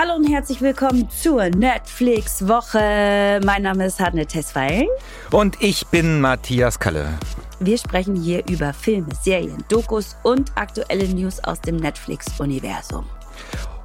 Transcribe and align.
Hallo 0.00 0.14
und 0.14 0.30
herzlich 0.30 0.60
willkommen 0.60 1.10
zur 1.10 1.48
Netflix-Woche. 1.48 3.40
Mein 3.44 3.62
Name 3.62 3.86
ist 3.86 3.98
Hadne 3.98 4.26
Tesfaye. 4.26 4.86
Und 5.32 5.60
ich 5.60 5.88
bin 5.88 6.20
Matthias 6.20 6.78
Kalle. 6.78 7.18
Wir 7.58 7.76
sprechen 7.78 8.14
hier 8.14 8.46
über 8.48 8.72
Filme, 8.72 9.08
Serien, 9.20 9.64
Dokus 9.68 10.16
und 10.22 10.52
aktuelle 10.54 11.08
News 11.08 11.42
aus 11.42 11.60
dem 11.60 11.78
Netflix-Universum. 11.78 13.06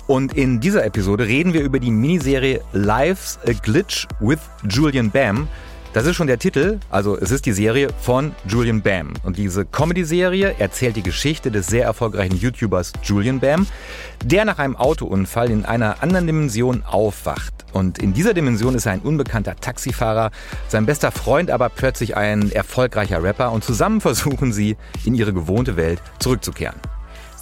Und 0.06 0.36
in 0.36 0.60
dieser 0.60 0.86
Episode 0.86 1.26
reden 1.26 1.52
wir 1.52 1.64
über 1.64 1.80
die 1.80 1.90
Miniserie 1.90 2.62
Life's 2.74 3.40
a 3.48 3.54
Glitch 3.54 4.08
with 4.20 4.38
Julian 4.70 5.10
Bam, 5.10 5.48
das 5.94 6.08
ist 6.08 6.16
schon 6.16 6.28
der 6.28 6.40
Titel, 6.40 6.80
also 6.90 7.18
es 7.18 7.30
ist 7.30 7.46
die 7.46 7.52
Serie 7.52 7.90
von 8.02 8.34
Julian 8.48 8.82
Bam. 8.82 9.14
Und 9.24 9.38
diese 9.38 9.64
Comedy-Serie 9.64 10.56
erzählt 10.58 10.96
die 10.96 11.04
Geschichte 11.04 11.52
des 11.52 11.68
sehr 11.68 11.86
erfolgreichen 11.86 12.36
YouTubers 12.36 12.94
Julian 13.04 13.40
Bam, 13.40 13.68
der 14.26 14.44
nach 14.46 14.58
einem 14.58 14.76
Autounfall 14.76 15.52
in 15.52 15.66
einer 15.66 16.02
anderen 16.02 16.26
Dimension 16.26 16.84
aufwacht. 16.84 17.66
Und 17.74 18.00
in 18.00 18.14
dieser 18.14 18.34
Dimension 18.34 18.76
ist 18.76 18.88
er 18.88 18.94
ein 18.94 19.02
unbekannter 19.02 19.56
Taxifahrer, 19.56 20.32
sein 20.68 20.86
bester 20.86 21.12
Freund 21.12 21.52
aber 21.52 21.70
plötzlich 21.70 22.18
ein 22.18 22.52
erfolgreicher 22.52 23.22
Rapper 23.22 23.52
und 23.52 23.64
zusammen 23.64 24.02
versuchen 24.02 24.52
sie, 24.52 24.78
in 25.06 25.14
ihre 25.16 25.34
gewohnte 25.34 25.78
Welt 25.78 26.02
zurückzukehren. 26.20 26.76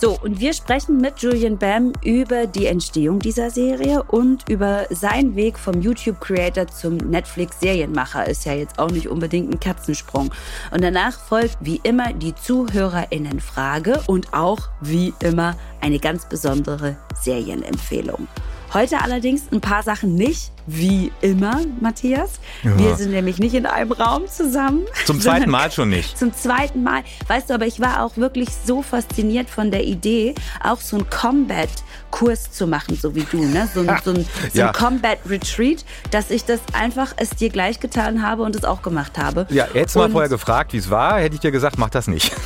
So, 0.02 0.18
und 0.20 0.40
wir 0.40 0.52
sprechen 0.54 0.98
mit 0.98 1.20
Julian 1.20 1.60
Bam 1.60 1.94
über 2.04 2.48
die 2.48 2.66
Entstehung 2.66 3.20
dieser 3.20 3.52
Serie 3.52 4.02
und 4.02 4.50
über 4.50 4.88
seinen 4.90 5.36
Weg 5.36 5.60
vom 5.60 5.80
YouTube-Creator 5.80 6.66
zum 6.66 6.98
Netflix-Serienmacher. 6.98 8.27
Ist 8.27 8.46
ja 8.46 8.54
jetzt 8.54 8.80
auch 8.80 8.90
nicht 8.90 9.08
unbedingt 9.08 9.54
ein 9.54 9.60
Katzensprung. 9.60 10.34
Und 10.72 10.84
danach 10.84 11.20
folgt 11.20 11.58
wie 11.60 11.80
immer 11.84 12.14
die 12.14 12.34
ZuhörerInnen-Frage 12.34 14.02
und 14.08 14.34
auch 14.34 14.70
wie 14.82 15.14
immer 15.22 15.55
eine 15.82 16.00
ganz 16.00 16.26
besondere 16.26 16.98
Serienempfehlung. 17.21 18.27
Heute 18.74 19.02
allerdings 19.02 19.52
ein 19.52 19.62
paar 19.62 19.84
Sachen 19.84 20.15
nicht, 20.15 20.52
wie 20.74 21.12
immer, 21.22 21.62
Matthias. 21.80 22.40
Ja. 22.64 22.77
Wir 22.77 22.96
sind 22.96 23.12
nämlich 23.12 23.40
nicht 23.40 23.54
in 23.54 23.66
einem 23.66 23.91
Raum 23.91 24.27
zusammen. 24.27 24.86
Zum 25.05 25.20
zweiten 25.20 25.50
Mal 25.50 25.72
schon 25.72 25.90
nicht. 25.90 26.18
Zum 26.18 26.34
zweiten 26.34 26.84
Mal. 26.84 27.04
Weißt 27.27 27.50
du, 27.50 27.54
aber 27.54 27.66
ich 27.66 27.80
war 27.80 28.04
auch 28.04 28.18
wirklich 28.18 28.50
so 28.66 28.82
fasziniert 28.82 29.49
von 29.49 29.72
der 29.72 29.84
Idee, 29.84 30.36
auch 30.64 30.80
so 30.80 30.98
ein 30.98 31.10
Combat-Kurs 31.10 32.52
zu 32.52 32.68
machen, 32.68 32.98
so 32.99 33.16
wie 33.16 33.24
du, 33.24 33.44
ne? 33.44 33.70
So 33.74 33.82
ein, 33.82 33.99
so 34.04 34.12
ein, 34.12 34.26
so 34.54 34.60
ja. 34.60 34.68
ein 34.68 34.74
Combat-Retreat, 34.74 35.84
dass 36.12 36.32
ich 36.32 36.46
das 36.46 36.60
einfach 36.74 37.14
es 37.18 37.32
dir 37.32 37.49
gleich 37.49 37.80
getan 37.80 38.22
habe 38.22 38.44
und 38.44 38.55
es 38.55 38.64
auch 38.64 38.82
gemacht 38.82 39.18
habe. 39.18 39.48
Ja, 39.49 39.66
hättest 39.72 39.96
du 39.96 39.99
mal 39.99 40.10
vorher 40.10 40.30
gefragt, 40.30 40.74
wie 40.74 40.77
es 40.77 40.90
war, 40.90 41.20
hätte 41.20 41.36
ich 41.36 41.42
dir 41.42 41.52
gesagt, 41.52 41.77
mach 41.77 41.90
das 41.90 42.08
nicht. 42.08 42.32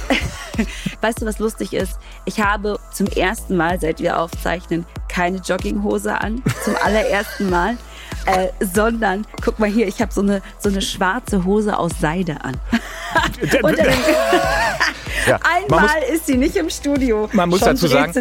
weißt 1.02 1.22
du, 1.22 1.26
was 1.26 1.40
lustig 1.40 1.74
ist? 1.74 1.98
Ich 2.26 2.40
habe 2.40 2.80
zum 2.92 3.08
ersten 3.08 3.56
Mal, 3.56 3.80
seit 3.80 4.00
wir 4.00 4.20
aufzeichnen, 4.20 4.86
keine 5.08 5.38
Jogginghose 5.38 6.20
an. 6.20 6.44
Zum 6.64 6.76
allerersten 6.84 7.50
Mal. 7.50 7.78
Äh, 8.26 8.48
sondern, 8.60 9.26
guck 9.44 9.60
mal 9.60 9.70
hier, 9.70 9.88
ich 9.88 10.02
habe 10.02 10.12
so 10.12 10.22
eine, 10.22 10.42
so 10.60 10.70
eine 10.70 10.82
schwarze 10.82 11.46
Hose 11.46 11.78
aus 11.78 11.92
Seide 12.00 12.44
an. 12.44 12.56
ja, 15.28 15.40
Einmal 15.44 15.82
muss, 15.82 16.10
ist 16.16 16.26
sie 16.26 16.38
nicht 16.38 16.56
im 16.56 16.70
Studio. 16.70 17.30
Man 17.34 17.50
muss, 17.50 17.60
dazu 17.62 17.88
sagen, 17.88 18.14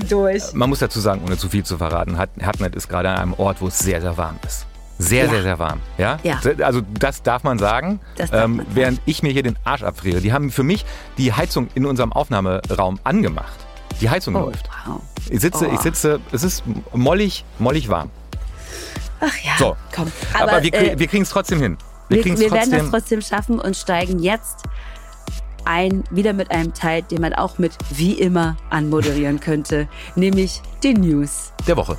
man 0.53 0.69
muss 0.69 0.81
dazu 0.81 1.01
sagen, 1.01 1.23
ohne 1.27 1.39
zu 1.39 1.49
viel 1.49 1.65
zu 1.65 1.79
verraten, 1.79 2.19
Hartnett 2.19 2.75
ist 2.75 2.89
gerade 2.89 3.09
an 3.11 3.17
einem 3.17 3.35
Ort, 3.35 3.61
wo 3.61 3.69
es 3.69 3.79
sehr, 3.79 4.01
sehr 4.01 4.17
warm 4.17 4.39
ist. 4.47 4.67
Sehr, 4.99 5.25
ja. 5.25 5.31
sehr, 5.31 5.43
sehr 5.43 5.59
warm. 5.59 5.81
Ja? 5.99 6.19
ja? 6.23 6.41
Also 6.63 6.83
das 6.99 7.23
darf 7.23 7.43
man 7.43 7.59
sagen. 7.59 8.01
Darf 8.17 8.31
ähm, 8.33 8.57
man 8.57 8.67
während 8.71 9.01
ich 9.07 9.23
mir 9.23 9.33
hier 9.33 9.43
den 9.43 9.57
Arsch 9.65 9.83
abfriere. 9.83 10.21
Die 10.21 10.33
haben 10.33 10.51
für 10.51 10.63
mich 10.63 10.85
die 11.19 11.33
Heizung 11.33 11.69
in 11.75 11.85
unserem 11.85 12.13
Aufnahmeraum 12.13 13.01
angemacht. 13.03 13.59
Die 14.01 14.09
Heizung 14.09 14.37
oh, 14.37 14.47
läuft. 14.47 14.69
Wow. 14.87 15.01
Ich 15.31 15.41
sitze, 15.41 15.69
oh. 15.69 15.75
ich 15.75 15.81
sitze, 15.81 16.21
es 16.33 16.45
ist 16.45 16.63
mollig, 16.93 17.45
mollig 17.59 17.89
warm. 17.89 18.11
Ach 19.25 19.39
ja, 19.42 19.53
so. 19.58 19.77
komm. 19.95 20.12
Aber, 20.35 20.52
Aber 20.52 20.62
wir, 20.62 20.74
äh, 20.74 20.98
wir 20.98 21.07
kriegen 21.07 21.23
es 21.23 21.30
trotzdem 21.30 21.61
hin. 21.61 21.79
Wir, 22.08 22.24
wir, 22.24 22.39
wir 22.39 22.51
werden 22.51 22.70
das 22.70 22.90
trotzdem 22.90 23.23
schaffen 23.23 23.58
und 23.58 23.77
steigen 23.77 24.18
jetzt 24.18 24.64
ein, 25.64 26.05
wieder 26.11 26.35
mit 26.35 26.51
einem 26.51 26.74
Teil, 26.74 27.02
den 27.02 27.23
man 27.23 27.33
auch 27.33 27.58
mit 27.58 27.73
wie 27.90 28.13
immer 28.13 28.57
anmoderieren 28.68 29.40
könnte, 29.40 29.89
nämlich 30.14 30.61
den 30.83 31.01
News 31.01 31.52
der 31.67 31.77
Woche. 31.77 31.96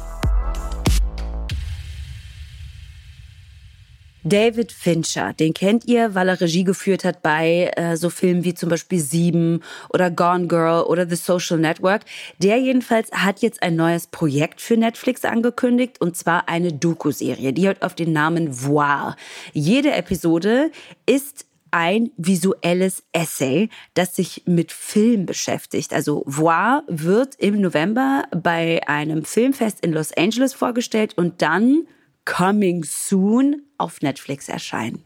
David 4.28 4.72
Fincher, 4.72 5.34
den 5.34 5.54
kennt 5.54 5.86
ihr, 5.86 6.16
weil 6.16 6.30
er 6.30 6.42
Regie 6.42 6.64
geführt 6.64 7.06
hat 7.06 7.22
bei 7.22 7.72
äh, 7.76 7.96
so 7.96 8.10
Filmen 8.10 8.44
wie 8.44 8.56
zum 8.56 8.70
Beispiel 8.70 9.00
Sieben 9.00 9.62
oder 9.94 10.10
Gone 10.10 10.48
Girl 10.48 10.84
oder 10.86 11.08
The 11.08 11.16
Social 11.16 11.60
Network. 11.60 12.02
Der 12.40 12.58
jedenfalls 12.58 13.12
hat 13.12 13.44
jetzt 13.44 13.62
ein 13.62 13.76
neues 13.76 14.08
Projekt 14.08 14.62
für 14.62 14.78
Netflix 14.78 15.26
angekündigt 15.26 16.02
und 16.02 16.18
zwar 16.18 16.50
eine 16.50 16.74
Doku-Serie. 16.74 17.54
Die 17.54 17.70
hat 17.70 17.84
auf 17.84 17.94
den 17.94 18.14
Namen 18.14 18.52
Voir. 18.52 19.16
Jede 19.54 19.92
Episode 19.92 20.72
ist 21.06 21.46
ein 21.70 22.10
visuelles 22.18 23.04
Essay, 23.12 23.70
das 23.94 24.16
sich 24.16 24.42
mit 24.48 24.72
Film 24.72 25.28
beschäftigt. 25.28 25.94
Also 25.94 26.24
Voir 26.26 26.84
wird 26.88 27.36
im 27.36 27.62
November 27.62 28.24
bei 28.32 28.82
einem 28.88 29.24
Filmfest 29.24 29.86
in 29.86 29.94
Los 29.94 30.14
Angeles 30.14 30.56
vorgestellt 30.56 31.16
und 31.16 31.44
dann 31.44 31.86
Coming 32.26 32.84
Soon 32.84 33.64
auf 33.78 34.02
Netflix 34.02 34.50
erscheinen. 34.50 35.06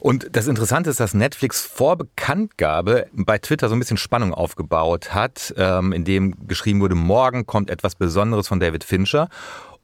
Und 0.00 0.34
das 0.34 0.48
Interessante 0.48 0.90
ist, 0.90 0.98
dass 0.98 1.14
Netflix 1.14 1.64
vor 1.64 1.96
Bekanntgabe 1.96 3.06
bei 3.12 3.38
Twitter 3.38 3.68
so 3.68 3.76
ein 3.76 3.78
bisschen 3.78 3.96
Spannung 3.96 4.34
aufgebaut 4.34 5.14
hat, 5.14 5.54
ähm, 5.56 5.92
in 5.92 6.04
dem 6.04 6.48
geschrieben 6.48 6.80
wurde, 6.80 6.96
morgen 6.96 7.46
kommt 7.46 7.70
etwas 7.70 7.94
Besonderes 7.94 8.48
von 8.48 8.58
David 8.58 8.82
Fincher. 8.82 9.28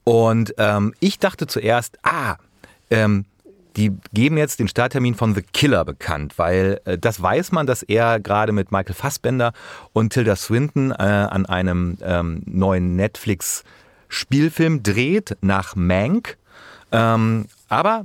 Und 0.02 0.54
ähm, 0.58 0.92
ich 0.98 1.20
dachte 1.20 1.46
zuerst, 1.46 1.98
ah, 2.02 2.36
ähm, 2.90 3.26
die 3.76 3.92
geben 4.12 4.38
jetzt 4.38 4.58
den 4.58 4.66
Starttermin 4.66 5.14
von 5.14 5.36
The 5.36 5.42
Killer 5.42 5.84
bekannt, 5.84 6.34
weil 6.36 6.80
äh, 6.84 6.98
das 6.98 7.22
weiß 7.22 7.52
man, 7.52 7.68
dass 7.68 7.84
er 7.84 8.18
gerade 8.18 8.50
mit 8.50 8.72
Michael 8.72 8.94
Fassbender 8.94 9.52
und 9.92 10.12
Tilda 10.12 10.34
Swinton 10.34 10.90
äh, 10.90 10.94
an 10.94 11.46
einem 11.46 11.96
ähm, 12.02 12.42
neuen 12.44 12.96
Netflix 12.96 13.62
Spielfilm 14.08 14.82
dreht 14.82 15.36
nach 15.40 15.76
Mank. 15.76 16.36
Ähm, 16.92 17.46
aber 17.68 18.04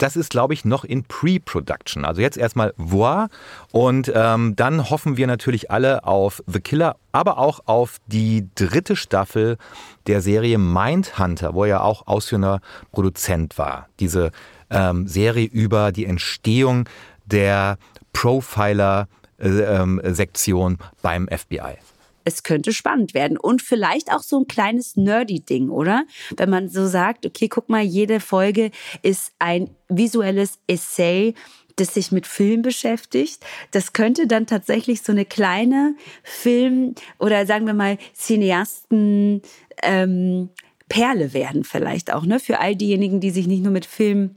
das 0.00 0.16
ist, 0.16 0.30
glaube 0.30 0.54
ich, 0.54 0.64
noch 0.64 0.84
in 0.84 1.04
Pre-Production. 1.04 2.06
Also 2.06 2.22
jetzt 2.22 2.38
erstmal 2.38 2.72
Voir 2.76 3.28
und 3.70 4.10
ähm, 4.14 4.54
dann 4.56 4.88
hoffen 4.88 5.16
wir 5.16 5.26
natürlich 5.26 5.68
alle 5.70 6.04
auf 6.04 6.44
The 6.46 6.60
Killer, 6.60 6.94
aber 7.12 7.38
auch 7.38 7.60
auf 7.66 7.96
die 8.06 8.48
dritte 8.54 8.94
Staffel 8.96 9.58
der 10.06 10.22
Serie 10.22 10.56
Mindhunter, 10.58 11.52
wo 11.54 11.64
er 11.64 11.68
ja 11.68 11.80
auch 11.82 12.06
ausführender 12.06 12.60
Produzent 12.92 13.58
war. 13.58 13.88
Diese 14.00 14.30
ähm, 14.70 15.06
Serie 15.06 15.46
über 15.46 15.92
die 15.92 16.06
Entstehung 16.06 16.88
der 17.26 17.76
Profiler-Sektion 18.12 20.72
äh, 20.72 20.76
ähm, 20.76 20.78
beim 21.02 21.28
FBI 21.28 21.76
es 22.24 22.42
könnte 22.42 22.72
spannend 22.72 23.14
werden 23.14 23.36
und 23.36 23.62
vielleicht 23.62 24.12
auch 24.12 24.22
so 24.22 24.40
ein 24.40 24.46
kleines 24.46 24.96
Nerdy-Ding, 24.96 25.70
oder? 25.70 26.04
Wenn 26.36 26.50
man 26.50 26.68
so 26.68 26.86
sagt, 26.86 27.26
okay, 27.26 27.48
guck 27.48 27.68
mal, 27.68 27.82
jede 27.82 28.20
Folge 28.20 28.70
ist 29.02 29.32
ein 29.38 29.70
visuelles 29.88 30.58
Essay, 30.66 31.34
das 31.76 31.94
sich 31.94 32.12
mit 32.12 32.26
Film 32.26 32.62
beschäftigt. 32.62 33.44
Das 33.70 33.92
könnte 33.92 34.26
dann 34.26 34.46
tatsächlich 34.46 35.02
so 35.02 35.12
eine 35.12 35.24
kleine 35.24 35.94
Film- 36.22 36.94
oder 37.18 37.46
sagen 37.46 37.66
wir 37.66 37.74
mal 37.74 37.98
Cineasten 38.14 39.42
ähm, 39.82 40.50
Perle 40.88 41.32
werden 41.32 41.64
vielleicht 41.64 42.12
auch, 42.12 42.26
ne? 42.26 42.40
Für 42.40 42.58
all 42.58 42.74
diejenigen, 42.76 43.20
die 43.20 43.30
sich 43.30 43.46
nicht 43.46 43.62
nur 43.62 43.72
mit 43.72 43.86
Film 43.86 44.34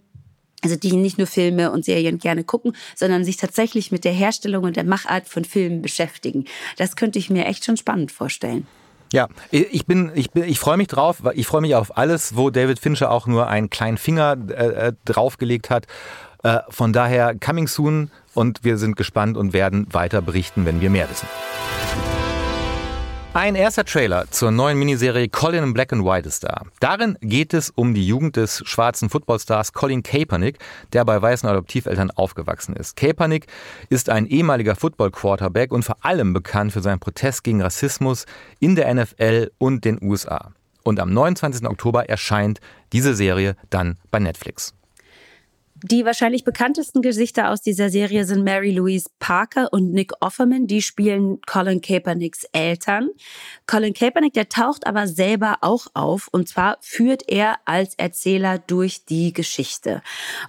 also 0.63 0.75
die 0.75 0.93
nicht 0.93 1.17
nur 1.17 1.27
Filme 1.27 1.71
und 1.71 1.85
Serien 1.85 2.17
gerne 2.17 2.43
gucken, 2.43 2.75
sondern 2.95 3.23
sich 3.23 3.37
tatsächlich 3.37 3.91
mit 3.91 4.05
der 4.05 4.13
Herstellung 4.13 4.63
und 4.63 4.75
der 4.75 4.85
Machart 4.85 5.27
von 5.27 5.45
Filmen 5.45 5.81
beschäftigen. 5.81 6.45
Das 6.77 6.95
könnte 6.95 7.19
ich 7.19 7.29
mir 7.29 7.45
echt 7.45 7.65
schon 7.65 7.77
spannend 7.77 8.11
vorstellen. 8.11 8.65
Ja, 9.11 9.27
ich 9.51 9.85
bin, 9.85 10.11
ich 10.15 10.31
bin, 10.31 10.43
ich 10.43 10.57
freue 10.57 10.77
mich 10.77 10.87
drauf. 10.87 11.21
Ich 11.35 11.45
freue 11.45 11.61
mich 11.61 11.75
auf 11.75 11.97
alles, 11.97 12.35
wo 12.35 12.49
David 12.49 12.79
Fincher 12.79 13.11
auch 13.11 13.27
nur 13.27 13.47
einen 13.47 13.69
kleinen 13.69 13.97
Finger 13.97 14.35
äh, 14.49 14.87
äh 14.87 14.93
draufgelegt 15.05 15.69
hat. 15.69 15.85
Äh, 16.41 16.59
von 16.69 16.93
daher 16.93 17.35
coming 17.37 17.67
soon 17.67 18.09
und 18.33 18.63
wir 18.63 18.77
sind 18.77 18.95
gespannt 18.95 19.37
und 19.37 19.53
werden 19.53 19.85
weiter 19.91 20.23
berichten, 20.23 20.65
wenn 20.65 20.81
wir 20.81 20.89
mehr 20.89 21.09
wissen. 21.11 21.27
Ein 23.35 23.55
erster 23.55 23.83
Trailer 23.83 24.29
zur 24.29 24.51
neuen 24.51 24.77
Miniserie 24.77 25.27
Colin 25.27 25.63
in 25.63 25.73
Black 25.73 25.91
and 25.91 26.05
White 26.05 26.27
ist 26.27 26.43
da. 26.43 26.61
Darin 26.79 27.17
geht 27.19 27.55
es 27.55 27.71
um 27.71 27.95
die 27.95 28.05
Jugend 28.05 28.35
des 28.35 28.61
schwarzen 28.63 29.09
Footballstars 29.09 29.73
Colin 29.73 30.03
Kaepernick, 30.03 30.59
der 30.93 31.03
bei 31.03 31.19
weißen 31.19 31.49
Adoptiveltern 31.49 32.11
aufgewachsen 32.11 32.75
ist. 32.75 32.95
Kaepernick 32.95 33.47
ist 33.89 34.11
ein 34.11 34.27
ehemaliger 34.27 34.75
Football-Quarterback 34.75 35.71
und 35.71 35.83
vor 35.83 35.97
allem 36.01 36.33
bekannt 36.33 36.73
für 36.73 36.81
seinen 36.81 36.99
Protest 36.99 37.43
gegen 37.43 37.63
Rassismus 37.63 38.27
in 38.59 38.75
der 38.75 38.93
NFL 38.93 39.49
und 39.57 39.83
den 39.83 39.97
USA. 40.03 40.51
Und 40.83 40.99
am 40.99 41.11
29. 41.11 41.67
Oktober 41.67 42.07
erscheint 42.07 42.59
diese 42.91 43.15
Serie 43.15 43.55
dann 43.71 43.97
bei 44.11 44.19
Netflix. 44.19 44.75
Die 45.85 46.05
wahrscheinlich 46.05 46.45
bekanntesten 46.45 47.01
Gesichter 47.01 47.49
aus 47.49 47.61
dieser 47.61 47.89
Serie 47.89 48.23
sind 48.23 48.45
Mary 48.45 48.71
Louise 48.71 49.09
Parker 49.19 49.73
und 49.73 49.91
Nick 49.91 50.13
Offerman. 50.21 50.65
Die 50.65 50.81
spielen 50.81 51.41
Colin 51.41 51.81
Kaepernicks 51.81 52.45
Eltern. 52.53 53.09
Colin 53.67 53.93
Kaepernick, 53.93 54.31
der 54.31 54.47
taucht 54.47 54.87
aber 54.87 55.07
selber 55.07 55.57
auch 55.59 55.87
auf. 55.93 56.29
Und 56.31 56.47
zwar 56.47 56.77
führt 56.79 57.23
er 57.27 57.57
als 57.65 57.95
Erzähler 57.95 58.59
durch 58.59 59.03
die 59.03 59.33
Geschichte. 59.33 60.01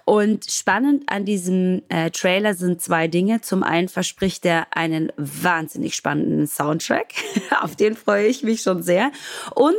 Und 0.05 0.49
spannend 0.49 1.03
an 1.09 1.25
diesem 1.25 1.83
äh, 1.89 2.13
Trailer 2.13 2.55
sind 2.55 2.81
zwei 2.81 3.09
Dinge. 3.09 3.41
Zum 3.41 3.65
einen 3.65 3.89
verspricht 3.89 4.47
er 4.47 4.69
einen 4.71 5.11
wahnsinnig 5.17 5.97
spannenden 5.97 6.47
Soundtrack. 6.47 7.13
auf 7.61 7.75
den 7.75 7.97
freue 7.97 8.29
ich 8.29 8.45
mich 8.45 8.63
schon 8.63 8.85
sehr. 8.85 9.11
Und 9.57 9.75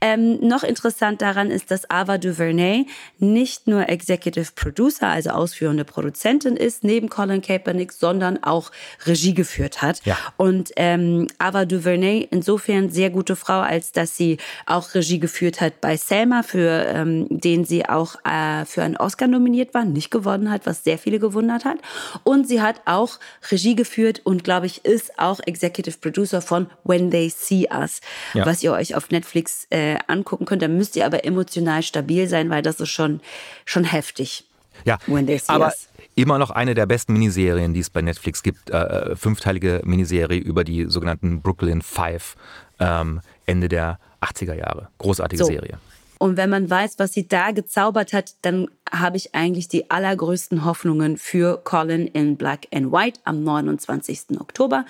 ähm, 0.00 0.38
noch 0.46 0.62
interessant 0.62 1.20
daran 1.20 1.50
ist, 1.50 1.72
dass 1.72 1.90
Ava 1.90 2.16
DuVernay 2.16 2.86
nicht 3.18 3.66
nur 3.66 3.88
Executive 3.88 4.52
Producer 4.54 4.99
Producer, 5.00 5.08
also 5.08 5.30
ausführende 5.30 5.84
Produzentin 5.84 6.56
ist, 6.56 6.84
neben 6.84 7.08
Colin 7.08 7.42
Kaepernick, 7.42 7.92
sondern 7.92 8.42
auch 8.42 8.70
Regie 9.06 9.34
geführt 9.34 9.82
hat. 9.82 10.04
Ja. 10.04 10.16
Und 10.36 10.70
ähm, 10.76 11.26
Ava 11.38 11.64
DuVernay 11.64 12.26
insofern 12.30 12.90
sehr 12.90 13.10
gute 13.10 13.36
Frau, 13.36 13.60
als 13.60 13.92
dass 13.92 14.16
sie 14.16 14.38
auch 14.66 14.94
Regie 14.94 15.18
geführt 15.18 15.60
hat 15.60 15.80
bei 15.80 15.96
Selma, 15.96 16.42
für 16.42 16.84
ähm, 16.86 17.26
den 17.30 17.64
sie 17.64 17.88
auch 17.88 18.16
äh, 18.24 18.64
für 18.64 18.82
einen 18.82 18.96
Oscar 18.96 19.26
nominiert 19.26 19.74
war, 19.74 19.84
nicht 19.84 20.10
gewonnen 20.10 20.50
hat, 20.50 20.66
was 20.66 20.84
sehr 20.84 20.98
viele 20.98 21.18
gewundert 21.18 21.64
hat. 21.64 21.78
Und 22.24 22.46
sie 22.46 22.60
hat 22.60 22.82
auch 22.84 23.18
Regie 23.50 23.74
geführt 23.74 24.20
und 24.24 24.44
glaube 24.44 24.66
ich 24.66 24.84
ist 24.84 25.18
auch 25.18 25.40
Executive 25.46 25.98
Producer 25.98 26.40
von 26.42 26.66
When 26.84 27.10
They 27.10 27.30
See 27.30 27.68
Us, 27.72 28.00
ja. 28.34 28.46
was 28.46 28.62
ihr 28.62 28.72
euch 28.72 28.94
auf 28.94 29.10
Netflix 29.10 29.66
äh, 29.70 29.96
angucken 30.06 30.44
könnt. 30.44 30.62
Da 30.62 30.68
müsst 30.68 30.96
ihr 30.96 31.06
aber 31.06 31.24
emotional 31.24 31.82
stabil 31.82 32.28
sein, 32.28 32.50
weil 32.50 32.62
das 32.62 32.80
ist 32.80 32.90
schon 32.90 33.20
schon 33.64 33.84
heftig. 33.84 34.44
Ja, 34.84 34.98
aber 35.46 35.72
immer 36.14 36.38
noch 36.38 36.50
eine 36.50 36.74
der 36.74 36.86
besten 36.86 37.12
Miniserien, 37.12 37.74
die 37.74 37.80
es 37.80 37.90
bei 37.90 38.02
Netflix 38.02 38.42
gibt. 38.42 38.70
Äh, 38.70 39.16
fünfteilige 39.16 39.80
Miniserie 39.84 40.38
über 40.38 40.64
die 40.64 40.86
sogenannten 40.86 41.42
Brooklyn 41.42 41.82
Five 41.82 42.36
ähm, 42.78 43.20
Ende 43.46 43.68
der 43.68 43.98
80er 44.20 44.54
Jahre. 44.54 44.88
Großartige 44.98 45.44
so. 45.44 45.50
Serie. 45.50 45.78
Und 46.18 46.36
wenn 46.36 46.50
man 46.50 46.68
weiß, 46.68 46.98
was 46.98 47.14
sie 47.14 47.26
da 47.26 47.50
gezaubert 47.50 48.12
hat, 48.12 48.34
dann 48.42 48.68
habe 48.92 49.16
ich 49.16 49.34
eigentlich 49.34 49.68
die 49.68 49.90
allergrößten 49.90 50.66
Hoffnungen 50.66 51.16
für 51.16 51.56
Colin 51.64 52.06
in 52.08 52.36
Black 52.36 52.66
and 52.74 52.92
White. 52.92 53.20
Am 53.24 53.42
29. 53.42 54.38
Oktober 54.38 54.84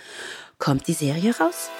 kommt 0.58 0.88
die 0.88 0.92
Serie 0.92 1.32
raus. 1.38 1.70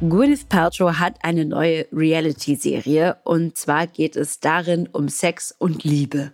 Gwyneth 0.00 0.50
Paltrow 0.50 0.98
hat 0.98 1.14
eine 1.22 1.46
neue 1.46 1.86
Reality-Serie 1.90 3.16
und 3.24 3.56
zwar 3.56 3.86
geht 3.86 4.14
es 4.14 4.40
darin 4.40 4.90
um 4.92 5.08
Sex 5.08 5.54
und 5.58 5.84
Liebe. 5.84 6.32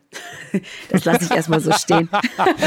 Das 0.90 1.06
lasse 1.06 1.24
ich 1.24 1.30
erstmal 1.30 1.60
so 1.60 1.72
stehen. 1.72 2.10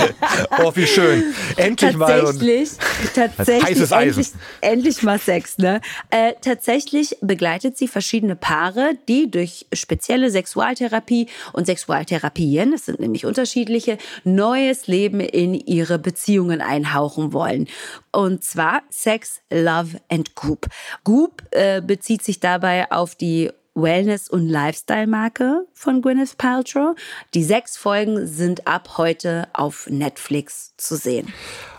oh, 0.64 0.72
wie 0.74 0.88
schön. 0.88 1.36
Endlich 1.56 1.96
mal. 1.96 2.08
Tatsächlich, 2.08 2.70
tatsächlich 3.14 3.92
endlich, 3.92 4.28
endlich, 4.62 5.04
mal 5.04 5.20
Sex. 5.20 5.60
Ne? 5.60 5.82
Äh, 6.10 6.34
tatsächlich 6.42 7.16
begleitet 7.22 7.78
sie 7.78 7.88
verschiedene 7.88 8.36
Paare, 8.36 8.98
die 9.08 9.30
durch 9.30 9.68
spezielle 9.72 10.32
Sexualtherapie 10.32 11.28
und 11.54 11.68
Sexualtherapien, 11.68 12.72
das 12.72 12.86
sind 12.86 13.00
nämlich 13.00 13.28
unterschiedliche, 13.28 14.00
neues 14.24 14.88
Leben 14.88 15.20
in 15.20 15.54
ihre 15.54 16.00
Beziehungen 16.00 16.62
einhauchen 16.62 17.32
wollen. 17.32 17.68
Und 18.12 18.44
zwar 18.44 18.82
Sex, 18.90 19.42
Love 19.52 20.00
and 20.10 20.34
Goop. 20.34 20.68
Goop 21.04 21.44
äh, 21.52 21.82
bezieht 21.82 22.24
sich 22.24 22.40
dabei 22.40 22.92
auf 22.92 23.16
die 23.16 23.52
Wellness- 23.76 24.30
und 24.30 24.48
Lifestyle-Marke 24.48 25.68
von 25.74 26.02
Gwyneth 26.02 26.38
Paltrow. 26.38 26.96
Die 27.34 27.44
sechs 27.44 27.76
Folgen 27.76 28.26
sind 28.26 28.68
ab 28.68 28.98
heute 28.98 29.50
auf 29.54 29.88
Netflix 29.90 30.74
zu 30.78 30.96
sehen. 30.96 31.34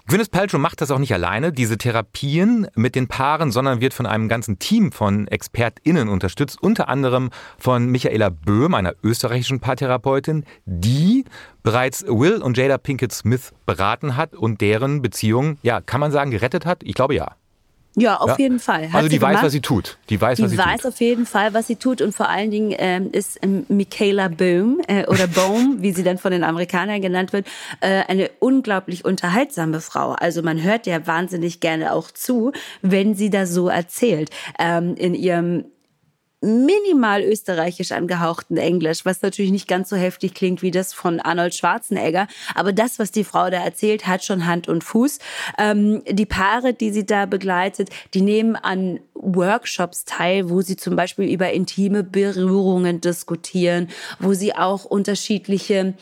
Gwyneth 0.08 0.30
Paltrow 0.30 0.60
macht 0.60 0.80
das 0.80 0.92
auch 0.92 1.00
nicht 1.00 1.12
alleine, 1.12 1.52
diese 1.52 1.78
Therapien 1.78 2.68
mit 2.76 2.94
den 2.94 3.08
Paaren, 3.08 3.50
sondern 3.50 3.80
wird 3.80 3.92
von 3.92 4.06
einem 4.06 4.28
ganzen 4.28 4.60
Team 4.60 4.92
von 4.92 5.26
ExpertInnen 5.26 6.08
unterstützt, 6.08 6.62
unter 6.62 6.88
anderem 6.88 7.30
von 7.58 7.86
Michaela 7.86 8.28
Böhm, 8.28 8.74
einer 8.74 8.94
österreichischen 9.02 9.58
Paartherapeutin, 9.58 10.44
die 10.64 11.24
bereits 11.64 12.04
Will 12.06 12.40
und 12.40 12.56
Jada 12.56 12.78
Pinkett 12.78 13.12
Smith 13.12 13.52
beraten 13.64 14.16
hat 14.16 14.34
und 14.34 14.60
deren 14.60 15.02
Beziehung, 15.02 15.58
ja, 15.62 15.80
kann 15.80 16.00
man 16.00 16.12
sagen, 16.12 16.30
gerettet 16.30 16.66
hat? 16.66 16.84
Ich 16.84 16.94
glaube 16.94 17.16
ja. 17.16 17.34
Ja, 17.98 18.18
auf 18.18 18.28
ja? 18.28 18.36
jeden 18.38 18.60
Fall. 18.60 18.88
Hat 18.88 18.94
also 18.94 19.08
die 19.08 19.20
weiß, 19.20 19.42
was 19.42 19.52
sie 19.52 19.62
tut. 19.62 19.96
Die 20.10 20.20
weiß, 20.20 20.36
die 20.36 20.44
was 20.44 20.50
sie 20.50 20.58
weiß 20.58 20.82
tut. 20.82 20.92
auf 20.92 21.00
jeden 21.00 21.24
Fall, 21.24 21.54
was 21.54 21.66
sie 21.66 21.76
tut. 21.76 22.02
Und 22.02 22.14
vor 22.14 22.28
allen 22.28 22.50
Dingen 22.50 22.74
ähm, 22.76 23.08
ist 23.10 23.38
ähm, 23.42 23.64
Michaela 23.68 24.28
Bohm 24.28 24.82
äh, 24.86 25.06
oder 25.06 25.26
Bohm, 25.26 25.76
wie 25.80 25.92
sie 25.92 26.02
dann 26.02 26.18
von 26.18 26.30
den 26.30 26.44
Amerikanern 26.44 27.00
genannt 27.00 27.32
wird, 27.32 27.46
äh, 27.80 28.02
eine 28.06 28.30
unglaublich 28.38 29.06
unterhaltsame 29.06 29.80
Frau. 29.80 30.12
Also 30.12 30.42
man 30.42 30.62
hört 30.62 30.86
ja 30.86 31.06
wahnsinnig 31.06 31.60
gerne 31.60 31.94
auch 31.94 32.10
zu, 32.10 32.52
wenn 32.82 33.14
sie 33.14 33.30
da 33.30 33.46
so 33.46 33.68
erzählt. 33.68 34.28
Ähm, 34.58 34.94
in 34.96 35.14
ihrem 35.14 35.64
minimal 36.40 37.22
österreichisch 37.22 37.92
angehauchten 37.92 38.56
Englisch, 38.56 39.04
was 39.04 39.22
natürlich 39.22 39.50
nicht 39.50 39.68
ganz 39.68 39.88
so 39.88 39.96
heftig 39.96 40.34
klingt 40.34 40.62
wie 40.62 40.70
das 40.70 40.92
von 40.92 41.18
Arnold 41.20 41.54
Schwarzenegger. 41.54 42.28
Aber 42.54 42.72
das, 42.72 42.98
was 42.98 43.10
die 43.10 43.24
Frau 43.24 43.48
da 43.48 43.64
erzählt, 43.64 44.06
hat 44.06 44.24
schon 44.24 44.46
Hand 44.46 44.68
und 44.68 44.84
Fuß. 44.84 45.18
Ähm, 45.58 46.02
die 46.08 46.26
Paare, 46.26 46.74
die 46.74 46.90
sie 46.90 47.06
da 47.06 47.26
begleitet, 47.26 47.90
die 48.12 48.20
nehmen 48.20 48.54
an 48.54 49.00
Workshops 49.14 50.04
teil, 50.04 50.50
wo 50.50 50.60
sie 50.60 50.76
zum 50.76 50.94
Beispiel 50.94 51.30
über 51.30 51.52
intime 51.52 52.04
Berührungen 52.04 53.00
diskutieren, 53.00 53.88
wo 54.18 54.34
sie 54.34 54.54
auch 54.54 54.84
unterschiedliche 54.84 55.94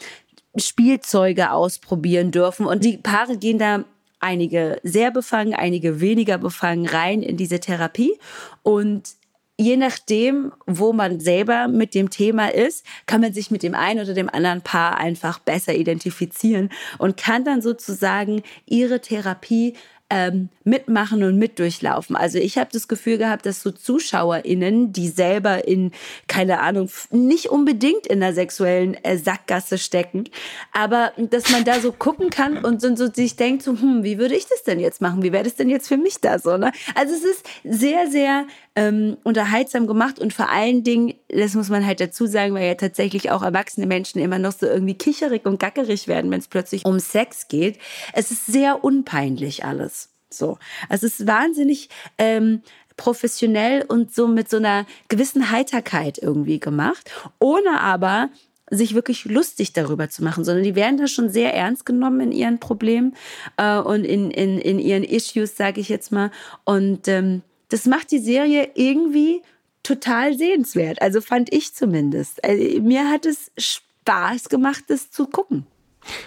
Spielzeuge 0.57 1.53
ausprobieren 1.53 2.33
dürfen. 2.33 2.67
Und 2.67 2.85
die 2.85 2.99
Paare 2.99 3.37
gehen 3.37 3.59
da 3.59 3.85
einige 4.21 4.81
sehr 4.83 5.11
befangen, 5.11 5.55
einige 5.55 6.01
weniger 6.01 6.39
befangen 6.39 6.87
rein 6.87 7.23
in 7.23 7.37
diese 7.37 7.61
Therapie. 7.61 8.19
Und 8.63 9.15
je 9.59 9.77
nachdem, 9.77 10.53
wo 10.67 10.93
man 10.93 11.21
selber 11.21 11.69
mit 11.69 11.95
dem 11.95 12.11
Thema 12.11 12.53
ist, 12.53 12.85
kann 13.07 13.21
man 13.21 13.33
sich 13.33 13.51
mit 13.51 13.63
dem 13.63 13.75
einen 13.75 14.01
oder 14.01 14.15
dem 14.15 14.29
anderen 14.29 14.63
Paar 14.63 14.99
einfach 14.99 15.39
besser 15.39 15.75
identifizieren 15.75 16.71
und 16.99 17.17
kann 17.17 17.45
dann 17.45 17.63
sozusagen 17.63 18.43
ihre 18.67 19.01
Therapie 19.01 19.75
ähm, 20.11 20.51
mitmachen 20.65 21.23
und 21.23 21.39
mitdurchlaufen. 21.39 22.15
Also 22.15 22.39
ich 22.39 22.59
habe 22.59 22.71
das 22.73 22.89
Gefühl 22.89 23.17
gehabt, 23.17 23.47
dass 23.47 23.63
so 23.63 23.71
ZuschauerInnen, 23.71 24.93
die 24.93 25.09
selber 25.09 25.67
in, 25.67 25.93
keine 26.29 26.61
Ahnung, 26.61 26.91
nicht 27.11 27.47
unbedingt 27.47 28.07
in 28.07 28.21
der 28.21 28.35
sexuellen 28.35 28.95
äh, 29.03 29.17
Sackgasse 29.17 29.79
stecken, 29.79 30.25
aber 30.73 31.13
dass 31.17 31.51
man 31.51 31.65
da 31.65 31.81
so 31.81 31.91
gucken 31.91 32.31
kann 32.31 32.65
und 32.65 32.81
so, 32.83 32.95
so 32.95 33.11
sich 33.11 33.37
denkt, 33.37 33.63
so, 33.63 33.73
hm, 33.73 34.05
wie 34.05 34.19
würde 34.19 34.37
ich 34.37 34.47
das 34.47 34.63
denn 34.63 34.79
jetzt 34.79 35.01
machen? 35.01 35.23
Wie 35.23 35.33
wäre 35.33 35.45
das 35.45 35.57
denn 35.57 35.71
jetzt 35.71 35.89
für 35.89 35.97
mich 35.97 36.21
da 36.21 36.39
so? 36.39 36.59
Ne? 36.59 36.71
Also 36.95 37.15
es 37.15 37.25
ist 37.25 37.47
sehr, 37.65 38.09
sehr 38.11 38.47
ähm, 38.77 39.17
unterhaltsam 39.23 39.87
gemacht 39.87 40.19
und 40.19 40.33
vor 40.33 40.51
allen 40.51 40.83
Dingen, 40.83 41.15
das 41.29 41.55
muss 41.55 41.69
man 41.69 41.87
halt 41.87 42.01
dazu 42.01 42.27
sagen, 42.27 42.55
weil 42.55 42.67
ja 42.67 42.75
tatsächlich 42.75 43.31
auch 43.31 43.43
erwachsene 43.43 43.87
Menschen 43.87 44.21
immer 44.21 44.39
noch 44.39 44.53
so 44.53 44.67
irgendwie 44.67 44.95
kicherig 44.95 45.47
und 45.47 45.61
gackerig 45.61 46.09
werden, 46.09 46.31
wenn 46.31 46.41
es 46.41 46.49
plötzlich 46.49 46.85
um 46.85 46.99
Sex 46.99 47.49
geht. 47.49 47.79
Es 48.13 48.31
ist 48.31 48.47
sehr 48.47 48.83
unpeinlich 48.83 49.65
alles. 49.65 50.11
So, 50.29 50.59
es 50.89 51.05
ist 51.05 51.27
wahnsinnig 51.27 51.89
ähm, 52.19 52.63
professionell 52.97 53.85
und 53.87 54.13
so 54.15 54.27
mit 54.27 54.51
so 54.51 54.57
einer 54.57 54.87
gewissen 55.09 55.51
Heiterkeit 55.51 56.19
irgendwie 56.19 56.59
gemacht, 56.59 57.11
ohne 57.39 57.81
aber 57.81 58.31
sich 58.71 58.95
wirklich 58.95 59.25
lustig 59.27 59.73
darüber 59.73 60.09
zu 60.09 60.25
machen, 60.25 60.45
sondern 60.45 60.65
die 60.65 60.75
werden 60.75 60.97
da 60.97 61.07
schon 61.07 61.29
sehr 61.29 61.55
ernst 61.55 61.87
genommen 61.87 62.21
in 62.21 62.33
ihren 62.33 62.61
Problemen 62.61 63.15
äh, 63.57 63.79
und 63.79 64.05
in, 64.05 64.31
in, 64.31 64.59
in 64.59 64.79
ihren 64.79 65.05
Issues, 65.05 65.57
sage 65.57 65.81
ich 65.81 65.89
jetzt 65.89 66.13
mal. 66.13 66.31
Und 66.65 67.07
ähm, 67.07 67.43
das 67.69 67.87
macht 67.87 68.11
die 68.11 68.19
Serie 68.19 68.71
irgendwie 68.75 69.43
total 69.83 70.37
sehenswert. 70.37 71.01
Also 71.01 71.21
fand 71.21 71.53
ich 71.53 71.75
zumindest. 71.75 72.43
Also, 72.45 72.81
mir 72.81 73.11
hat 73.11 73.27
es 73.27 73.53
Spaß 73.57 74.49
gemacht, 74.49 74.85
das 74.89 75.11
zu 75.11 75.27
gucken. 75.27 75.67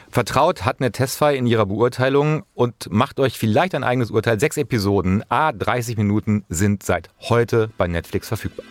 Vertraut 0.10 0.66
hat 0.66 0.80
eine 0.80 0.92
Testfei 0.92 1.36
in 1.36 1.46
ihrer 1.46 1.66
Beurteilung 1.66 2.44
und 2.56 2.90
macht 2.90 3.20
euch 3.20 3.38
vielleicht 3.38 3.76
ein 3.76 3.84
eigenes 3.84 4.10
Urteil. 4.10 4.40
Sechs 4.40 4.58
Episoden, 4.58 5.24
a 5.30 5.52
30 5.52 5.98
Minuten, 5.98 6.46
sind 6.50 6.82
seit 6.84 7.10
heute 7.20 7.70
bei 7.78 7.88
Netflix 7.88 8.28
verfügbar. 8.28 8.66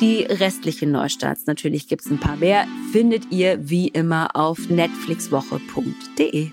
Die 0.00 0.22
restlichen 0.22 0.92
Neustarts, 0.92 1.44
natürlich 1.46 1.88
gibt 1.88 2.06
es 2.06 2.10
ein 2.10 2.18
paar 2.18 2.36
mehr, 2.36 2.66
findet 2.90 3.30
ihr 3.30 3.58
wie 3.68 3.88
immer 3.88 4.34
auf 4.34 4.70
netflixwoche.de. 4.70 6.50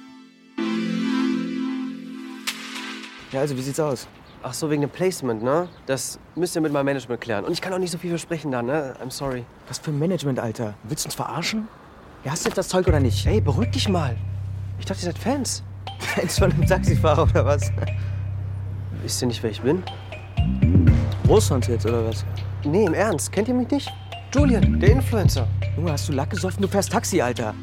Ja, 3.32 3.40
also 3.40 3.56
wie 3.56 3.62
sieht's 3.62 3.80
aus? 3.80 4.08
Ach 4.44 4.54
so, 4.54 4.70
wegen 4.70 4.82
dem 4.82 4.90
Placement, 4.90 5.42
ne? 5.44 5.68
Das 5.88 6.20
müsst 6.36 6.56
ihr 6.56 6.62
mit 6.62 6.72
meinem 6.72 6.86
Management 6.86 7.20
klären. 7.20 7.44
Und 7.46 7.52
ich 7.52 7.62
kann 7.62 7.74
auch 7.74 7.80
nicht 7.80 7.92
so 7.92 7.98
viel 7.98 8.12
versprechen 8.12 8.52
dann, 8.52 8.68
ne? 8.68 8.96
I'm 9.04 9.12
sorry. 9.12 9.46
Was 9.68 9.80
für 9.80 9.92
ein 9.92 10.00
Management, 10.00 10.40
Alter? 10.40 10.76
Willst 10.84 11.06
du 11.06 11.08
uns 11.08 11.16
verarschen? 11.16 11.68
Ja, 12.24 12.32
hast 12.32 12.46
du 12.46 12.50
jetzt 12.50 12.58
das 12.58 12.68
Zeug 12.68 12.88
oder 12.88 13.00
nicht? 13.00 13.26
Ey, 13.26 13.42
beruhig 13.42 13.72
dich 13.72 13.90
mal. 13.90 14.16
Ich 14.80 14.86
dachte, 14.86 15.02
ihr 15.02 15.06
seid 15.12 15.18
Fans. 15.18 15.64
Fans 16.00 16.38
von 16.38 16.52
einem 16.52 16.66
Taxifahrer 16.66 17.24
oder 17.24 17.46
was? 17.46 17.72
Wisst 19.02 19.22
ihr 19.22 19.28
nicht, 19.28 19.42
wer 19.42 19.50
ich 19.50 19.62
bin? 19.62 19.84
Russland 21.28 21.68
jetzt 21.68 21.86
oder 21.86 22.06
was? 22.06 22.26
Nee, 22.64 22.86
im 22.86 22.94
Ernst. 22.94 23.32
Kennt 23.32 23.48
ihr 23.48 23.54
mich 23.54 23.70
nicht? 23.70 23.92
Julian, 24.34 24.80
der 24.80 24.92
Influencer. 24.92 25.48
Junge, 25.76 25.92
hast 25.92 26.08
du 26.10 26.14
Lack 26.14 26.30
gesoffen? 26.30 26.62
Du 26.62 26.68
fährst 26.68 26.92
Taxi, 26.92 27.22
Alter. 27.22 27.54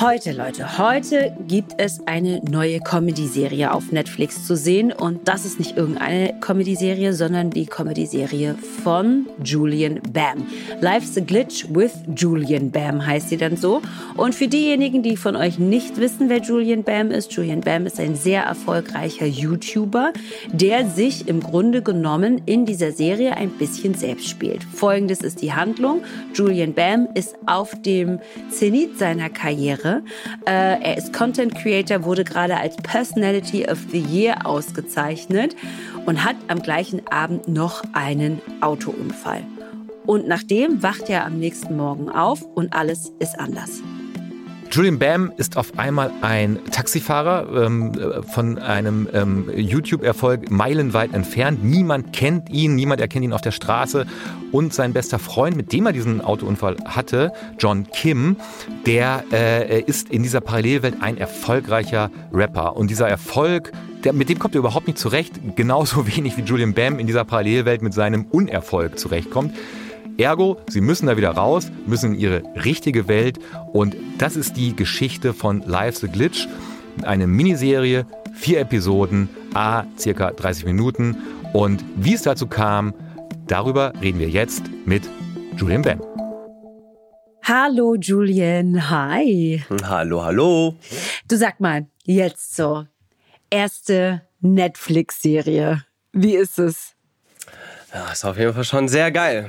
Heute, 0.00 0.32
Leute, 0.32 0.76
heute 0.76 1.34
gibt 1.48 1.74
es 1.78 2.06
eine 2.06 2.42
neue 2.42 2.80
Comedy-Serie 2.80 3.72
auf 3.72 3.92
Netflix 3.92 4.44
zu 4.46 4.54
sehen. 4.54 4.92
Und 4.92 5.26
das 5.26 5.46
ist 5.46 5.58
nicht 5.58 5.78
irgendeine 5.78 6.34
Comedy-Serie, 6.40 7.14
sondern 7.14 7.48
die 7.48 7.64
Comedy-Serie 7.64 8.56
von 8.82 9.26
Julian 9.42 10.00
Bam. 10.12 10.46
Life's 10.82 11.16
a 11.16 11.20
Glitch 11.20 11.66
with 11.70 11.92
Julian 12.14 12.70
Bam 12.70 13.06
heißt 13.06 13.30
sie 13.30 13.38
dann 13.38 13.56
so. 13.56 13.80
Und 14.16 14.34
für 14.34 14.48
diejenigen, 14.48 15.02
die 15.02 15.16
von 15.16 15.34
euch 15.34 15.58
nicht 15.58 15.96
wissen, 15.98 16.28
wer 16.28 16.42
Julian 16.42 16.82
Bam 16.82 17.10
ist, 17.10 17.32
Julian 17.32 17.62
Bam 17.62 17.86
ist 17.86 17.98
ein 17.98 18.16
sehr 18.16 18.42
erfolgreicher 18.42 19.26
YouTuber, 19.26 20.12
der 20.52 20.90
sich 20.90 21.26
im 21.26 21.40
Grunde 21.40 21.80
genommen 21.80 22.42
in 22.44 22.66
dieser 22.66 22.92
Serie 22.92 23.36
ein 23.36 23.50
bisschen 23.50 23.94
selbst 23.94 24.28
spielt. 24.28 24.62
Folgendes 24.64 25.22
ist 25.22 25.40
die 25.40 25.54
Handlung. 25.54 26.02
Julian 26.34 26.74
Bam 26.74 27.08
ist 27.14 27.36
auf 27.46 27.80
dem 27.80 28.18
Zenit 28.50 28.98
seiner 28.98 29.30
Karriere 29.30 29.85
Jahre. 29.86 30.02
Äh, 30.46 30.82
er 30.82 30.96
ist 30.96 31.12
Content 31.12 31.54
Creator, 31.54 32.04
wurde 32.04 32.24
gerade 32.24 32.56
als 32.56 32.76
Personality 32.76 33.66
of 33.68 33.78
the 33.90 33.98
Year 33.98 34.46
ausgezeichnet 34.46 35.56
und 36.04 36.24
hat 36.24 36.36
am 36.48 36.62
gleichen 36.62 37.06
Abend 37.08 37.48
noch 37.48 37.82
einen 37.92 38.40
Autounfall. 38.60 39.42
Und 40.06 40.28
nachdem 40.28 40.82
wacht 40.82 41.08
er 41.08 41.24
am 41.24 41.38
nächsten 41.38 41.76
Morgen 41.76 42.08
auf 42.08 42.42
und 42.42 42.72
alles 42.72 43.12
ist 43.18 43.38
anders. 43.38 43.82
Julian 44.76 44.98
Bam 44.98 45.32
ist 45.38 45.56
auf 45.56 45.78
einmal 45.78 46.12
ein 46.20 46.58
Taxifahrer 46.70 47.64
ähm, 47.64 47.92
von 48.30 48.58
einem 48.58 49.08
ähm, 49.14 49.50
YouTube-Erfolg 49.56 50.50
meilenweit 50.50 51.14
entfernt. 51.14 51.64
Niemand 51.64 52.12
kennt 52.12 52.50
ihn, 52.50 52.74
niemand 52.74 53.00
erkennt 53.00 53.24
ihn 53.24 53.32
auf 53.32 53.40
der 53.40 53.52
Straße. 53.52 54.04
Und 54.52 54.74
sein 54.74 54.92
bester 54.92 55.18
Freund, 55.18 55.56
mit 55.56 55.72
dem 55.72 55.86
er 55.86 55.94
diesen 55.94 56.20
Autounfall 56.20 56.76
hatte, 56.84 57.32
John 57.58 57.86
Kim, 57.90 58.36
der 58.84 59.24
äh, 59.32 59.80
ist 59.80 60.10
in 60.10 60.22
dieser 60.22 60.42
Parallelwelt 60.42 60.96
ein 61.00 61.16
erfolgreicher 61.16 62.10
Rapper. 62.30 62.76
Und 62.76 62.90
dieser 62.90 63.08
Erfolg 63.08 63.72
der, 64.04 64.12
mit 64.12 64.28
dem 64.28 64.38
kommt 64.38 64.54
er 64.54 64.58
überhaupt 64.58 64.88
nicht 64.88 64.98
zurecht, 64.98 65.56
genauso 65.56 66.06
wenig 66.14 66.36
wie 66.36 66.42
Julian 66.42 66.74
Bam 66.74 66.98
in 66.98 67.06
dieser 67.06 67.24
Parallelwelt 67.24 67.80
mit 67.80 67.94
seinem 67.94 68.26
Unerfolg 68.26 68.98
zurechtkommt. 68.98 69.54
Ergo, 70.18 70.56
sie 70.68 70.80
müssen 70.80 71.06
da 71.06 71.16
wieder 71.16 71.32
raus, 71.32 71.70
müssen 71.86 72.14
in 72.14 72.20
ihre 72.20 72.42
richtige 72.64 73.06
Welt 73.06 73.38
und 73.72 73.96
das 74.18 74.36
ist 74.36 74.56
die 74.56 74.74
Geschichte 74.74 75.34
von 75.34 75.62
Life's 75.66 76.02
a 76.04 76.06
Glitch. 76.06 76.48
Eine 77.02 77.26
Miniserie, 77.26 78.06
vier 78.32 78.60
Episoden, 78.60 79.28
a 79.52 79.84
circa 79.98 80.30
30 80.30 80.64
Minuten 80.64 81.18
und 81.52 81.84
wie 81.96 82.14
es 82.14 82.22
dazu 82.22 82.46
kam, 82.46 82.94
darüber 83.46 83.92
reden 84.00 84.18
wir 84.18 84.30
jetzt 84.30 84.62
mit 84.86 85.02
Julian 85.56 85.82
Ben. 85.82 86.00
Hallo 87.42 87.94
Julian, 87.94 88.90
hi. 88.90 89.62
Hallo, 89.82 90.24
hallo. 90.24 90.76
Du 91.28 91.36
sag 91.36 91.60
mal, 91.60 91.86
jetzt 92.04 92.56
so, 92.56 92.86
erste 93.50 94.22
Netflix-Serie. 94.40 95.84
Wie 96.12 96.36
ist 96.36 96.58
es? 96.58 96.96
Ja, 97.96 98.12
ist 98.12 98.26
auf 98.26 98.36
jeden 98.36 98.52
Fall 98.52 98.64
schon 98.64 98.88
sehr 98.88 99.10
geil. 99.10 99.48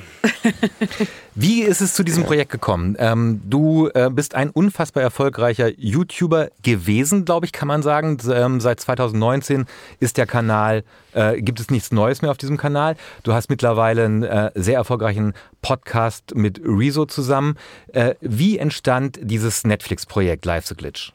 Wie 1.36 1.63
ist 1.63 1.82
es 1.82 1.94
zu 1.94 2.04
diesem 2.06 2.24
Projekt 2.24 2.50
gekommen? 2.50 2.96
Ähm, 2.98 3.42
du 3.44 3.89
äh, 3.94 4.10
bist 4.10 4.36
ein 4.36 4.51
unfassbar 4.51 5.04
erfolgreicher 5.04 5.68
YouTuber 5.77 6.48
gewesen, 6.63 7.25
glaube 7.25 7.46
ich, 7.46 7.51
kann 7.51 7.68
man 7.68 7.84
sagen. 7.84 8.18
Ähm, 8.32 8.62
seit 8.62 8.80
2019 8.80 9.66
ist 10.00 10.16
der 10.16 10.27
Kanal, 10.27 10.86
äh, 11.12 11.42
gibt 11.42 11.60
es 11.60 11.70
nichts 11.70 11.92
Neues 11.92 12.22
mehr 12.22 12.32
auf 12.32 12.38
diesem 12.38 12.56
Kanal. 12.56 12.96
Du 13.24 13.34
hast 13.34 13.50
mittlerweile 13.50 14.06
einen 14.06 14.24
äh, 14.24 14.51
sehr 14.56 14.75
erfolgreichen 14.75 15.34
Podcast 15.62 16.34
mit 16.34 16.62
Rezo 16.63 17.06
zusammen. 17.06 17.58
Äh, 17.92 18.16
wie 18.22 18.60
entstand 18.60 19.20
dieses 19.22 19.66
Netflix-Projekt 19.66 20.46
Life's 20.46 20.72
a 20.72 20.75
Glitch? 20.75 21.12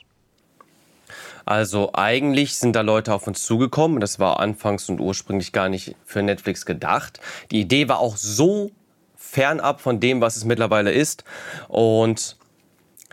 Also 1.44 1.90
eigentlich 1.94 2.56
sind 2.56 2.74
da 2.74 2.80
Leute 2.82 3.14
auf 3.14 3.26
uns 3.26 3.42
zugekommen. 3.42 4.00
Das 4.00 4.18
war 4.18 4.40
anfangs 4.40 4.88
und 4.88 5.00
ursprünglich 5.00 5.52
gar 5.52 5.68
nicht 5.68 5.96
für 6.04 6.22
Netflix 6.22 6.66
gedacht. 6.66 7.20
Die 7.50 7.60
Idee 7.60 7.88
war 7.88 7.98
auch 7.98 8.16
so 8.16 8.70
fernab 9.16 9.80
von 9.80 10.00
dem, 10.00 10.20
was 10.20 10.36
es 10.36 10.44
mittlerweile 10.44 10.92
ist. 10.92 11.24
Und 11.68 12.36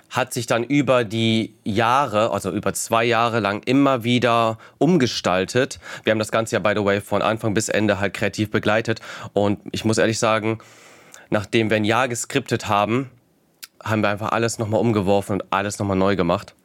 hat 0.09 0.33
sich 0.33 0.48
dann 0.48 0.63
über 0.63 1.03
die 1.03 1.55
Jahre, 1.63 2.31
also 2.31 2.51
über 2.51 2.74
zwei 2.74 3.05
Jahre 3.05 3.39
lang 3.39 3.62
immer 3.65 4.03
wieder 4.03 4.57
umgestaltet. 4.77 5.79
Wir 6.03 6.12
haben 6.12 6.19
das 6.19 6.31
Ganze 6.31 6.55
ja, 6.55 6.59
by 6.59 6.74
the 6.75 6.83
way, 6.83 7.00
von 7.00 7.21
Anfang 7.21 7.53
bis 7.53 7.69
Ende 7.69 8.00
halt 8.00 8.13
kreativ 8.13 8.50
begleitet. 8.50 9.01
Und 9.33 9.59
ich 9.71 9.86
muss 9.86 9.98
ehrlich 9.98 10.19
sagen, 10.19 10.59
nachdem 11.29 11.69
wir 11.69 11.77
ein 11.77 11.86
Jahr 11.86 12.07
geskriptet 12.07 12.67
haben, 12.67 13.12
haben 13.83 14.01
wir 14.01 14.09
einfach 14.09 14.31
alles 14.31 14.59
nochmal 14.59 14.81
umgeworfen 14.81 15.33
und 15.33 15.53
alles 15.53 15.79
nochmal 15.79 15.98
neu 15.98 16.15
gemacht. 16.15 16.55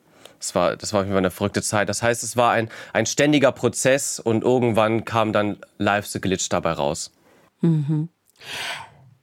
Das 0.44 0.54
war, 0.54 0.76
das 0.76 0.92
war 0.92 1.00
auf 1.00 1.06
jeden 1.06 1.14
Fall 1.14 1.18
eine 1.18 1.30
verrückte 1.30 1.62
Zeit. 1.62 1.88
Das 1.88 2.02
heißt, 2.02 2.22
es 2.22 2.36
war 2.36 2.52
ein, 2.52 2.68
ein 2.92 3.06
ständiger 3.06 3.50
Prozess 3.50 4.20
und 4.20 4.44
irgendwann 4.44 5.04
kam 5.04 5.32
dann 5.32 5.58
Live 5.78 6.06
the 6.06 6.20
Glitch 6.20 6.48
dabei 6.50 6.72
raus. 6.72 7.12
Mhm. 7.62 8.10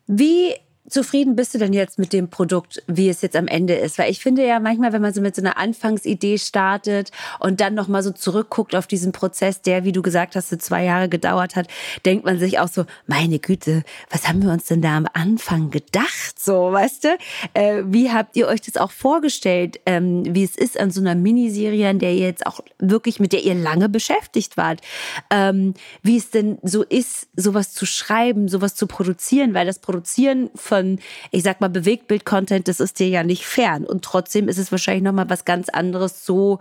Wie 0.07 0.55
zufrieden 0.91 1.35
bist 1.35 1.53
du 1.53 1.57
denn 1.57 1.73
jetzt 1.73 1.97
mit 1.97 2.13
dem 2.13 2.29
Produkt, 2.29 2.83
wie 2.87 3.09
es 3.09 3.21
jetzt 3.21 3.35
am 3.35 3.47
Ende 3.47 3.75
ist? 3.75 3.97
Weil 3.97 4.11
ich 4.11 4.19
finde 4.19 4.45
ja 4.45 4.59
manchmal, 4.59 4.93
wenn 4.93 5.01
man 5.01 5.13
so 5.13 5.21
mit 5.21 5.35
so 5.35 5.41
einer 5.41 5.57
Anfangsidee 5.57 6.37
startet 6.37 7.11
und 7.39 7.61
dann 7.61 7.73
nochmal 7.73 8.03
so 8.03 8.11
zurückguckt 8.11 8.75
auf 8.75 8.87
diesen 8.87 9.11
Prozess, 9.11 9.61
der, 9.61 9.85
wie 9.85 9.91
du 9.91 10.01
gesagt 10.01 10.35
hast, 10.35 10.49
so 10.49 10.57
zwei 10.57 10.83
Jahre 10.83 11.09
gedauert 11.09 11.55
hat, 11.55 11.67
denkt 12.05 12.25
man 12.25 12.39
sich 12.39 12.59
auch 12.59 12.67
so, 12.67 12.85
meine 13.07 13.39
Güte, 13.39 13.83
was 14.09 14.27
haben 14.27 14.43
wir 14.43 14.51
uns 14.51 14.65
denn 14.65 14.81
da 14.81 14.97
am 14.97 15.07
Anfang 15.13 15.71
gedacht? 15.71 16.37
So, 16.37 16.71
weißt 16.71 17.05
du? 17.05 17.17
Äh, 17.53 17.83
wie 17.85 18.11
habt 18.11 18.35
ihr 18.35 18.47
euch 18.47 18.61
das 18.61 18.77
auch 18.77 18.91
vorgestellt, 18.91 19.79
ähm, 19.85 20.23
wie 20.27 20.43
es 20.43 20.55
ist 20.55 20.79
an 20.79 20.91
so 20.91 21.01
einer 21.01 21.15
Miniserie, 21.15 21.87
an 21.87 21.99
der 21.99 22.13
ihr 22.13 22.27
jetzt 22.27 22.45
auch 22.45 22.59
wirklich, 22.79 23.19
mit 23.19 23.33
der 23.33 23.43
ihr 23.43 23.55
lange 23.55 23.89
beschäftigt 23.89 24.57
wart? 24.57 24.81
Ähm, 25.29 25.73
wie 26.03 26.17
es 26.17 26.31
denn 26.31 26.57
so 26.63 26.83
ist, 26.83 27.27
sowas 27.35 27.73
zu 27.73 27.85
schreiben, 27.85 28.49
sowas 28.49 28.75
zu 28.75 28.87
produzieren, 28.87 29.53
weil 29.53 29.65
das 29.65 29.79
Produzieren 29.79 30.49
von 30.55 30.80
von, 30.81 30.99
ich 31.31 31.43
sag 31.43 31.61
mal, 31.61 31.69
Bewegtbild-Content, 31.69 32.67
das 32.67 32.79
ist 32.79 32.99
dir 32.99 33.07
ja 33.07 33.23
nicht 33.23 33.45
fern. 33.45 33.85
Und 33.85 34.03
trotzdem 34.03 34.47
ist 34.47 34.57
es 34.57 34.71
wahrscheinlich 34.71 35.03
nochmal 35.03 35.29
was 35.29 35.45
ganz 35.45 35.69
anderes, 35.69 36.25
so 36.25 36.59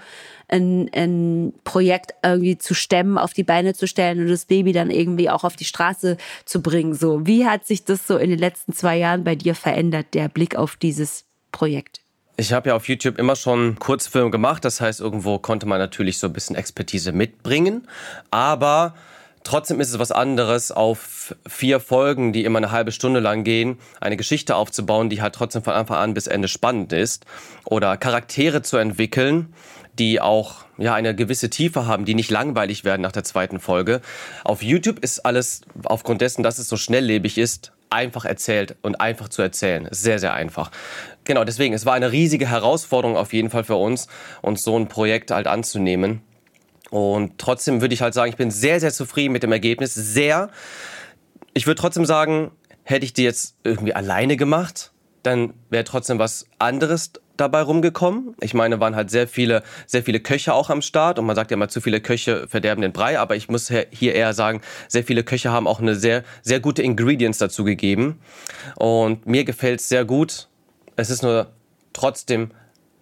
ein, 0.49 0.91
ein 0.95 1.53
Projekt 1.65 2.13
irgendwie 2.23 2.59
zu 2.59 2.75
stemmen, 2.75 3.19
auf 3.19 3.33
die 3.33 3.45
Beine 3.45 3.75
zu 3.75 3.87
stellen 3.87 4.21
und 4.21 4.29
das 4.29 4.45
Baby 4.45 4.73
dann 4.73 4.91
irgendwie 4.91 5.31
auch 5.31 5.45
auf 5.45 5.57
die 5.57 5.65
Straße 5.65 6.17
zu 6.45 6.63
bringen. 6.63 6.95
So, 6.95 7.27
wie 7.27 7.47
hat 7.47 7.67
sich 7.67 7.85
das 7.85 8.07
so 8.07 8.17
in 8.17 8.31
den 8.31 8.39
letzten 8.39 8.73
zwei 8.73 8.97
Jahren 8.97 9.25
bei 9.25 9.35
dir 9.35 9.55
verändert, 9.55 10.07
der 10.15 10.29
Blick 10.29 10.57
auf 10.57 10.77
dieses 10.77 11.25
Projekt? 11.53 12.01
Ich 12.37 12.53
habe 12.53 12.71
ja 12.71 12.77
auf 12.77 12.89
YouTube 12.89 13.19
immer 13.19 13.37
schon 13.37 13.79
Kurzfilme 13.79 14.31
gemacht, 14.31 14.65
das 14.65 14.81
heißt, 14.81 15.01
irgendwo 15.01 15.39
konnte 15.39 15.67
man 15.67 15.79
natürlich 15.79 16.19
so 16.19 16.27
ein 16.27 16.33
bisschen 16.33 16.57
Expertise 16.57 17.13
mitbringen, 17.13 17.87
aber 18.31 18.95
Trotzdem 19.43 19.81
ist 19.81 19.91
es 19.91 19.99
was 19.99 20.13
anderes, 20.13 20.71
auf 20.71 21.35
vier 21.49 21.81
Folgen, 21.81 22.33
die 22.33 22.45
immer 22.45 22.59
eine 22.59 22.71
halbe 22.71 22.93
Stunde 22.93 23.21
lang 23.21 23.43
gehen, 23.43 23.79
eine 24.01 24.17
Geschichte 24.17 24.55
aufzubauen, 24.55 25.09
die 25.09 25.23
halt 25.23 25.35
trotzdem 25.35 25.63
von 25.63 25.73
Anfang 25.73 25.97
an 25.97 26.15
bis 26.15 26.27
Ende 26.27 26.49
spannend 26.49 26.93
ist. 26.93 27.25
Oder 27.65 27.97
Charaktere 27.97 28.63
zu 28.63 28.77
entwickeln, 28.77 29.55
die 29.99 30.21
auch 30.21 30.65
ja, 30.79 30.95
eine 30.95 31.15
gewisse 31.15 31.51
Tiefe 31.51 31.87
haben, 31.87 32.05
die 32.05 32.15
nicht 32.15 32.31
langweilig 32.31 32.85
werden 32.85 33.03
nach 33.03 33.13
der 33.13 33.25
zweiten 33.25 33.61
Folge. 33.61 34.01
Auf 34.45 34.63
YouTube 34.63 34.99
ist 34.99 35.21
alles 35.21 35.63
aufgrund 35.85 36.21
dessen, 36.21 36.43
dass 36.43 36.59
es 36.59 36.69
so 36.69 36.77
schnelllebig 36.77 37.39
ist, 37.39 37.73
einfach 37.91 38.25
erzählt 38.25 38.77
und 38.83 39.01
einfach 39.01 39.29
zu 39.29 39.43
erzählen. 39.43 39.89
Sehr, 39.91 40.19
sehr 40.19 40.33
einfach. 40.33 40.71
Genau, 41.25 41.45
deswegen, 41.45 41.75
es 41.75 41.87
war 41.87 41.95
eine 41.95 42.13
riesige 42.13 42.49
Herausforderung 42.49 43.17
auf 43.17 43.33
jeden 43.33 43.51
Fall 43.51 43.65
für 43.65 43.77
uns, 43.77 44.07
uns 44.43 44.63
so 44.63 44.79
ein 44.79 44.89
Projekt 44.89 45.31
halt 45.31 45.47
anzunehmen. 45.47 46.23
Und 46.91 47.39
trotzdem 47.39 47.81
würde 47.81 47.95
ich 47.95 48.03
halt 48.03 48.15
sagen, 48.15 48.31
ich 48.31 48.37
bin 48.37 48.51
sehr, 48.51 48.81
sehr 48.81 48.93
zufrieden 48.93 49.33
mit 49.33 49.43
dem 49.43 49.53
Ergebnis. 49.53 49.95
Sehr. 49.95 50.51
Ich 51.55 51.67
würde 51.67 51.81
trotzdem 51.81 52.05
sagen, 52.05 52.51
hätte 52.83 53.05
ich 53.05 53.13
die 53.13 53.23
jetzt 53.23 53.57
irgendwie 53.65 53.95
alleine 53.95 54.37
gemacht, 54.37 54.93
dann 55.23 55.55
wäre 55.69 55.85
trotzdem 55.85 56.19
was 56.19 56.47
anderes 56.59 57.13
dabei 57.37 57.63
rumgekommen. 57.63 58.35
Ich 58.41 58.55
meine, 58.55 58.81
waren 58.81 58.97
halt 58.97 59.11
sehr 59.11 59.27
viele, 59.27 59.63
sehr 59.87 60.03
viele 60.03 60.21
Köche 60.21 60.53
auch 60.53 60.71
am 60.71 60.83
Start 60.83 61.19
und 61.19 61.27
man 61.27 61.37
sagt 61.37 61.51
ja 61.51 61.57
immer, 61.57 61.69
zu 61.69 61.81
viele 61.81 62.01
Köche 62.01 62.47
verderben 62.49 62.83
den 62.83 62.93
Brei, 62.93 63.19
aber 63.19 63.37
ich 63.37 63.49
muss 63.49 63.73
hier 63.91 64.15
eher 64.15 64.35
sagen, 64.35 64.61
sehr 64.89 65.05
viele 65.05 65.25
Köche 65.25 65.51
haben 65.51 65.67
auch 65.67 65.81
eine 65.81 65.95
sehr, 65.95 66.23
sehr 66.43 66.61
gute 66.61 66.83
Ingredients 66.83 67.39
dazu 67.39 67.65
gegeben 67.65 68.21
und 68.77 69.27
mir 69.27 69.45
gefällt 69.45 69.81
es 69.81 69.89
sehr 69.89 70.05
gut. 70.05 70.49
Es 70.97 71.09
ist 71.11 71.23
nur 71.23 71.51
trotzdem 71.93 72.51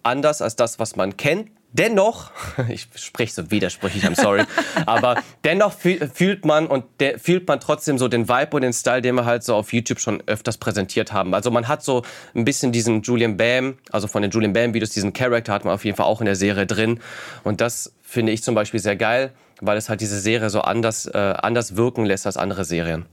anders 0.03 0.41
als 0.41 0.55
das, 0.55 0.79
was 0.79 0.95
man 0.95 1.17
kennt. 1.17 1.49
Dennoch, 1.71 2.31
ich 2.69 2.87
spreche 2.95 3.33
so 3.33 3.51
widersprüchlich, 3.51 4.03
I'm 4.03 4.19
sorry, 4.19 4.43
aber 4.85 5.21
dennoch 5.43 5.73
fühlt 5.73 6.45
man 6.45 6.65
und 6.67 6.85
fühlt 7.17 7.47
man 7.47 7.59
trotzdem 7.59 7.97
so 7.97 8.07
den 8.07 8.27
Vibe 8.27 8.55
und 8.55 8.63
den 8.63 8.73
Style, 8.73 9.01
den 9.01 9.15
wir 9.15 9.25
halt 9.25 9.43
so 9.43 9.55
auf 9.55 9.71
YouTube 9.71 9.99
schon 9.99 10.23
öfters 10.25 10.57
präsentiert 10.57 11.13
haben. 11.13 11.33
Also 11.33 11.51
man 11.51 11.67
hat 11.67 11.83
so 11.83 12.03
ein 12.33 12.43
bisschen 12.43 12.71
diesen 12.71 13.03
Julian 13.03 13.37
Bam, 13.37 13.77
also 13.91 14.07
von 14.07 14.21
den 14.23 14.31
Julian 14.31 14.53
Bam 14.53 14.73
Videos, 14.73 14.89
diesen 14.89 15.13
Charakter 15.13 15.53
hat 15.53 15.63
man 15.63 15.73
auf 15.73 15.85
jeden 15.85 15.95
Fall 15.95 16.07
auch 16.07 16.21
in 16.21 16.25
der 16.25 16.35
Serie 16.35 16.65
drin 16.65 16.99
und 17.43 17.61
das 17.61 17.93
finde 18.01 18.31
ich 18.31 18.41
zum 18.43 18.55
Beispiel 18.55 18.79
sehr 18.79 18.95
geil, 18.95 19.31
weil 19.61 19.77
es 19.77 19.89
halt 19.89 20.01
diese 20.01 20.19
Serie 20.19 20.49
so 20.49 20.61
anders, 20.61 21.05
äh, 21.05 21.17
anders 21.17 21.75
wirken 21.75 22.05
lässt 22.05 22.25
als 22.25 22.37
andere 22.37 22.65
Serien. 22.65 23.05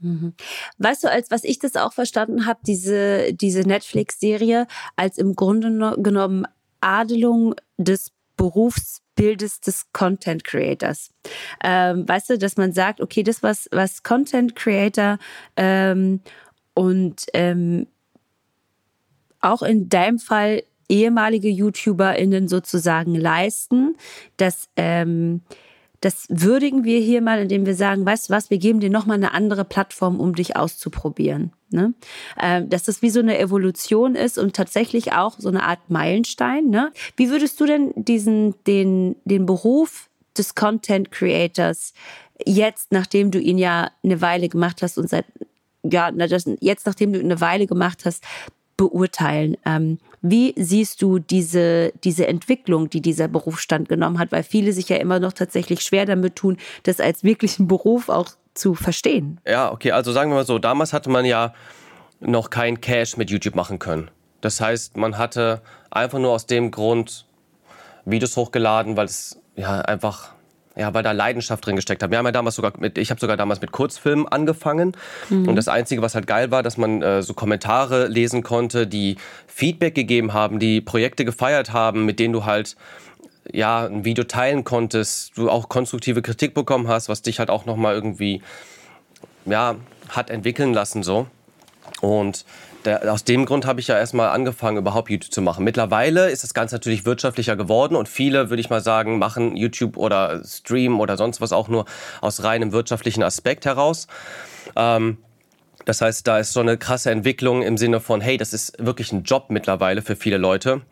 Mhm. 0.00 0.34
Weißt 0.78 1.04
du, 1.04 1.10
als 1.10 1.30
was 1.30 1.44
ich 1.44 1.58
das 1.58 1.76
auch 1.76 1.94
verstanden 1.94 2.44
habe, 2.44 2.60
diese, 2.66 3.32
diese 3.32 3.60
Netflix-Serie 3.60 4.66
als 4.96 5.16
im 5.16 5.34
Grunde 5.34 5.96
genommen 5.98 6.46
Adelung 6.84 7.54
des 7.78 8.12
Berufsbildes 8.36 9.60
des 9.60 9.86
Content 9.92 10.44
Creators. 10.44 11.10
Ähm, 11.62 12.06
weißt 12.08 12.30
du, 12.30 12.38
dass 12.38 12.56
man 12.56 12.72
sagt, 12.72 13.00
okay, 13.00 13.22
das 13.22 13.42
was 13.42 13.68
was 13.70 14.02
Content 14.02 14.56
Creator 14.56 15.18
ähm, 15.56 16.20
und 16.74 17.26
ähm, 17.32 17.86
auch 19.40 19.62
in 19.62 19.88
deinem 19.88 20.18
Fall 20.18 20.62
ehemalige 20.88 21.48
YouTuberInnen 21.48 22.48
sozusagen 22.48 23.14
leisten, 23.14 23.96
dass 24.36 24.68
ähm, 24.76 25.42
das 26.04 26.26
würdigen 26.28 26.84
wir 26.84 27.00
hier 27.00 27.22
mal, 27.22 27.38
indem 27.40 27.64
wir 27.64 27.74
sagen, 27.74 28.04
weißt 28.04 28.28
du 28.28 28.34
was, 28.34 28.50
wir 28.50 28.58
geben 28.58 28.78
dir 28.78 28.90
nochmal 28.90 29.16
eine 29.16 29.32
andere 29.32 29.64
Plattform, 29.64 30.20
um 30.20 30.34
dich 30.34 30.54
auszuprobieren. 30.54 31.52
Ne? 31.70 31.94
Ähm, 32.38 32.68
dass 32.68 32.82
das 32.82 33.00
wie 33.00 33.08
so 33.08 33.20
eine 33.20 33.38
Evolution 33.38 34.14
ist 34.14 34.36
und 34.36 34.54
tatsächlich 34.54 35.14
auch 35.14 35.38
so 35.38 35.48
eine 35.48 35.62
Art 35.62 35.88
Meilenstein. 35.88 36.68
Ne? 36.68 36.92
Wie 37.16 37.30
würdest 37.30 37.58
du 37.58 37.64
denn 37.64 37.92
diesen, 37.96 38.54
den, 38.66 39.16
den 39.24 39.46
Beruf 39.46 40.10
des 40.36 40.54
Content 40.54 41.10
Creators 41.10 41.94
jetzt, 42.44 42.92
nachdem 42.92 43.30
du 43.30 43.38
ihn 43.40 43.56
ja 43.56 43.90
eine 44.02 44.20
Weile 44.20 44.50
gemacht 44.50 44.82
hast 44.82 44.98
und 44.98 45.08
seit, 45.08 45.24
ja, 45.82 46.12
jetzt, 46.60 46.84
nachdem 46.84 47.14
du 47.14 47.20
eine 47.20 47.40
Weile 47.40 47.66
gemacht 47.66 48.04
hast, 48.04 48.22
beurteilen. 48.76 49.56
Ähm, 49.64 49.98
wie 50.26 50.54
siehst 50.56 51.02
du 51.02 51.18
diese, 51.18 51.92
diese 52.02 52.26
Entwicklung, 52.26 52.88
die 52.88 53.02
dieser 53.02 53.28
Berufsstand 53.28 53.90
genommen 53.90 54.18
hat? 54.18 54.32
Weil 54.32 54.42
viele 54.42 54.72
sich 54.72 54.88
ja 54.88 54.96
immer 54.96 55.20
noch 55.20 55.34
tatsächlich 55.34 55.82
schwer 55.82 56.06
damit 56.06 56.34
tun, 56.36 56.56
das 56.84 56.98
als 56.98 57.24
wirklichen 57.24 57.68
Beruf 57.68 58.08
auch 58.08 58.30
zu 58.54 58.74
verstehen. 58.74 59.38
Ja, 59.46 59.70
okay, 59.70 59.92
also 59.92 60.12
sagen 60.12 60.30
wir 60.30 60.36
mal 60.36 60.46
so, 60.46 60.58
damals 60.58 60.94
hatte 60.94 61.10
man 61.10 61.26
ja 61.26 61.52
noch 62.20 62.48
kein 62.48 62.80
Cash 62.80 63.18
mit 63.18 63.30
YouTube 63.30 63.54
machen 63.54 63.78
können. 63.78 64.10
Das 64.40 64.62
heißt, 64.62 64.96
man 64.96 65.18
hatte 65.18 65.60
einfach 65.90 66.18
nur 66.18 66.32
aus 66.32 66.46
dem 66.46 66.70
Grund 66.70 67.26
Videos 68.06 68.34
hochgeladen, 68.36 68.96
weil 68.96 69.06
es 69.06 69.38
ja 69.56 69.80
einfach 69.80 70.33
ja, 70.76 70.92
weil 70.92 71.02
da 71.02 71.12
Leidenschaft 71.12 71.64
drin 71.64 71.76
gesteckt 71.76 72.02
hat. 72.02 72.10
Wir 72.10 72.18
haben 72.18 72.26
ja 72.26 72.32
damals 72.32 72.56
sogar 72.56 72.72
mit, 72.78 72.98
ich 72.98 73.10
habe 73.10 73.20
sogar 73.20 73.36
damals 73.36 73.60
mit 73.60 73.70
Kurzfilmen 73.72 74.26
angefangen. 74.26 74.96
Mhm. 75.30 75.48
Und 75.48 75.56
das 75.56 75.68
Einzige, 75.68 76.02
was 76.02 76.14
halt 76.14 76.26
geil 76.26 76.50
war, 76.50 76.62
dass 76.62 76.76
man 76.76 77.00
äh, 77.02 77.22
so 77.22 77.34
Kommentare 77.34 78.08
lesen 78.08 78.42
konnte, 78.42 78.86
die 78.86 79.16
Feedback 79.46 79.94
gegeben 79.94 80.32
haben, 80.32 80.58
die 80.58 80.80
Projekte 80.80 81.24
gefeiert 81.24 81.72
haben, 81.72 82.04
mit 82.04 82.18
denen 82.18 82.32
du 82.32 82.44
halt 82.44 82.76
ja 83.52 83.86
ein 83.86 84.04
Video 84.04 84.24
teilen 84.24 84.64
konntest, 84.64 85.36
du 85.36 85.50
auch 85.50 85.68
konstruktive 85.68 86.22
Kritik 86.22 86.54
bekommen 86.54 86.88
hast, 86.88 87.08
was 87.08 87.22
dich 87.22 87.38
halt 87.38 87.50
auch 87.50 87.66
noch 87.66 87.76
mal 87.76 87.94
irgendwie 87.94 88.42
ja 89.44 89.76
hat 90.08 90.30
entwickeln 90.30 90.72
lassen 90.72 91.02
so. 91.02 91.26
Und 92.00 92.44
der, 92.84 93.12
aus 93.12 93.24
dem 93.24 93.46
Grund 93.46 93.66
habe 93.66 93.80
ich 93.80 93.88
ja 93.88 93.98
erstmal 93.98 94.30
angefangen, 94.30 94.76
überhaupt 94.76 95.10
YouTube 95.10 95.32
zu 95.32 95.42
machen. 95.42 95.64
Mittlerweile 95.64 96.30
ist 96.30 96.44
das 96.44 96.54
Ganze 96.54 96.74
natürlich 96.74 97.04
wirtschaftlicher 97.06 97.56
geworden 97.56 97.96
und 97.96 98.08
viele, 98.08 98.50
würde 98.50 98.60
ich 98.60 98.70
mal 98.70 98.80
sagen, 98.80 99.18
machen 99.18 99.56
YouTube 99.56 99.96
oder 99.96 100.42
Stream 100.44 101.00
oder 101.00 101.16
sonst 101.16 101.40
was 101.40 101.52
auch 101.52 101.68
nur 101.68 101.84
aus 102.20 102.42
reinem 102.42 102.72
wirtschaftlichen 102.72 103.22
Aspekt 103.22 103.64
heraus. 103.64 104.06
Ähm, 104.76 105.18
das 105.84 106.00
heißt, 106.00 106.26
da 106.26 106.38
ist 106.38 106.52
so 106.52 106.60
eine 106.60 106.78
krasse 106.78 107.10
Entwicklung 107.10 107.62
im 107.62 107.76
Sinne 107.76 108.00
von, 108.00 108.20
hey, 108.20 108.36
das 108.36 108.52
ist 108.52 108.84
wirklich 108.84 109.12
ein 109.12 109.22
Job 109.24 109.46
mittlerweile 109.48 110.02
für 110.02 110.16
viele 110.16 110.38
Leute. 110.38 110.82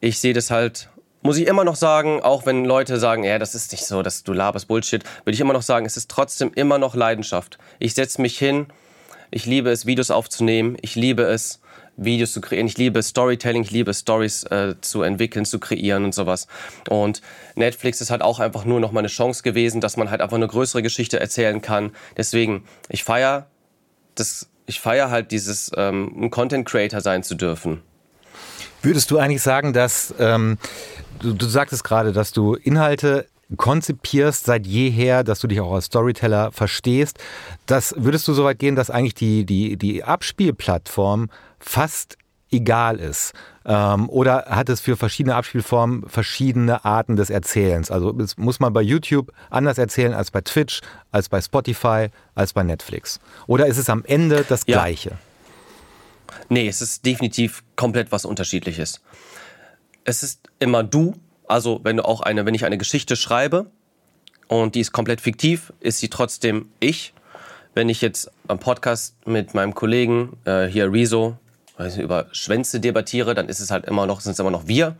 Ich 0.00 0.20
sehe 0.20 0.32
das 0.32 0.50
halt 0.50 0.88
muss 1.22 1.38
ich 1.38 1.48
immer 1.48 1.64
noch 1.64 1.74
sagen, 1.74 2.22
auch 2.22 2.46
wenn 2.46 2.64
Leute 2.64 2.98
sagen, 2.98 3.24
ja, 3.24 3.40
das 3.40 3.56
ist 3.56 3.72
nicht 3.72 3.84
so, 3.84 4.02
dass 4.02 4.22
du 4.22 4.32
laberst 4.32 4.68
Bullshit, 4.68 5.02
würde 5.24 5.34
ich 5.34 5.40
immer 5.40 5.54
noch 5.54 5.62
sagen, 5.62 5.84
es 5.84 5.96
ist 5.96 6.08
trotzdem 6.08 6.52
immer 6.54 6.78
noch 6.78 6.94
Leidenschaft. 6.94 7.58
Ich 7.80 7.94
setze 7.94 8.22
mich 8.22 8.38
hin, 8.38 8.66
ich 9.30 9.46
liebe 9.46 9.70
es, 9.70 9.86
Videos 9.86 10.10
aufzunehmen. 10.10 10.76
Ich 10.80 10.94
liebe 10.94 11.22
es, 11.22 11.60
Videos 11.96 12.32
zu 12.32 12.40
kreieren. 12.40 12.66
Ich 12.66 12.76
liebe 12.78 13.02
Storytelling, 13.02 13.62
ich 13.62 13.70
liebe 13.70 13.94
Stories 13.94 14.44
äh, 14.44 14.74
zu 14.80 15.02
entwickeln, 15.02 15.44
zu 15.44 15.58
kreieren 15.58 16.04
und 16.04 16.14
sowas. 16.14 16.46
Und 16.88 17.22
Netflix 17.54 18.00
ist 18.00 18.10
halt 18.10 18.22
auch 18.22 18.38
einfach 18.38 18.64
nur 18.64 18.80
noch 18.80 18.92
mal 18.92 19.00
eine 19.00 19.08
Chance 19.08 19.42
gewesen, 19.42 19.80
dass 19.80 19.96
man 19.96 20.10
halt 20.10 20.20
einfach 20.20 20.36
eine 20.36 20.48
größere 20.48 20.82
Geschichte 20.82 21.18
erzählen 21.18 21.60
kann. 21.62 21.92
Deswegen, 22.16 22.64
ich 22.88 23.04
feiere 23.04 23.46
das, 24.14 24.48
ich 24.66 24.80
feiere 24.80 25.10
halt 25.10 25.30
dieses, 25.32 25.70
ähm, 25.76 26.12
ein 26.16 26.30
Content 26.30 26.66
Creator 26.66 27.00
sein 27.00 27.22
zu 27.22 27.34
dürfen. 27.34 27.82
Würdest 28.82 29.10
du 29.10 29.18
eigentlich 29.18 29.42
sagen, 29.42 29.72
dass 29.72 30.14
ähm, 30.18 30.58
du, 31.20 31.32
du 31.32 31.46
sagtest 31.46 31.82
gerade, 31.82 32.12
dass 32.12 32.32
du 32.32 32.54
Inhalte 32.54 33.26
konzipierst 33.56 34.44
seit 34.44 34.66
jeher, 34.66 35.22
dass 35.22 35.40
du 35.40 35.46
dich 35.46 35.60
auch 35.60 35.72
als 35.72 35.86
Storyteller 35.86 36.50
verstehst. 36.52 37.18
Das 37.66 37.94
würdest 37.96 38.26
du 38.26 38.34
so 38.34 38.44
weit 38.44 38.58
gehen, 38.58 38.74
dass 38.74 38.90
eigentlich 38.90 39.14
die, 39.14 39.44
die, 39.46 39.76
die 39.76 40.02
Abspielplattform 40.02 41.30
fast 41.60 42.18
egal 42.50 42.98
ist? 42.98 43.32
Ähm, 43.64 44.08
oder 44.08 44.46
hat 44.48 44.68
es 44.68 44.80
für 44.80 44.96
verschiedene 44.96 45.34
Abspielformen 45.34 46.08
verschiedene 46.08 46.84
Arten 46.84 47.16
des 47.16 47.30
Erzählens? 47.30 47.90
Also 47.90 48.16
muss 48.36 48.60
man 48.60 48.72
bei 48.72 48.82
YouTube 48.82 49.32
anders 49.50 49.78
erzählen 49.78 50.14
als 50.14 50.30
bei 50.30 50.40
Twitch, 50.40 50.80
als 51.10 51.28
bei 51.28 51.40
Spotify, 51.40 52.08
als 52.34 52.52
bei 52.52 52.62
Netflix? 52.62 53.20
Oder 53.46 53.66
ist 53.66 53.78
es 53.78 53.88
am 53.88 54.04
Ende 54.04 54.44
das 54.48 54.62
ja. 54.66 54.78
Gleiche? 54.78 55.12
Nee, 56.48 56.68
es 56.68 56.82
ist 56.82 57.04
definitiv 57.04 57.62
komplett 57.76 58.12
was 58.12 58.24
Unterschiedliches. 58.24 59.00
Es 60.04 60.22
ist 60.22 60.40
immer 60.58 60.84
du 60.84 61.16
also 61.48 61.80
wenn 61.82 61.96
du 61.96 62.04
auch 62.04 62.20
eine, 62.20 62.46
wenn 62.46 62.54
ich 62.54 62.64
eine 62.64 62.78
Geschichte 62.78 63.16
schreibe 63.16 63.66
und 64.48 64.74
die 64.74 64.80
ist 64.80 64.92
komplett 64.92 65.20
fiktiv, 65.20 65.72
ist 65.80 65.98
sie 65.98 66.08
trotzdem 66.08 66.68
ich. 66.80 67.12
Wenn 67.74 67.88
ich 67.88 68.00
jetzt 68.00 68.30
am 68.48 68.58
Podcast 68.58 69.14
mit 69.26 69.54
meinem 69.54 69.74
Kollegen 69.74 70.36
äh, 70.44 70.66
hier 70.66 70.90
Rezo 70.90 71.36
nicht, 71.78 71.98
über 71.98 72.26
Schwänze 72.32 72.80
debattiere, 72.80 73.34
dann 73.34 73.48
ist 73.48 73.60
es 73.60 73.70
halt 73.70 73.84
immer 73.84 74.06
noch, 74.06 74.20
sind 74.20 74.32
es 74.32 74.38
immer 74.38 74.50
noch 74.50 74.66
wir. 74.66 74.96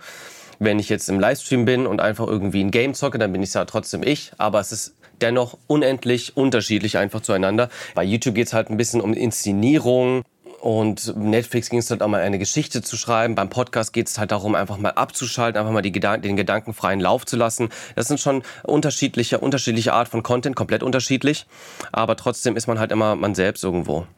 Wenn 0.58 0.78
ich 0.78 0.88
jetzt 0.88 1.08
im 1.08 1.20
Livestream 1.20 1.64
bin 1.64 1.86
und 1.86 2.00
einfach 2.00 2.26
irgendwie 2.26 2.62
ein 2.62 2.70
Game 2.70 2.94
zocke, 2.94 3.18
dann 3.18 3.32
bin 3.32 3.42
ich 3.42 3.52
ja 3.52 3.64
trotzdem 3.64 4.02
ich. 4.02 4.32
Aber 4.38 4.60
es 4.60 4.72
ist 4.72 4.94
dennoch 5.20 5.58
unendlich 5.66 6.36
unterschiedlich 6.36 6.98
einfach 6.98 7.20
zueinander. 7.20 7.68
Bei 7.94 8.04
YouTube 8.04 8.34
geht 8.34 8.48
es 8.48 8.52
halt 8.52 8.70
ein 8.70 8.76
bisschen 8.76 9.00
um 9.00 9.12
Inszenierung, 9.14 10.22
und 10.66 11.16
Netflix 11.16 11.70
ging 11.70 11.78
es 11.78 11.92
halt 11.92 12.02
auch 12.02 12.08
mal 12.08 12.22
eine 12.22 12.40
Geschichte 12.40 12.82
zu 12.82 12.96
schreiben. 12.96 13.36
Beim 13.36 13.48
Podcast 13.48 13.92
geht 13.92 14.08
es 14.08 14.18
halt 14.18 14.32
darum, 14.32 14.56
einfach 14.56 14.78
mal 14.78 14.90
abzuschalten, 14.90 15.60
einfach 15.60 15.72
mal 15.72 15.80
Gedan 15.80 16.22
den 16.22 16.34
Gedanken 16.34 16.74
freien 16.74 16.98
Lauf 16.98 17.24
zu 17.24 17.36
lassen. 17.36 17.68
Das 17.94 18.08
sind 18.08 18.18
schon 18.18 18.42
unterschiedliche, 18.64 19.38
unterschiedliche 19.38 19.92
Art 19.92 20.08
von 20.08 20.24
Content, 20.24 20.56
komplett 20.56 20.82
unterschiedlich. 20.82 21.46
Aber 21.92 22.16
trotzdem 22.16 22.56
ist 22.56 22.66
man 22.66 22.80
halt 22.80 22.90
immer 22.90 23.14
man 23.14 23.36
selbst 23.36 23.62
irgendwo. 23.62 24.08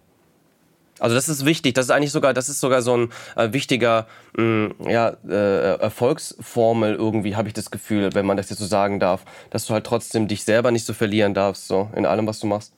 Also 1.00 1.14
das 1.14 1.28
ist 1.28 1.44
wichtig. 1.44 1.74
Das 1.74 1.84
ist 1.84 1.90
eigentlich 1.90 2.12
sogar, 2.12 2.32
das 2.32 2.48
ist 2.48 2.61
sogar 2.61 2.80
so 2.80 2.96
ein 2.96 3.12
äh, 3.37 3.52
wichtiger 3.52 4.06
mh, 4.38 4.44
mm, 4.78 4.88
ja, 4.88 5.18
äh, 5.28 5.78
Erfolgsformel 5.78 6.94
irgendwie, 6.94 7.37
habe 7.37 7.48
ich 7.48 7.54
das 7.54 7.70
Gefühl, 7.70 8.14
wenn 8.14 8.24
man 8.24 8.38
das 8.38 8.48
jetzt 8.48 8.61
so 8.61 8.66
sagen 8.66 9.00
darf, 9.00 9.26
dass 9.50 9.66
du 9.66 9.74
halt 9.74 9.84
trotzdem 9.84 10.28
dich 10.28 10.44
selber 10.44 10.70
nicht 10.70 10.87
so 10.87 10.94
verlieren 10.94 11.34
darfst, 11.34 11.68
so 11.68 11.90
in 11.94 12.06
allem, 12.06 12.26
was 12.26 12.40
du 12.40 12.46
machst. 12.46 12.72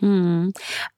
Hm. 0.00 0.52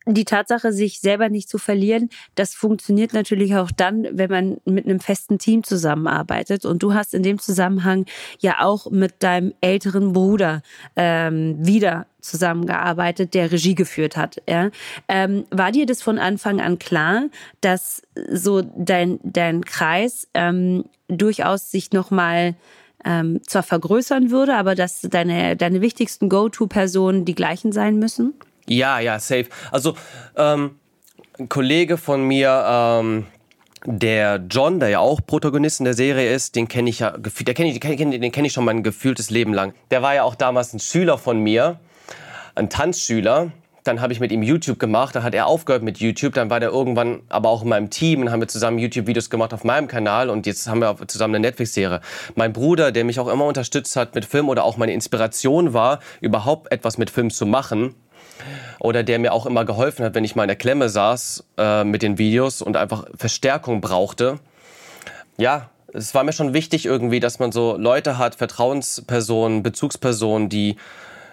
Die 0.07 0.25
Tatsache, 0.25 0.73
sich 0.73 1.01
selber 1.01 1.29
nicht 1.29 1.49
zu 1.49 1.59
verlieren, 1.59 2.09
das 2.35 2.55
funktioniert 2.55 3.13
natürlich 3.13 3.55
auch 3.57 3.71
dann, 3.71 4.07
wenn 4.13 4.31
man 4.31 4.57
mit 4.65 4.87
einem 4.87 5.01
festen 5.01 5.39
Team 5.39 5.65
zusammenarbeitet. 5.65 6.65
Und 6.65 6.83
du 6.83 6.95
hast 6.95 7.13
in 7.13 7.23
dem 7.23 7.39
Zusammenhang 7.39 8.07
ja 8.39 8.61
auch 8.61 8.91
mit 8.91 9.23
deinem 9.23 9.53
älteren 9.61 10.13
Bruder 10.13 10.63
ähm, 10.97 11.57
wieder 11.59 12.07
zusammengearbeitet, 12.21 13.35
der 13.35 13.53
Regie 13.53 13.75
geführt 13.75 14.17
hat. 14.17 14.43
Ja? 14.49 14.71
Ähm, 15.09 15.45
war 15.51 15.73
dir 15.73 15.87
das 15.87 16.03
von 16.03 16.19
Anfang 16.19 16.61
an 16.61 16.79
klar, 16.79 17.25
dass 17.61 18.03
so 18.31 18.63
dein, 18.63 19.21
dein 19.23 19.65
Kreis 19.65 20.27
ähm, 20.35 20.85
durchaus 21.09 21.71
sich 21.71 21.93
nochmal 21.93 22.55
ähm, 23.05 23.41
zwar 23.47 23.63
vergrößern 23.63 24.31
würde, 24.31 24.57
aber 24.57 24.75
dass 24.75 25.03
deine, 25.03 25.57
deine 25.57 25.81
wichtigsten 25.81 26.29
Go-To-Personen 26.29 27.25
die 27.25 27.35
gleichen 27.35 27.73
sein 27.73 27.99
müssen? 27.99 28.35
Ja, 28.69 28.99
ja, 28.99 29.19
safe. 29.19 29.47
Also, 29.71 29.95
ähm, 30.37 30.77
ein 31.39 31.49
Kollege 31.49 31.99
von 31.99 32.23
mir, 32.23 32.65
ähm, 32.67 33.27
der 33.87 34.45
John, 34.51 34.81
der 34.81 34.89
ja 34.89 34.99
auch 34.99 35.21
Protagonist 35.25 35.81
in 35.81 35.85
der 35.85 35.95
Serie 35.95 36.35
ist, 36.35 36.57
den 36.57 36.67
kenne 36.67 36.91
ich 36.91 37.01
ja, 37.01 37.17
der 37.17 37.55
kenn 37.55 37.71
den 37.71 37.81
kenne 37.81 38.31
kenn 38.31 38.45
ich 38.45 38.53
schon 38.53 38.65
mein 38.65 38.83
gefühltes 38.83 39.31
Leben 39.31 39.55
lang. 39.55 39.75
Der 39.91 40.03
war 40.03 40.15
ja 40.15 40.25
auch 40.25 40.35
damals 40.35 40.73
ein 40.73 40.81
Schüler 40.81 41.19
von 41.19 41.39
mir, 41.41 41.79
ein 42.55 42.69
Tanzschüler. 42.69 43.53
Dann 43.85 44.01
habe 44.01 44.13
ich 44.13 44.19
mit 44.19 44.33
ihm 44.33 44.43
YouTube 44.43 44.81
gemacht, 44.81 45.15
dann 45.15 45.23
hat 45.23 45.33
er 45.33 45.47
aufgehört 45.47 45.85
mit 45.85 45.99
YouTube, 45.99 46.35
dann 46.35 46.51
war 46.51 46.59
der 46.59 46.71
irgendwann 46.71 47.21
aber 47.29 47.51
auch 47.51 47.63
in 47.63 47.69
meinem 47.69 47.89
Team 47.89 48.23
und 48.23 48.33
haben 48.33 48.41
wir 48.41 48.49
zusammen 48.49 48.81
YouTube-Videos 48.81 49.31
gemacht 49.31 49.55
auf 49.55 49.63
meinem 49.63 49.87
Kanal 49.87 50.29
und 50.29 50.45
jetzt 50.45 50.67
haben 50.67 50.81
wir 50.81 50.97
zusammen 51.07 51.37
eine 51.37 51.47
Netflix-Serie. 51.47 52.01
Mein 52.35 52.53
Bruder, 52.53 52.91
der 52.91 53.05
mich 53.05 53.21
auch 53.21 53.29
immer 53.29 53.45
unterstützt 53.45 53.95
hat 53.95 54.17
mit 54.17 54.25
Film 54.25 54.49
oder 54.49 54.65
auch 54.65 54.77
meine 54.77 54.93
Inspiration 54.93 55.73
war, 55.73 56.01
überhaupt 56.21 56.73
etwas 56.73 56.99
mit 56.99 57.11
Film 57.11 57.31
zu 57.31 57.47
machen, 57.47 57.95
oder 58.79 59.03
der 59.03 59.19
mir 59.19 59.33
auch 59.33 59.47
immer 59.47 59.65
geholfen 59.65 60.05
hat, 60.05 60.15
wenn 60.15 60.25
ich 60.25 60.37
mal 60.37 60.45
in 60.45 60.49
der 60.49 60.57
Klemme 60.57 60.89
saß 60.89 61.45
äh, 61.59 61.85
mit 61.85 62.03
den 62.03 62.19
Videos 62.19 62.63
und 62.63 62.77
einfach 62.77 63.07
Verstärkung 63.17 63.81
brauchte. 63.81 64.39
Ja, 65.37 65.71
es 65.93 66.15
war 66.15 66.25
mir 66.25 66.33
schon 66.33 66.53
wichtig 66.55 66.87
irgendwie, 66.87 67.21
dass 67.21 67.39
man 67.39 67.53
so 67.53 67.77
Leute 67.77 68.19
hat, 68.19 68.35
Vertrauenspersonen, 68.35 69.63
Bezugspersonen, 69.63 70.49
die 70.49 70.77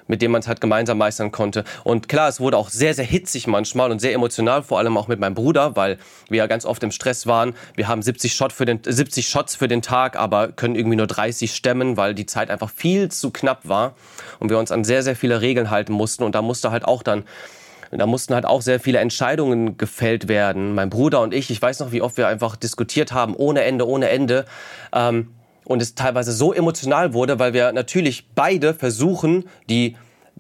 mit 0.08 0.22
dem 0.22 0.32
man 0.32 0.42
es 0.42 0.48
halt 0.48 0.62
gemeinsam 0.62 0.98
meistern 0.98 1.32
konnte. 1.32 1.64
Und 1.84 2.10
klar, 2.10 2.30
es 2.30 2.40
wurde 2.40 2.58
auch 2.58 2.70
sehr, 2.70 2.94
sehr 2.94 3.06
hitzig 3.06 3.48
manchmal 3.48 3.92
und 3.92 4.00
sehr 4.00 4.14
emotional, 4.14 4.64
vor 4.64 4.80
allem 4.80 4.98
auch 4.98 5.08
mit 5.08 5.20
meinem 5.20 5.36
Bruder, 5.36 5.76
weil 5.76 5.98
wir 6.30 6.40
ja 6.40 6.48
ganz 6.48 6.66
oft 6.66 6.84
im 6.84 6.92
Stress 6.92 7.28
waren. 7.28 7.54
Wir 7.76 7.88
haben 7.88 8.02
70, 8.02 8.34
Shot 8.34 8.54
für 8.54 8.66
den, 8.66 8.80
70 8.84 9.28
Shots 9.28 9.56
für 9.56 9.68
den 9.68 9.82
Tag, 9.82 10.16
aber 10.16 10.50
können 10.50 10.76
irgendwie 10.76 10.98
nur 10.98 11.08
30 11.08 11.54
stemmen, 11.54 11.98
weil 11.98 12.14
die 12.14 12.26
Zeit 12.26 12.50
einfach 12.50 12.70
viel 12.70 13.10
zu 13.10 13.32
knapp 13.32 13.68
war 13.68 13.96
und 14.40 14.50
wir 14.50 14.58
uns 14.60 14.72
an 14.72 14.84
sehr, 14.84 15.04
sehr 15.04 15.16
viele 15.16 15.42
Regeln 15.42 15.70
halten 15.70 15.94
mussten. 15.94 16.24
Und 16.24 16.36
da 16.36 16.42
musste 16.42 16.72
halt 16.72 16.86
auch 16.86 17.04
dann 17.04 17.24
da 17.98 18.08
mussten 18.08 18.34
halt 18.34 18.46
auch 18.46 18.62
sehr 18.62 18.80
viele 18.80 19.00
Entscheidungen 19.00 19.78
gefällt 19.78 20.28
werden. 20.28 20.74
Mein 20.74 20.90
Bruder 20.90 21.22
und 21.22 21.34
ich, 21.34 21.52
ich 21.52 21.62
weiß 21.62 21.80
noch, 21.80 21.92
wie 21.92 22.02
oft 22.02 22.18
wir 22.18 22.28
einfach 22.28 22.56
diskutiert 22.56 23.12
haben, 23.12 23.36
ohne 23.36 23.64
Ende, 23.64 23.88
ohne 23.88 24.10
Ende. 24.10 24.46
Ähm, 24.94 25.36
und 25.66 25.82
es 25.82 25.96
teilweise 25.96 26.32
so 26.32 26.54
emotional 26.54 27.14
wurde, 27.14 27.40
weil 27.40 27.54
wir 27.54 27.72
natürlich 27.72 28.28
beide 28.36 28.74
versuchen, 28.74 29.46
die 29.70 29.96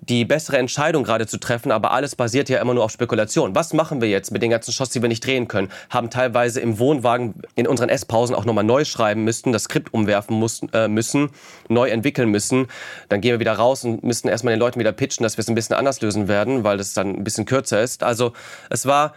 die 0.09 0.25
bessere 0.25 0.57
Entscheidung 0.57 1.03
gerade 1.03 1.27
zu 1.27 1.39
treffen, 1.39 1.71
aber 1.71 1.91
alles 1.91 2.15
basiert 2.15 2.49
ja 2.49 2.59
immer 2.59 2.73
nur 2.73 2.83
auf 2.83 2.91
Spekulation. 2.91 3.55
Was 3.55 3.73
machen 3.73 4.01
wir 4.01 4.09
jetzt 4.09 4.31
mit 4.31 4.41
den 4.41 4.49
ganzen 4.49 4.71
Shots, 4.71 4.91
die 4.91 5.01
wir 5.01 5.09
nicht 5.09 5.25
drehen 5.25 5.47
können? 5.47 5.69
Haben 5.89 6.09
teilweise 6.09 6.59
im 6.59 6.79
Wohnwagen 6.79 7.35
in 7.55 7.67
unseren 7.67 7.89
Esspausen 7.89 8.35
auch 8.35 8.45
nochmal 8.45 8.63
neu 8.63 8.85
schreiben 8.85 9.23
müssen, 9.23 9.53
das 9.53 9.63
Skript 9.63 9.93
umwerfen 9.93 10.37
mussten, 10.37 10.69
äh, 10.73 10.87
müssen, 10.87 11.29
neu 11.69 11.89
entwickeln 11.89 12.29
müssen. 12.29 12.67
Dann 13.09 13.21
gehen 13.21 13.31
wir 13.31 13.39
wieder 13.39 13.53
raus 13.53 13.85
und 13.85 14.03
müssen 14.03 14.27
erstmal 14.27 14.53
den 14.53 14.59
Leuten 14.59 14.79
wieder 14.79 14.91
pitchen, 14.91 15.23
dass 15.23 15.37
wir 15.37 15.41
es 15.41 15.47
ein 15.47 15.55
bisschen 15.55 15.75
anders 15.75 16.01
lösen 16.01 16.27
werden, 16.27 16.63
weil 16.63 16.77
das 16.77 16.93
dann 16.93 17.15
ein 17.15 17.23
bisschen 17.23 17.45
kürzer 17.45 17.81
ist. 17.81 18.03
Also 18.03 18.33
es 18.69 18.85
war 18.85 19.13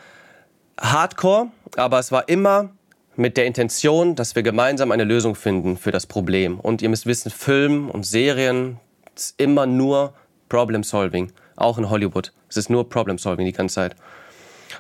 hardcore, 0.81 1.49
aber 1.77 1.99
es 1.99 2.13
war 2.13 2.29
immer 2.29 2.71
mit 3.19 3.37
der 3.37 3.47
Intention, 3.47 4.15
dass 4.15 4.35
wir 4.35 4.43
gemeinsam 4.43 4.93
eine 4.93 5.05
Lösung 5.05 5.35
finden 5.35 5.77
für 5.77 5.91
das 5.91 6.07
Problem. 6.07 6.61
Und 6.61 6.83
ihr 6.83 6.89
müsst 6.89 7.07
wissen, 7.07 7.31
Film 7.31 7.91
und 7.91 8.05
Serien 8.05 8.79
ist 9.15 9.35
immer 9.41 9.67
nur 9.67 10.15
Problem 10.49 10.83
Solving. 10.83 11.33
Auch 11.57 11.79
in 11.79 11.89
Hollywood. 11.89 12.33
Es 12.49 12.57
ist 12.57 12.71
nur 12.71 12.89
Problem 12.89 13.19
Solving 13.19 13.47
die 13.47 13.53
ganze 13.53 13.77
Zeit. 13.77 13.97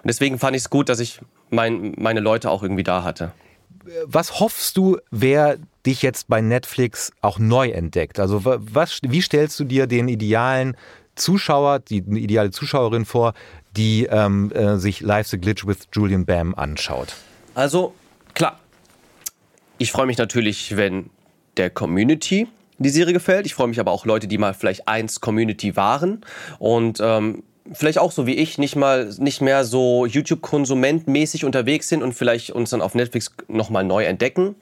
Und 0.02 0.08
deswegen 0.08 0.38
fand 0.38 0.56
ich 0.56 0.62
es 0.62 0.70
gut, 0.70 0.88
dass 0.88 1.00
ich 1.00 1.20
mein, 1.50 1.94
meine 1.96 2.20
Leute 2.20 2.50
auch 2.50 2.62
irgendwie 2.62 2.84
da 2.84 3.02
hatte. 3.02 3.32
Was 4.04 4.40
hoffst 4.40 4.76
du, 4.76 4.98
wer 5.10 5.58
dich 5.86 6.02
jetzt 6.02 6.28
bei 6.28 6.40
Netflix 6.40 7.12
auch 7.20 7.38
neu 7.38 7.70
entdeckt? 7.70 8.18
Also 8.18 8.42
was, 8.44 9.00
wie 9.02 9.22
stellst 9.22 9.58
du 9.60 9.64
dir 9.64 9.86
den 9.86 10.08
idealen 10.08 10.76
Zuschauer, 11.14 11.78
die 11.78 11.98
ideale 11.98 12.50
Zuschauerin 12.50 13.04
vor, 13.04 13.32
die 13.76 14.06
ähm, 14.06 14.50
äh, 14.52 14.76
sich 14.76 15.00
Live 15.00 15.28
the 15.28 15.38
Glitch 15.38 15.66
with 15.66 15.88
Julian 15.92 16.26
Bam 16.26 16.54
anschaut? 16.54 17.14
Also 17.54 17.94
ich 19.78 19.92
freue 19.92 20.06
mich 20.06 20.18
natürlich, 20.18 20.76
wenn 20.76 21.10
der 21.56 21.70
Community 21.70 22.48
die 22.78 22.90
Serie 22.90 23.12
gefällt. 23.12 23.46
Ich 23.46 23.54
freue 23.54 23.68
mich 23.68 23.80
aber 23.80 23.90
auch 23.90 24.04
Leute, 24.04 24.26
die 24.26 24.38
mal 24.38 24.54
vielleicht 24.54 24.88
eins 24.88 25.20
Community 25.20 25.76
waren 25.76 26.20
und 26.58 26.98
ähm, 27.00 27.42
vielleicht 27.72 27.98
auch 27.98 28.12
so 28.12 28.26
wie 28.26 28.34
ich 28.34 28.58
nicht 28.58 28.76
mal 28.76 29.10
nicht 29.18 29.40
mehr 29.40 29.64
so 29.64 30.06
YouTube-Konsumentmäßig 30.06 31.44
unterwegs 31.44 31.88
sind 31.88 32.02
und 32.02 32.12
vielleicht 32.12 32.50
uns 32.50 32.70
dann 32.70 32.82
auf 32.82 32.94
Netflix 32.94 33.32
nochmal 33.48 33.84
neu 33.84 34.04
entdecken. 34.04 34.56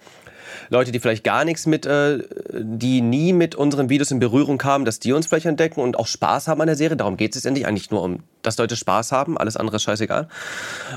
Leute, 0.71 0.93
die 0.93 1.01
vielleicht 1.01 1.25
gar 1.25 1.45
nichts 1.45 1.67
mit, 1.67 1.85
äh, 1.85 2.21
die 2.53 3.01
nie 3.01 3.33
mit 3.33 3.55
unseren 3.55 3.91
Videos 3.91 4.11
in 4.11 4.19
Berührung 4.19 4.57
kamen, 4.57 4.85
dass 4.85 4.99
die 4.99 5.13
uns 5.13 5.27
vielleicht 5.27 5.47
entdecken 5.47 5.81
und 5.81 5.99
auch 5.99 6.07
Spaß 6.07 6.49
haben 6.49 6.61
an 6.61 6.69
der 6.69 6.77
Serie. 6.77 6.97
Darum 6.97 7.17
geht 7.17 7.37
es 7.37 7.45
endlich 7.45 7.67
eigentlich 7.67 7.91
nur 7.91 8.03
um, 8.03 8.21
dass 8.43 8.57
Leute 8.57 8.77
Spaß 8.77 9.13
haben. 9.13 9.37
Alles 9.37 9.57
andere 9.57 9.77
ist 9.77 9.83
scheißegal. 9.83 10.29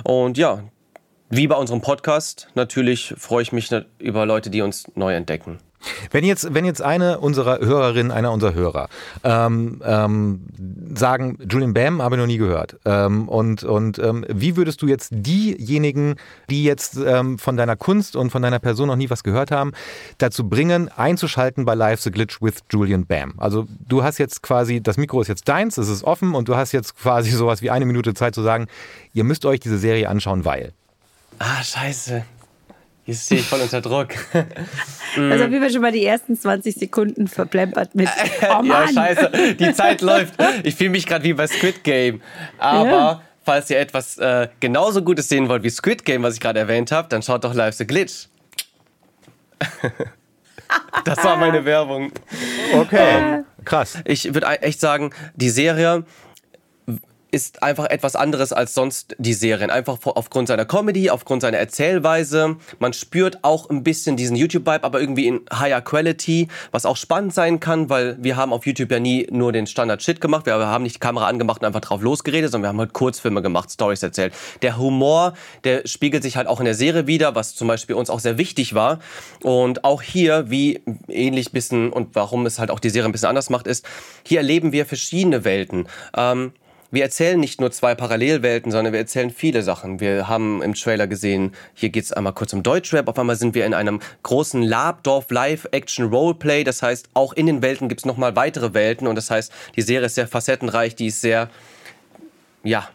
Und 0.03 0.37
ja, 0.37 0.63
wie 1.29 1.47
bei 1.47 1.55
unserem 1.55 1.81
Podcast, 1.81 2.47
natürlich 2.55 3.13
freue 3.17 3.41
ich 3.41 3.51
mich 3.51 3.69
über 3.99 4.25
Leute, 4.25 4.49
die 4.49 4.61
uns 4.61 4.89
neu 4.95 5.13
entdecken. 5.13 5.59
Wenn 6.11 6.23
jetzt, 6.23 6.53
wenn 6.53 6.65
jetzt 6.65 6.81
eine 6.81 7.19
unserer 7.19 7.59
Hörerinnen, 7.59 8.11
einer 8.11 8.31
unserer 8.31 8.53
Hörer 8.53 8.89
ähm, 9.23 9.81
ähm, 9.85 10.41
sagen, 10.95 11.37
Julian 11.49 11.73
Bam 11.73 12.01
habe 12.01 12.15
ich 12.15 12.19
noch 12.19 12.27
nie 12.27 12.37
gehört. 12.37 12.77
Ähm, 12.83 13.29
und 13.29 13.63
und 13.63 13.99
ähm, 13.99 14.25
wie 14.27 14.57
würdest 14.57 14.81
du 14.81 14.87
jetzt 14.87 15.09
diejenigen, 15.11 16.15
die 16.49 16.63
jetzt 16.63 16.97
ähm, 16.97 17.37
von 17.37 17.57
deiner 17.57 17.75
Kunst 17.75 18.15
und 18.15 18.31
von 18.31 18.41
deiner 18.41 18.59
Person 18.59 18.87
noch 18.87 18.95
nie 18.95 19.09
was 19.09 19.23
gehört 19.23 19.51
haben, 19.51 19.71
dazu 20.17 20.49
bringen, 20.49 20.89
einzuschalten 20.89 21.65
bei 21.65 21.75
Live 21.75 22.01
the 22.01 22.11
Glitch 22.11 22.41
with 22.41 22.55
Julian 22.71 23.05
Bam? 23.05 23.35
Also 23.37 23.67
du 23.87 24.03
hast 24.03 24.17
jetzt 24.17 24.41
quasi, 24.41 24.81
das 24.81 24.97
Mikro 24.97 25.21
ist 25.21 25.27
jetzt 25.27 25.47
deins, 25.47 25.77
es 25.77 25.89
ist 25.89 26.03
offen 26.03 26.33
und 26.33 26.49
du 26.49 26.55
hast 26.55 26.71
jetzt 26.71 26.97
quasi 26.97 27.29
sowas 27.31 27.61
wie 27.61 27.69
eine 27.69 27.85
Minute 27.85 28.13
Zeit 28.13 28.33
zu 28.33 28.41
sagen, 28.41 28.67
ihr 29.13 29.23
müsst 29.23 29.45
euch 29.45 29.59
diese 29.59 29.77
Serie 29.77 30.09
anschauen, 30.09 30.43
weil. 30.43 30.73
Ah, 31.39 31.63
scheiße. 31.63 32.23
Jetzt 33.07 33.25
stehe 33.25 33.39
ich 33.39 33.47
voll 33.47 33.61
unter 33.61 33.81
Druck. 33.81 34.09
Also 35.15 35.45
auf 35.45 35.49
jeden 35.49 35.61
Fall 35.61 35.71
schon 35.71 35.81
mal 35.81 35.91
die 35.91 36.05
ersten 36.05 36.37
20 36.37 36.75
Sekunden 36.75 37.27
verplempert 37.27 37.95
mit. 37.95 38.09
Oh 38.41 38.61
ja, 38.63 38.87
scheiße. 38.87 39.55
Die 39.57 39.73
Zeit 39.73 40.01
läuft. 40.01 40.35
Ich 40.63 40.75
fühle 40.75 40.91
mich 40.91 41.07
gerade 41.07 41.23
wie 41.23 41.33
bei 41.33 41.47
Squid 41.47 41.83
Game. 41.83 42.21
Aber 42.59 42.89
ja. 42.89 43.21
falls 43.43 43.69
ihr 43.71 43.79
etwas 43.79 44.17
äh, 44.19 44.49
genauso 44.59 45.01
Gutes 45.01 45.27
sehen 45.27 45.49
wollt 45.49 45.63
wie 45.63 45.71
Squid 45.71 46.05
Game, 46.05 46.21
was 46.21 46.35
ich 46.35 46.39
gerade 46.39 46.59
erwähnt 46.59 46.91
habe, 46.91 47.07
dann 47.07 47.23
schaut 47.23 47.45
doch 47.45 47.55
Live 47.55 47.75
the 47.75 47.87
Glitch. 47.87 48.27
das 51.03 51.23
war 51.23 51.37
meine 51.37 51.65
Werbung. 51.65 52.11
Okay. 52.73 53.17
Ähm, 53.17 53.45
Krass. 53.65 53.97
Ich 54.05 54.33
würde 54.33 54.45
echt 54.61 54.79
sagen, 54.79 55.11
die 55.35 55.49
Serie 55.49 56.03
ist 57.37 57.61
einfach 57.61 57.85
etwas 57.85 58.15
anderes 58.15 58.51
als 58.51 58.73
sonst 58.73 59.15
die 59.19 59.35
Serien. 59.35 59.69
Einfach 59.69 59.99
aufgrund 60.05 60.47
seiner 60.47 60.65
Comedy, 60.65 61.11
aufgrund 61.11 61.43
seiner 61.43 61.59
Erzählweise. 61.59 62.55
Man 62.79 62.93
spürt 62.93 63.43
auch 63.43 63.69
ein 63.69 63.83
bisschen 63.83 64.17
diesen 64.17 64.35
YouTube-Vibe, 64.35 64.83
aber 64.83 64.99
irgendwie 64.99 65.27
in 65.27 65.41
higher 65.53 65.81
Quality, 65.81 66.47
was 66.71 66.87
auch 66.87 66.97
spannend 66.97 67.35
sein 67.35 67.59
kann, 67.59 67.91
weil 67.91 68.17
wir 68.19 68.37
haben 68.37 68.51
auf 68.53 68.65
YouTube 68.65 68.91
ja 68.91 68.99
nie 68.99 69.27
nur 69.29 69.51
den 69.51 69.67
Standard-Shit 69.67 70.19
gemacht. 70.19 70.47
Wir 70.47 70.55
haben 70.55 70.81
nicht 70.81 70.95
die 70.95 70.99
Kamera 70.99 71.27
angemacht 71.27 71.61
und 71.61 71.67
einfach 71.67 71.81
drauf 71.81 72.01
losgeredet, 72.01 72.51
sondern 72.51 72.69
wir 72.69 72.69
haben 72.69 72.79
halt 72.79 72.93
Kurzfilme 72.93 73.43
gemacht, 73.43 73.69
Stories 73.69 74.01
erzählt. 74.01 74.33
Der 74.63 74.79
Humor, 74.79 75.33
der 75.63 75.87
spiegelt 75.87 76.23
sich 76.23 76.37
halt 76.37 76.47
auch 76.47 76.57
in 76.59 76.65
der 76.65 76.73
Serie 76.73 77.05
wieder, 77.05 77.35
was 77.35 77.53
zum 77.53 77.67
Beispiel 77.67 77.95
uns 77.95 78.09
auch 78.09 78.19
sehr 78.19 78.39
wichtig 78.39 78.73
war. 78.73 78.97
Und 79.43 79.83
auch 79.83 80.01
hier, 80.01 80.49
wie 80.49 80.81
ähnlich 81.07 81.51
bisschen 81.51 81.93
und 81.93 82.15
warum 82.15 82.47
es 82.47 82.57
halt 82.57 82.71
auch 82.71 82.79
die 82.79 82.89
Serie 82.89 83.07
ein 83.07 83.11
bisschen 83.11 83.29
anders 83.29 83.51
macht, 83.51 83.67
ist, 83.67 83.85
hier 84.25 84.39
erleben 84.39 84.71
wir 84.71 84.87
verschiedene 84.87 85.43
Welten. 85.43 85.87
Ähm, 86.15 86.51
wir 86.91 87.03
erzählen 87.03 87.39
nicht 87.39 87.59
nur 87.59 87.71
zwei 87.71 87.95
Parallelwelten, 87.95 88.71
sondern 88.71 88.93
wir 88.93 88.99
erzählen 88.99 89.29
viele 89.29 89.61
Sachen. 89.61 89.99
Wir 89.99 90.27
haben 90.27 90.61
im 90.61 90.73
Trailer 90.73 91.07
gesehen, 91.07 91.53
hier 91.73 91.89
geht 91.89 92.05
es 92.05 92.13
einmal 92.13 92.33
kurz 92.33 92.53
um 92.53 92.63
Deutschrap, 92.63 93.07
auf 93.07 93.19
einmal 93.19 93.35
sind 93.35 93.55
wir 93.55 93.65
in 93.65 93.73
einem 93.73 93.99
großen 94.23 94.61
Labdorf 94.61 95.29
Live-Action-Roleplay. 95.29 96.63
Das 96.63 96.81
heißt, 96.81 97.09
auch 97.13 97.33
in 97.33 97.45
den 97.45 97.61
Welten 97.61 97.89
gibt 97.89 98.01
es 98.01 98.05
nochmal 98.05 98.35
weitere 98.35 98.73
Welten 98.73 99.07
und 99.07 99.15
das 99.15 99.29
heißt, 99.29 99.51
die 99.75 99.81
Serie 99.81 100.05
ist 100.05 100.15
sehr 100.15 100.27
facettenreich, 100.27 100.95
die 100.95 101.07
ist 101.07 101.21
sehr, 101.21 101.49
ja, 102.63 102.87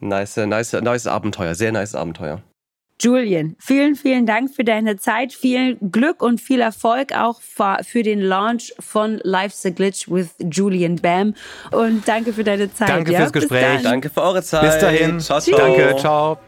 nice, 0.00 0.36
nice, 0.36 0.72
nice 0.72 1.06
Abenteuer, 1.06 1.54
sehr 1.54 1.72
nice 1.72 1.94
Abenteuer. 1.94 2.42
Julian, 3.00 3.54
vielen, 3.60 3.94
vielen 3.94 4.26
Dank 4.26 4.52
für 4.52 4.64
deine 4.64 4.96
Zeit. 4.96 5.32
Viel 5.32 5.76
Glück 5.76 6.20
und 6.20 6.40
viel 6.40 6.60
Erfolg 6.60 7.12
auch 7.12 7.40
für 7.40 8.02
den 8.02 8.20
Launch 8.20 8.74
von 8.80 9.20
Life's 9.22 9.64
a 9.64 9.70
Glitch 9.70 10.08
with 10.08 10.30
Julian 10.40 10.96
Bam. 10.96 11.34
Und 11.70 12.08
danke 12.08 12.32
für 12.32 12.42
deine 12.42 12.72
Zeit. 12.74 12.88
Danke 12.88 13.12
ja? 13.12 13.20
fürs 13.20 13.32
Gespräch. 13.32 13.82
Danke 13.82 14.10
für 14.10 14.22
eure 14.22 14.42
Zeit. 14.42 14.62
Bis 14.62 14.78
dahin. 14.80 15.20
Ciao, 15.20 15.40
ciao. 15.40 15.58
Danke. 15.58 15.96
Ciao. 16.00 16.38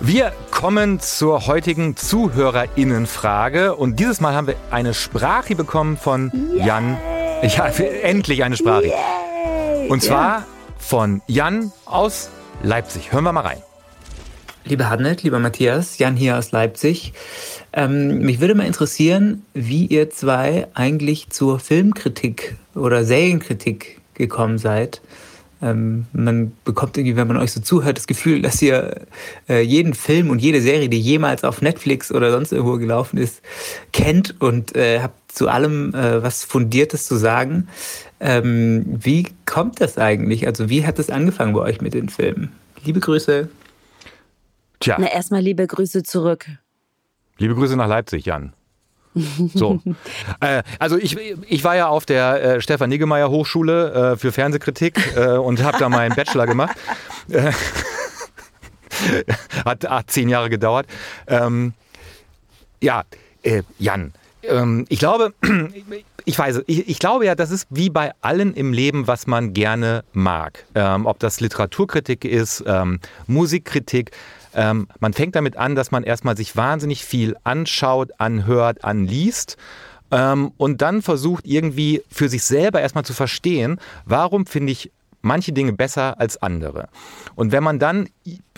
Wir 0.00 0.32
kommen 0.50 1.00
zur 1.00 1.46
heutigen 1.46 1.94
Zuhörerinnenfrage 1.94 3.76
und 3.76 4.00
dieses 4.00 4.22
Mal 4.22 4.32
haben 4.32 4.46
wir 4.46 4.56
eine 4.70 4.94
Sprache 4.94 5.54
bekommen 5.54 5.98
von 5.98 6.32
yeah. 6.56 7.17
Ja, 7.42 7.66
endlich 8.02 8.42
eine 8.42 8.56
Sprache. 8.56 8.86
Yay. 8.86 9.88
Und 9.88 10.02
zwar 10.02 10.40
ja. 10.40 10.46
von 10.78 11.22
Jan 11.26 11.72
aus 11.86 12.30
Leipzig. 12.62 13.12
Hören 13.12 13.24
wir 13.24 13.32
mal 13.32 13.42
rein. 13.42 13.62
Lieber 14.64 14.90
Hartnett, 14.90 15.22
lieber 15.22 15.38
Matthias, 15.38 15.98
Jan 15.98 16.16
hier 16.16 16.36
aus 16.36 16.50
Leipzig. 16.52 17.14
Ähm, 17.72 18.18
mich 18.18 18.40
würde 18.40 18.54
mal 18.54 18.66
interessieren, 18.66 19.46
wie 19.54 19.86
ihr 19.86 20.10
zwei 20.10 20.66
eigentlich 20.74 21.30
zur 21.30 21.58
Filmkritik 21.58 22.56
oder 22.74 23.04
Serienkritik 23.04 24.00
gekommen 24.14 24.58
seid. 24.58 25.00
Ähm, 25.60 26.06
man 26.12 26.52
bekommt 26.64 26.96
irgendwie, 26.96 27.16
wenn 27.16 27.26
man 27.26 27.36
euch 27.36 27.52
so 27.52 27.60
zuhört, 27.60 27.96
das 27.96 28.06
Gefühl, 28.06 28.42
dass 28.42 28.62
ihr 28.62 29.02
äh, 29.48 29.60
jeden 29.60 29.94
Film 29.94 30.30
und 30.30 30.40
jede 30.40 30.60
Serie, 30.60 30.88
die 30.88 31.00
jemals 31.00 31.44
auf 31.44 31.62
Netflix 31.62 32.12
oder 32.12 32.30
sonst 32.30 32.52
irgendwo 32.52 32.78
gelaufen 32.78 33.18
ist, 33.18 33.42
kennt 33.92 34.40
und 34.40 34.76
äh, 34.76 35.00
habt 35.00 35.32
zu 35.32 35.48
allem 35.48 35.94
äh, 35.94 36.22
was 36.22 36.44
Fundiertes 36.44 37.06
zu 37.06 37.16
sagen. 37.16 37.68
Ähm, 38.20 38.84
wie 38.86 39.26
kommt 39.46 39.80
das 39.80 39.98
eigentlich? 39.98 40.46
Also 40.46 40.70
wie 40.70 40.86
hat 40.86 40.98
es 40.98 41.10
angefangen 41.10 41.54
bei 41.54 41.60
euch 41.60 41.80
mit 41.80 41.94
den 41.94 42.08
Filmen? 42.08 42.52
Liebe 42.84 43.00
Grüße. 43.00 43.48
Tja. 44.80 44.96
Na, 44.98 45.10
erstmal 45.10 45.40
liebe 45.40 45.66
Grüße 45.66 46.04
zurück. 46.04 46.46
Liebe 47.38 47.54
Grüße 47.54 47.76
nach 47.76 47.88
Leipzig, 47.88 48.26
Jan. 48.26 48.52
So. 49.14 49.80
äh, 50.40 50.62
also 50.78 50.96
ich, 50.96 51.16
ich 51.16 51.64
war 51.64 51.76
ja 51.76 51.88
auf 51.88 52.06
der 52.06 52.42
äh, 52.42 52.60
Stefan 52.60 52.90
Niggemeier 52.90 53.30
Hochschule 53.30 54.12
äh, 54.12 54.16
für 54.16 54.32
Fernsehkritik 54.32 55.16
äh, 55.16 55.36
und 55.36 55.62
habe 55.62 55.78
da 55.78 55.88
meinen 55.88 56.14
Bachelor 56.14 56.46
gemacht. 56.46 56.76
Äh, 57.30 57.52
hat, 59.64 59.88
hat 59.88 60.10
zehn 60.10 60.28
Jahre 60.28 60.50
gedauert. 60.50 60.86
Ähm, 61.26 61.72
ja, 62.80 63.04
äh, 63.42 63.62
Jan, 63.78 64.12
ähm, 64.42 64.86
ich 64.88 64.98
glaube, 64.98 65.32
ich 66.24 66.38
weiß, 66.38 66.62
ich, 66.66 66.88
ich, 66.88 66.98
glaube 66.98 67.26
ja, 67.26 67.34
das 67.34 67.50
ist 67.50 67.66
wie 67.70 67.90
bei 67.90 68.12
allen 68.20 68.54
im 68.54 68.72
Leben, 68.72 69.06
was 69.06 69.26
man 69.26 69.52
gerne 69.52 70.04
mag. 70.12 70.64
Ähm, 70.74 71.06
ob 71.06 71.18
das 71.18 71.40
Literaturkritik 71.40 72.24
ist, 72.24 72.62
ähm, 72.66 73.00
Musikkritik. 73.26 74.12
Ähm, 74.58 74.88
man 74.98 75.12
fängt 75.12 75.36
damit 75.36 75.56
an, 75.56 75.76
dass 75.76 75.92
man 75.92 76.02
erstmal 76.02 76.36
sich 76.36 76.56
wahnsinnig 76.56 77.04
viel 77.04 77.36
anschaut, 77.44 78.10
anhört, 78.18 78.82
anliest. 78.82 79.56
Ähm, 80.10 80.50
und 80.56 80.82
dann 80.82 81.00
versucht 81.00 81.46
irgendwie 81.46 82.02
für 82.10 82.28
sich 82.28 82.42
selber 82.42 82.80
erstmal 82.80 83.04
zu 83.04 83.14
verstehen, 83.14 83.80
warum 84.04 84.46
finde 84.46 84.72
ich 84.72 84.90
manche 85.22 85.52
Dinge 85.52 85.74
besser 85.74 86.18
als 86.18 86.42
andere. 86.42 86.88
Und 87.36 87.52
wenn 87.52 87.62
man 87.62 87.78
dann 87.78 88.08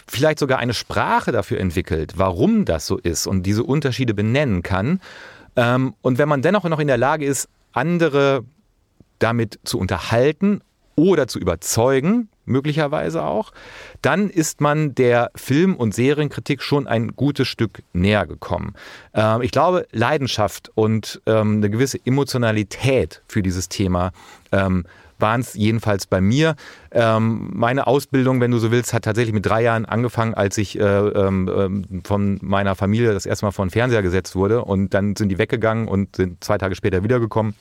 vielleicht 0.06 0.38
sogar 0.38 0.58
eine 0.58 0.72
Sprache 0.72 1.32
dafür 1.32 1.60
entwickelt, 1.60 2.14
warum 2.16 2.64
das 2.64 2.86
so 2.86 2.96
ist 2.96 3.26
und 3.26 3.42
diese 3.42 3.62
Unterschiede 3.62 4.14
benennen 4.14 4.62
kann, 4.62 5.00
ähm, 5.54 5.94
und 6.00 6.16
wenn 6.16 6.30
man 6.30 6.40
dennoch 6.40 6.64
noch 6.64 6.80
in 6.80 6.86
der 6.86 6.96
Lage 6.96 7.26
ist, 7.26 7.46
andere 7.72 8.44
damit 9.18 9.60
zu 9.64 9.78
unterhalten 9.78 10.62
oder 10.96 11.26
zu 11.26 11.38
überzeugen, 11.38 12.29
möglicherweise 12.50 13.24
auch, 13.24 13.52
dann 14.02 14.28
ist 14.28 14.60
man 14.60 14.94
der 14.94 15.30
Film- 15.34 15.76
und 15.76 15.94
Serienkritik 15.94 16.62
schon 16.62 16.86
ein 16.86 17.16
gutes 17.16 17.48
Stück 17.48 17.82
näher 17.92 18.26
gekommen. 18.26 18.74
Ähm, 19.14 19.42
ich 19.42 19.50
glaube, 19.50 19.86
Leidenschaft 19.92 20.70
und 20.74 21.22
ähm, 21.26 21.56
eine 21.56 21.70
gewisse 21.70 21.98
Emotionalität 22.04 23.22
für 23.28 23.42
dieses 23.42 23.68
Thema 23.68 24.12
ähm, 24.52 24.84
waren 25.20 25.40
es 25.40 25.54
jedenfalls 25.54 26.06
bei 26.06 26.20
mir. 26.20 26.54
Ähm, 26.92 27.50
meine 27.52 27.86
Ausbildung, 27.86 28.40
wenn 28.40 28.50
du 28.50 28.58
so 28.58 28.70
willst, 28.70 28.92
hat 28.92 29.04
tatsächlich 29.04 29.34
mit 29.34 29.46
drei 29.46 29.62
Jahren 29.62 29.84
angefangen, 29.84 30.34
als 30.34 30.58
ich 30.58 30.78
äh, 30.78 30.82
äh, 30.82 31.82
von 32.04 32.38
meiner 32.40 32.74
Familie 32.74 33.12
das 33.12 33.26
erste 33.26 33.46
Mal 33.46 33.52
vor 33.52 33.66
den 33.66 33.70
Fernseher 33.70 34.02
gesetzt 34.02 34.34
wurde. 34.34 34.64
Und 34.64 34.94
dann 34.94 35.16
sind 35.16 35.28
die 35.28 35.38
weggegangen 35.38 35.88
und 35.88 36.16
sind 36.16 36.42
zwei 36.42 36.58
Tage 36.58 36.74
später 36.74 37.04
wiedergekommen. 37.04 37.54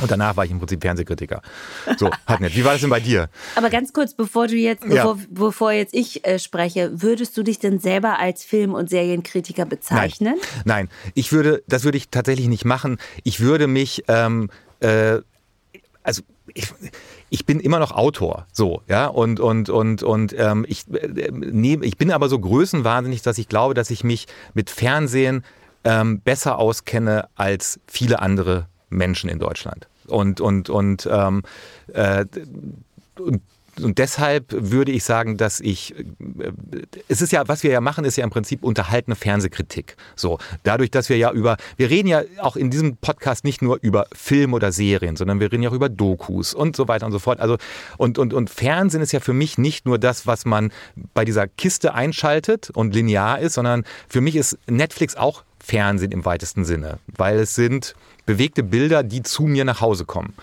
Und 0.00 0.10
danach 0.10 0.36
war 0.36 0.44
ich 0.44 0.50
im 0.50 0.58
Prinzip 0.58 0.82
Fernsehkritiker. 0.82 1.42
So, 1.96 2.10
hat 2.26 2.40
nicht. 2.40 2.56
Wie 2.56 2.64
war 2.64 2.72
das 2.72 2.80
denn 2.80 2.90
bei 2.90 3.00
dir? 3.00 3.28
Aber 3.56 3.70
ganz 3.70 3.92
kurz, 3.92 4.14
bevor 4.14 4.46
du 4.46 4.56
jetzt, 4.56 4.82
bevor, 4.82 5.16
ja. 5.16 5.24
bevor 5.30 5.72
jetzt 5.72 5.94
ich 5.94 6.24
äh, 6.26 6.38
spreche, 6.38 6.90
würdest 7.02 7.36
du 7.36 7.42
dich 7.42 7.58
denn 7.58 7.78
selber 7.78 8.18
als 8.18 8.44
Film- 8.44 8.74
und 8.74 8.90
Serienkritiker 8.90 9.64
bezeichnen? 9.64 10.34
Nein, 10.64 10.86
Nein. 10.86 10.88
ich 11.14 11.32
würde, 11.32 11.62
das 11.66 11.84
würde 11.84 11.98
ich 11.98 12.08
tatsächlich 12.10 12.48
nicht 12.48 12.64
machen. 12.64 12.98
Ich 13.24 13.40
würde 13.40 13.66
mich, 13.66 14.04
ähm, 14.08 14.50
äh, 14.80 15.18
also 16.02 16.22
ich, 16.54 16.72
ich 17.30 17.46
bin 17.46 17.60
immer 17.60 17.78
noch 17.78 17.92
Autor, 17.92 18.46
so, 18.52 18.82
ja, 18.88 19.06
und, 19.06 19.40
und, 19.40 19.68
und, 19.68 20.02
und 20.02 20.34
ähm, 20.38 20.64
ich, 20.68 20.84
äh, 20.92 21.30
nee, 21.32 21.78
ich 21.82 21.96
bin 21.96 22.10
aber 22.10 22.28
so 22.28 22.38
größenwahnsinnig, 22.38 23.22
dass 23.22 23.38
ich 23.38 23.48
glaube, 23.48 23.74
dass 23.74 23.90
ich 23.90 24.04
mich 24.04 24.26
mit 24.54 24.70
Fernsehen 24.70 25.44
ähm, 25.84 26.20
besser 26.20 26.58
auskenne 26.58 27.28
als 27.34 27.80
viele 27.86 28.20
andere 28.20 28.66
Menschen 28.90 29.30
in 29.30 29.38
Deutschland. 29.38 29.88
Und, 30.06 30.40
und, 30.40 30.70
und, 30.70 31.08
ähm, 31.10 31.42
äh, 31.92 32.24
und 33.18 33.42
und 33.82 33.98
deshalb 33.98 34.46
würde 34.50 34.92
ich 34.92 35.04
sagen, 35.04 35.36
dass 35.36 35.60
ich, 35.60 35.94
äh, 35.96 36.02
es 37.08 37.22
ist 37.22 37.32
ja, 37.32 37.46
was 37.48 37.62
wir 37.62 37.70
ja 37.70 37.80
machen, 37.80 38.04
ist 38.04 38.16
ja 38.16 38.24
im 38.24 38.30
Prinzip 38.30 38.64
unterhaltene 38.64 39.16
Fernsehkritik. 39.16 39.96
So, 40.16 40.38
dadurch, 40.62 40.90
dass 40.90 41.08
wir 41.08 41.16
ja 41.16 41.32
über, 41.32 41.56
wir 41.76 41.90
reden 41.90 42.08
ja 42.08 42.22
auch 42.38 42.56
in 42.56 42.70
diesem 42.70 42.96
Podcast 42.96 43.44
nicht 43.44 43.62
nur 43.62 43.78
über 43.80 44.06
Film 44.12 44.54
oder 44.54 44.72
Serien, 44.72 45.16
sondern 45.16 45.40
wir 45.40 45.52
reden 45.52 45.62
ja 45.62 45.70
auch 45.70 45.74
über 45.74 45.88
Dokus 45.88 46.54
und 46.54 46.76
so 46.76 46.88
weiter 46.88 47.06
und 47.06 47.12
so 47.12 47.18
fort. 47.18 47.40
Also, 47.40 47.56
und, 47.96 48.18
und, 48.18 48.34
und 48.34 48.50
Fernsehen 48.50 49.02
ist 49.02 49.12
ja 49.12 49.20
für 49.20 49.32
mich 49.32 49.58
nicht 49.58 49.86
nur 49.86 49.98
das, 49.98 50.26
was 50.26 50.44
man 50.44 50.72
bei 51.14 51.24
dieser 51.24 51.46
Kiste 51.46 51.94
einschaltet 51.94 52.70
und 52.70 52.94
linear 52.94 53.38
ist, 53.38 53.54
sondern 53.54 53.84
für 54.08 54.20
mich 54.20 54.36
ist 54.36 54.58
Netflix 54.66 55.16
auch 55.16 55.44
Fernsehen 55.60 56.12
im 56.12 56.24
weitesten 56.24 56.64
Sinne, 56.64 56.98
weil 57.16 57.38
es 57.38 57.54
sind 57.54 57.94
bewegte 58.28 58.62
Bilder, 58.62 59.02
die 59.02 59.22
zu 59.22 59.44
mir 59.44 59.64
nach 59.64 59.80
Hause 59.80 60.04
kommen. 60.04 60.34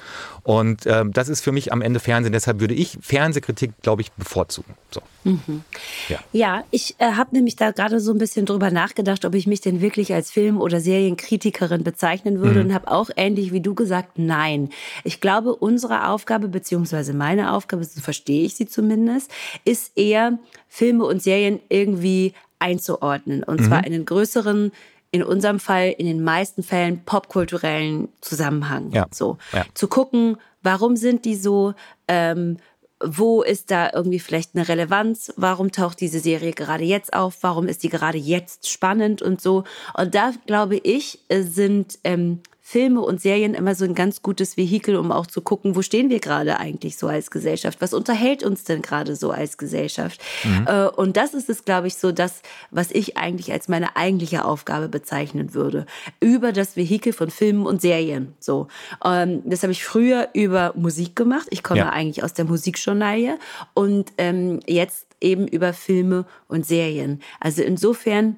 Und 0.42 0.88
ähm, 0.88 1.14
das 1.14 1.30
ist 1.30 1.42
für 1.42 1.52
mich 1.52 1.72
am 1.72 1.84
Ende 1.84 2.00
Fernsehen. 2.00 2.34
Deshalb 2.34 2.60
würde 2.60 2.74
ich 2.74 2.98
Fernsehkritik, 3.00 3.74
glaube 3.84 4.02
ich, 4.02 4.12
bevorzugen. 4.14 4.74
So. 4.90 5.02
Mhm. 5.24 5.62
Ja. 6.10 6.20
ja. 6.32 6.64
ich 6.72 6.96
äh, 6.98 7.12
habe 7.12 7.36
nämlich 7.36 7.58
da 7.58 7.70
gerade 7.70 8.00
so 8.00 8.12
ein 8.12 8.18
bisschen 8.18 8.48
drüber 8.48 8.72
nachgedacht, 8.72 9.24
ob 9.24 9.36
ich 9.36 9.46
mich 9.46 9.62
denn 9.62 9.82
wirklich 9.82 10.12
als 10.16 10.32
Film- 10.32 10.60
oder 10.60 10.80
Serienkritikerin 10.80 11.84
bezeichnen 11.84 12.40
würde 12.40 12.62
mhm. 12.62 12.70
und 12.70 12.74
habe 12.74 12.90
auch 12.90 13.12
ähnlich 13.16 13.52
wie 13.52 13.62
du 13.62 13.76
gesagt, 13.76 14.18
nein. 14.18 14.70
Ich 15.04 15.22
glaube, 15.22 15.56
unsere 15.56 16.08
Aufgabe, 16.08 16.48
beziehungsweise 16.48 17.14
meine 17.14 17.54
Aufgabe, 17.54 17.84
so 17.84 18.02
verstehe 18.02 18.46
ich 18.46 18.56
sie 18.56 18.66
zumindest, 18.66 19.30
ist 19.64 19.96
eher, 19.96 20.40
Filme 20.70 21.06
und 21.06 21.22
Serien 21.22 21.60
irgendwie 21.70 22.34
einzuordnen. 22.58 23.44
Und 23.44 23.62
mhm. 23.62 23.66
zwar 23.66 23.86
in 23.86 23.94
einen 23.94 24.06
größeren 24.06 24.72
in 25.16 25.24
unserem 25.24 25.62
Fall 25.62 25.96
in 25.98 26.08
den 26.08 26.22
meisten 26.22 26.62
Fällen 26.62 27.06
popkulturellen 27.06 28.10
Zusammenhang. 28.20 28.92
Ja. 28.92 29.08
So 29.14 29.38
ja. 29.54 29.66
zu 29.74 29.88
gucken, 29.88 30.36
warum 30.62 30.98
sind 30.98 31.24
die 31.24 31.36
so, 31.36 31.74
ähm, 32.10 32.58
wo 33.02 33.42
ist 33.42 33.72
da 33.72 33.92
irgendwie 33.94 34.20
vielleicht 34.20 34.56
eine 34.56 34.68
Relevanz? 34.68 35.32
Warum 35.38 35.72
taucht 35.72 36.02
diese 36.02 36.20
Serie 36.20 36.52
gerade 36.52 36.84
jetzt 36.84 37.14
auf? 37.14 37.38
Warum 37.42 37.68
ist 37.68 37.84
die 37.84 37.90
gerade 37.90 38.18
jetzt 38.18 38.70
spannend 38.70 39.22
und 39.22 39.40
so? 39.40 39.64
Und 39.94 40.16
da 40.16 40.34
glaube 40.48 40.76
ich, 40.76 41.20
sind 41.30 41.98
ähm, 42.04 42.42
Filme 42.68 43.02
und 43.02 43.22
Serien 43.22 43.54
immer 43.54 43.76
so 43.76 43.86
ein 43.86 43.94
ganz 43.94 44.24
gutes 44.24 44.58
Vehikel, 44.58 44.96
um 44.96 45.12
auch 45.12 45.28
zu 45.28 45.42
gucken, 45.42 45.76
wo 45.76 45.84
stehen 45.84 46.10
wir 46.10 46.20
gerade 46.20 46.60
eigentlich 46.60 46.98
so 46.98 47.08
als 47.08 47.30
Gesellschaft? 47.30 47.80
Was 47.80 47.94
unterhält 47.94 48.42
uns 48.42 48.64
denn 48.64 48.82
gerade 48.82 49.16
so 49.16 49.30
als 49.30 49.60
Gesellschaft? 49.60 50.20
Mhm. 50.44 50.66
Äh, 50.66 50.88
und 50.88 51.16
das 51.16 51.36
ist 51.36 51.48
es, 51.48 51.64
glaube 51.64 51.86
ich, 51.86 51.98
so 51.98 52.12
das, 52.12 52.42
was 52.72 52.90
ich 52.90 53.18
eigentlich 53.18 53.52
als 53.52 53.68
meine 53.68 53.96
eigentliche 53.96 54.44
Aufgabe 54.44 54.90
bezeichnen 54.90 55.54
würde. 55.54 55.86
Über 56.20 56.54
das 56.54 56.76
Vehikel 56.76 57.14
von 57.14 57.30
Filmen 57.30 57.68
und 57.68 57.82
Serien. 57.82 58.34
So. 58.40 58.68
Ähm, 59.04 59.44
das 59.46 59.62
habe 59.62 59.72
ich 59.72 59.86
früher 59.86 60.30
über 60.34 60.74
Musik 60.76 61.16
gemacht. 61.16 61.46
Ich 61.52 61.62
komme 61.62 61.82
ja. 61.82 61.90
eigentlich 61.92 62.24
aus 62.24 62.34
der 62.34 62.46
Musikjournalie 62.46 63.38
und 63.76 64.12
ähm, 64.18 64.60
jetzt 64.66 65.06
eben 65.22 65.48
über 65.48 65.72
Filme 65.72 66.26
und 66.48 66.66
Serien. 66.66 67.22
Also 67.40 67.62
insofern 67.62 68.38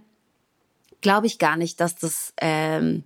glaube 1.00 1.28
ich 1.28 1.40
gar 1.40 1.56
nicht, 1.56 1.80
dass 1.80 1.96
das 1.96 2.34
ähm, 2.42 3.06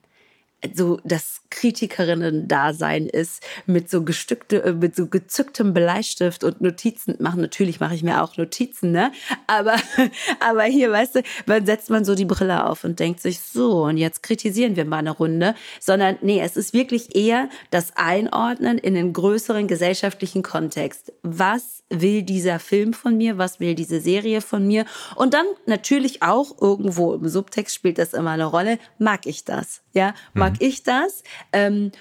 so 0.73 0.99
das 1.03 1.41
Kritikerinnen-Dasein 1.49 3.07
ist, 3.07 3.43
mit 3.65 3.89
so 3.89 4.03
gestückte, 4.03 4.63
äh, 4.63 4.73
mit 4.73 4.95
so 4.95 5.07
gezücktem 5.07 5.73
Bleistift 5.73 6.43
und 6.43 6.61
Notizen 6.61 7.15
machen. 7.19 7.41
Natürlich 7.41 7.79
mache 7.79 7.95
ich 7.95 8.03
mir 8.03 8.23
auch 8.23 8.37
Notizen, 8.37 8.91
ne? 8.91 9.11
Aber, 9.47 9.75
aber 10.39 10.63
hier, 10.63 10.91
weißt 10.91 11.15
du, 11.15 11.23
man 11.45 11.65
setzt 11.65 11.89
man 11.89 12.05
so 12.05 12.15
die 12.15 12.25
Brille 12.25 12.65
auf 12.65 12.83
und 12.83 12.99
denkt 12.99 13.19
sich, 13.21 13.39
so, 13.39 13.83
und 13.83 13.97
jetzt 13.97 14.23
kritisieren 14.23 14.75
wir 14.75 14.85
mal 14.85 14.97
eine 14.97 15.11
Runde. 15.11 15.55
Sondern, 15.79 16.17
nee, 16.21 16.39
es 16.41 16.57
ist 16.57 16.73
wirklich 16.73 17.15
eher 17.15 17.49
das 17.69 17.95
Einordnen 17.95 18.77
in 18.77 18.93
den 18.93 19.13
größeren 19.13 19.67
gesellschaftlichen 19.67 20.43
Kontext. 20.43 21.11
Was 21.23 21.83
will 21.89 22.23
dieser 22.23 22.59
Film 22.59 22.93
von 22.93 23.17
mir? 23.17 23.37
Was 23.37 23.59
will 23.59 23.75
diese 23.75 23.99
Serie 23.99 24.41
von 24.41 24.65
mir? 24.65 24.85
Und 25.15 25.33
dann 25.33 25.45
natürlich 25.65 26.23
auch 26.23 26.61
irgendwo 26.61 27.13
im 27.13 27.27
Subtext 27.27 27.75
spielt 27.75 27.97
das 27.97 28.13
immer 28.13 28.31
eine 28.31 28.45
Rolle. 28.45 28.79
Mag 28.97 29.25
ich 29.25 29.43
das? 29.43 29.81
Ja, 29.93 30.13
mag 30.33 30.53
mhm. 30.53 30.57
ich 30.59 30.83
das? 30.83 31.23
Ähm, 31.51 31.91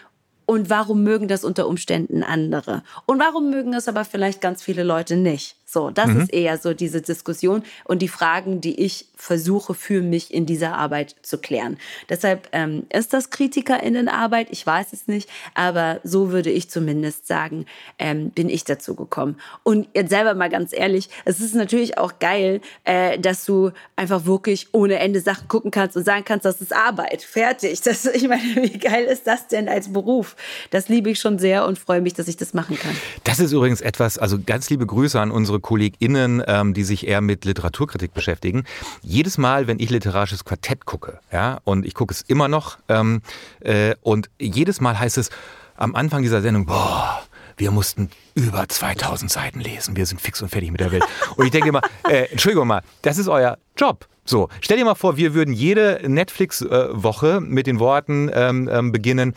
und 0.46 0.68
warum 0.68 1.04
mögen 1.04 1.28
das 1.28 1.44
unter 1.44 1.68
Umständen 1.68 2.24
andere? 2.24 2.82
Und 3.06 3.20
warum 3.20 3.50
mögen 3.50 3.72
das 3.72 3.86
aber 3.86 4.04
vielleicht 4.04 4.40
ganz 4.40 4.62
viele 4.62 4.82
Leute 4.82 5.16
nicht? 5.16 5.56
So, 5.72 5.90
das 5.90 6.08
mhm. 6.08 6.22
ist 6.22 6.32
eher 6.32 6.58
so 6.58 6.74
diese 6.74 7.00
Diskussion 7.00 7.62
und 7.84 8.02
die 8.02 8.08
Fragen, 8.08 8.60
die 8.60 8.80
ich 8.80 9.06
versuche 9.14 9.74
für 9.74 10.02
mich 10.02 10.34
in 10.34 10.44
dieser 10.44 10.74
Arbeit 10.74 11.14
zu 11.22 11.38
klären. 11.38 11.76
Deshalb 12.08 12.48
ähm, 12.50 12.86
ist 12.92 13.12
das 13.12 13.30
KritikerInnenarbeit, 13.30 14.48
ich 14.50 14.66
weiß 14.66 14.92
es 14.92 15.06
nicht, 15.06 15.30
aber 15.54 16.00
so 16.02 16.32
würde 16.32 16.50
ich 16.50 16.70
zumindest 16.70 17.28
sagen, 17.28 17.66
ähm, 18.00 18.30
bin 18.30 18.48
ich 18.48 18.64
dazu 18.64 18.96
gekommen. 18.96 19.36
Und 19.62 19.86
jetzt 19.94 20.10
selber 20.10 20.34
mal 20.34 20.50
ganz 20.50 20.72
ehrlich, 20.72 21.08
es 21.24 21.38
ist 21.38 21.54
natürlich 21.54 21.98
auch 21.98 22.18
geil, 22.18 22.60
äh, 22.82 23.16
dass 23.20 23.44
du 23.44 23.70
einfach 23.94 24.24
wirklich 24.24 24.68
ohne 24.72 24.98
Ende 24.98 25.20
Sachen 25.20 25.46
gucken 25.46 25.70
kannst 25.70 25.96
und 25.96 26.04
sagen 26.04 26.24
kannst, 26.24 26.44
das 26.46 26.60
ist 26.60 26.74
Arbeit, 26.74 27.22
fertig. 27.22 27.80
Das, 27.90 28.04
ich 28.06 28.28
meine, 28.28 28.42
wie 28.56 28.78
geil 28.78 29.04
ist 29.04 29.26
das 29.26 29.48
denn 29.48 29.68
als 29.68 29.92
Beruf? 29.92 30.36
Das 30.70 30.88
liebe 30.88 31.10
ich 31.10 31.18
schon 31.18 31.38
sehr 31.38 31.66
und 31.66 31.78
freue 31.78 32.00
mich, 32.00 32.14
dass 32.14 32.28
ich 32.28 32.36
das 32.36 32.54
machen 32.54 32.78
kann. 32.78 32.94
Das 33.24 33.40
ist 33.40 33.52
übrigens 33.52 33.80
etwas, 33.80 34.16
also 34.16 34.38
ganz 34.44 34.70
liebe 34.70 34.86
Grüße 34.86 35.20
an 35.20 35.30
unsere 35.30 35.59
KollegInnen, 35.60 36.42
ähm, 36.46 36.74
die 36.74 36.84
sich 36.84 37.06
eher 37.06 37.20
mit 37.20 37.44
Literaturkritik 37.44 38.14
beschäftigen. 38.14 38.64
Jedes 39.02 39.38
Mal, 39.38 39.66
wenn 39.66 39.78
ich 39.78 39.90
literarisches 39.90 40.44
Quartett 40.44 40.86
gucke, 40.86 41.20
ja, 41.32 41.60
und 41.64 41.86
ich 41.86 41.94
gucke 41.94 42.12
es 42.12 42.22
immer 42.22 42.48
noch, 42.48 42.78
ähm, 42.88 43.22
äh, 43.60 43.94
und 44.02 44.30
jedes 44.38 44.80
Mal 44.80 44.98
heißt 44.98 45.18
es 45.18 45.30
am 45.76 45.94
Anfang 45.94 46.22
dieser 46.22 46.42
Sendung, 46.42 46.66
boah, 46.66 47.22
wir 47.60 47.70
mussten 47.70 48.10
über 48.34 48.66
2000 48.66 49.30
Seiten 49.30 49.60
lesen. 49.60 49.94
Wir 49.94 50.06
sind 50.06 50.20
fix 50.20 50.40
und 50.42 50.48
fertig 50.48 50.70
mit 50.70 50.80
der 50.80 50.90
Welt. 50.90 51.04
Und 51.36 51.44
ich 51.44 51.50
denke 51.50 51.68
immer, 51.68 51.82
äh, 52.08 52.24
Entschuldigung 52.30 52.66
mal, 52.66 52.82
das 53.02 53.18
ist 53.18 53.28
euer 53.28 53.58
Job. 53.76 54.08
So, 54.24 54.48
stell 54.60 54.78
dir 54.78 54.84
mal 54.84 54.94
vor, 54.94 55.16
wir 55.16 55.34
würden 55.34 55.52
jede 55.52 56.00
Netflix-Woche 56.06 57.36
äh, 57.36 57.40
mit 57.40 57.66
den 57.66 57.78
Worten 57.78 58.30
ähm, 58.32 58.68
ähm, 58.70 58.92
beginnen, 58.92 59.34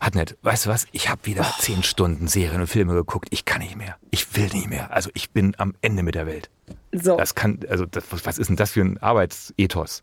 hat 0.00 0.14
nicht, 0.14 0.36
weißt 0.42 0.66
du 0.66 0.70
was, 0.70 0.86
ich 0.92 1.08
habe 1.08 1.20
wieder 1.24 1.46
oh. 1.48 1.60
zehn 1.60 1.82
Stunden 1.82 2.28
Serien 2.28 2.60
und 2.60 2.68
Filme 2.68 2.94
geguckt, 2.94 3.28
ich 3.30 3.44
kann 3.44 3.60
nicht 3.60 3.76
mehr, 3.76 3.96
ich 4.10 4.36
will 4.36 4.48
nicht 4.52 4.68
mehr, 4.68 4.92
also 4.92 5.10
ich 5.14 5.30
bin 5.30 5.54
am 5.58 5.74
Ende 5.80 6.02
mit 6.02 6.14
der 6.14 6.26
Welt. 6.26 6.50
So. 6.92 7.16
Das 7.16 7.34
kann, 7.34 7.60
also 7.68 7.84
das, 7.84 8.04
was 8.24 8.38
ist 8.38 8.48
denn 8.48 8.56
das 8.56 8.72
für 8.72 8.82
ein 8.82 8.98
Arbeitsethos? 8.98 10.02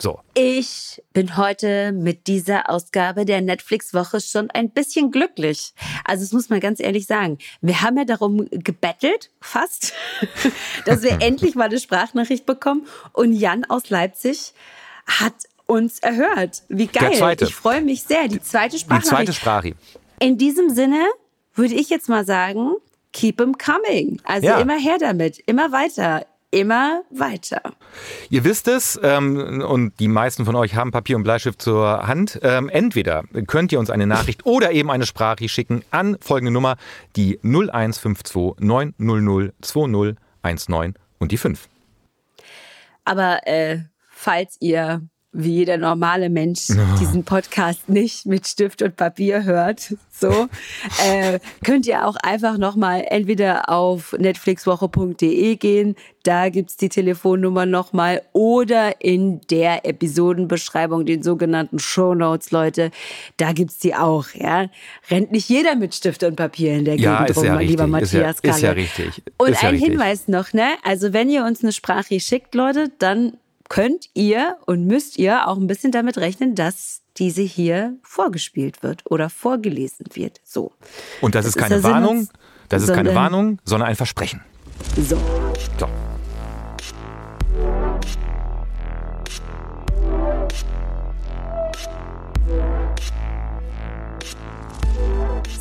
So. 0.00 0.20
Ich 0.34 1.02
bin 1.12 1.36
heute 1.36 1.90
mit 1.92 2.28
dieser 2.28 2.70
Ausgabe 2.70 3.24
der 3.24 3.40
Netflix-Woche 3.40 4.20
schon 4.20 4.48
ein 4.52 4.70
bisschen 4.70 5.10
glücklich. 5.10 5.72
Also, 6.04 6.22
das 6.22 6.32
muss 6.32 6.48
man 6.50 6.60
ganz 6.60 6.78
ehrlich 6.78 7.06
sagen. 7.06 7.38
Wir 7.60 7.82
haben 7.82 7.98
ja 7.98 8.04
darum 8.04 8.46
gebettelt, 8.50 9.30
fast, 9.40 9.92
dass 10.84 11.02
wir 11.02 11.18
endlich 11.20 11.56
mal 11.56 11.64
eine 11.64 11.80
Sprachnachricht 11.80 12.46
bekommen. 12.46 12.86
Und 13.12 13.32
Jan 13.32 13.64
aus 13.64 13.90
Leipzig 13.90 14.52
hat 15.06 15.34
uns 15.66 15.98
erhört. 15.98 16.62
Wie 16.68 16.86
geil. 16.86 17.10
Der 17.10 17.18
zweite. 17.18 17.44
Ich 17.46 17.54
freue 17.54 17.80
mich 17.82 18.04
sehr. 18.04 18.28
Die 18.28 18.40
zweite 18.40 18.76
Die 18.76 18.80
Sprachnachricht. 18.80 19.10
zweite 19.10 19.32
Sprache. 19.32 19.74
In 20.20 20.38
diesem 20.38 20.70
Sinne 20.70 21.04
würde 21.54 21.74
ich 21.74 21.90
jetzt 21.90 22.08
mal 22.08 22.24
sagen, 22.24 22.72
keep 23.12 23.40
'em 23.40 23.58
coming. 23.58 24.20
Also 24.22 24.46
Ja. 24.46 24.60
immer 24.60 24.78
her 24.78 24.98
damit, 25.00 25.38
immer 25.46 25.72
weiter, 25.72 26.24
immer 26.50 27.02
weiter. 27.10 27.62
Ihr 28.30 28.44
wisst 28.44 28.68
es, 28.68 28.98
ähm, 29.02 29.62
und 29.66 29.98
die 30.00 30.08
meisten 30.08 30.44
von 30.44 30.56
euch 30.56 30.74
haben 30.74 30.90
Papier 30.90 31.16
und 31.16 31.22
Bleistift 31.22 31.60
zur 31.60 32.06
Hand. 32.06 32.38
Ähm, 32.42 32.68
entweder 32.68 33.24
könnt 33.46 33.72
ihr 33.72 33.78
uns 33.78 33.90
eine 33.90 34.06
Nachricht 34.06 34.44
oder 34.46 34.72
eben 34.72 34.90
eine 34.90 35.06
Sprache 35.06 35.48
schicken 35.48 35.84
an 35.90 36.16
folgende 36.20 36.52
Nummer, 36.52 36.76
die 37.16 37.38
0152 37.42 38.60
900 38.60 39.54
2019 39.60 40.94
und 41.18 41.32
die 41.32 41.36
5. 41.36 41.68
Aber 43.04 43.46
äh, 43.46 43.80
falls 44.10 44.56
ihr 44.60 45.02
wie 45.32 45.56
jeder 45.56 45.76
normale 45.76 46.30
Mensch 46.30 46.68
diesen 46.98 47.22
Podcast 47.22 47.88
nicht 47.88 48.24
mit 48.24 48.46
Stift 48.46 48.80
und 48.82 48.96
Papier 48.96 49.44
hört, 49.44 49.94
so 50.10 50.48
äh, 51.06 51.38
könnt 51.64 51.86
ihr 51.86 52.06
auch 52.06 52.16
einfach 52.16 52.56
nochmal 52.56 53.04
entweder 53.08 53.68
auf 53.68 54.14
netflixwoche.de 54.18 55.56
gehen, 55.56 55.96
da 56.22 56.48
gibt's 56.48 56.76
die 56.76 56.88
Telefonnummer 56.88 57.66
nochmal, 57.66 58.22
oder 58.32 59.00
in 59.02 59.40
der 59.50 59.86
Episodenbeschreibung, 59.86 61.04
den 61.06 61.22
sogenannten 61.22 61.78
Show 61.78 62.14
Notes, 62.14 62.50
Leute, 62.50 62.90
da 63.36 63.52
gibt's 63.52 63.78
die 63.78 63.94
auch. 63.94 64.26
Ja, 64.34 64.68
rennt 65.10 65.30
nicht 65.30 65.48
jeder 65.48 65.76
mit 65.76 65.94
Stift 65.94 66.22
und 66.24 66.36
Papier 66.36 66.72
in 66.74 66.84
der 66.84 66.96
Ja, 66.96 67.16
Gegend 67.18 67.30
ist 67.30 67.36
rum, 67.36 67.44
ja 67.44 67.54
mein 67.54 67.66
lieber 67.68 67.84
richtig, 67.84 68.02
ist 68.02 68.12
ja- 68.14 68.20
Matthias 68.26 68.56
ist 68.56 68.62
ja 68.62 68.70
richtig, 68.72 69.22
Und 69.36 69.50
ist 69.50 69.62
ja 69.62 69.68
ein 69.68 69.74
richtig. 69.74 69.90
Hinweis 69.92 70.28
noch, 70.28 70.52
ne? 70.52 70.68
Also 70.84 71.12
wenn 71.12 71.28
ihr 71.28 71.44
uns 71.44 71.62
eine 71.62 71.72
Sprache 71.72 72.18
schickt, 72.18 72.54
Leute, 72.54 72.90
dann 72.98 73.34
könnt 73.68 74.06
ihr 74.14 74.56
und 74.66 74.86
müsst 74.86 75.18
ihr 75.18 75.46
auch 75.48 75.56
ein 75.58 75.66
bisschen 75.66 75.92
damit 75.92 76.18
rechnen, 76.18 76.54
dass 76.54 77.02
diese 77.16 77.42
hier 77.42 77.96
vorgespielt 78.02 78.82
wird 78.82 79.02
oder 79.10 79.28
vorgelesen 79.30 80.06
wird. 80.14 80.40
So. 80.44 80.72
Und 81.20 81.34
das, 81.34 81.44
Das 81.44 81.50
ist 81.50 81.56
ist 81.56 81.62
keine 81.62 81.80
Sinn 81.80 81.90
Warnung, 81.90 82.28
das 82.68 82.82
ist 82.82 82.88
keine 82.88 83.10
sondern- 83.10 83.14
Warnung, 83.14 83.58
sondern 83.64 83.88
ein 83.88 83.96
Versprechen. 83.96 84.40
So. 84.96 85.16
So. 85.78 85.88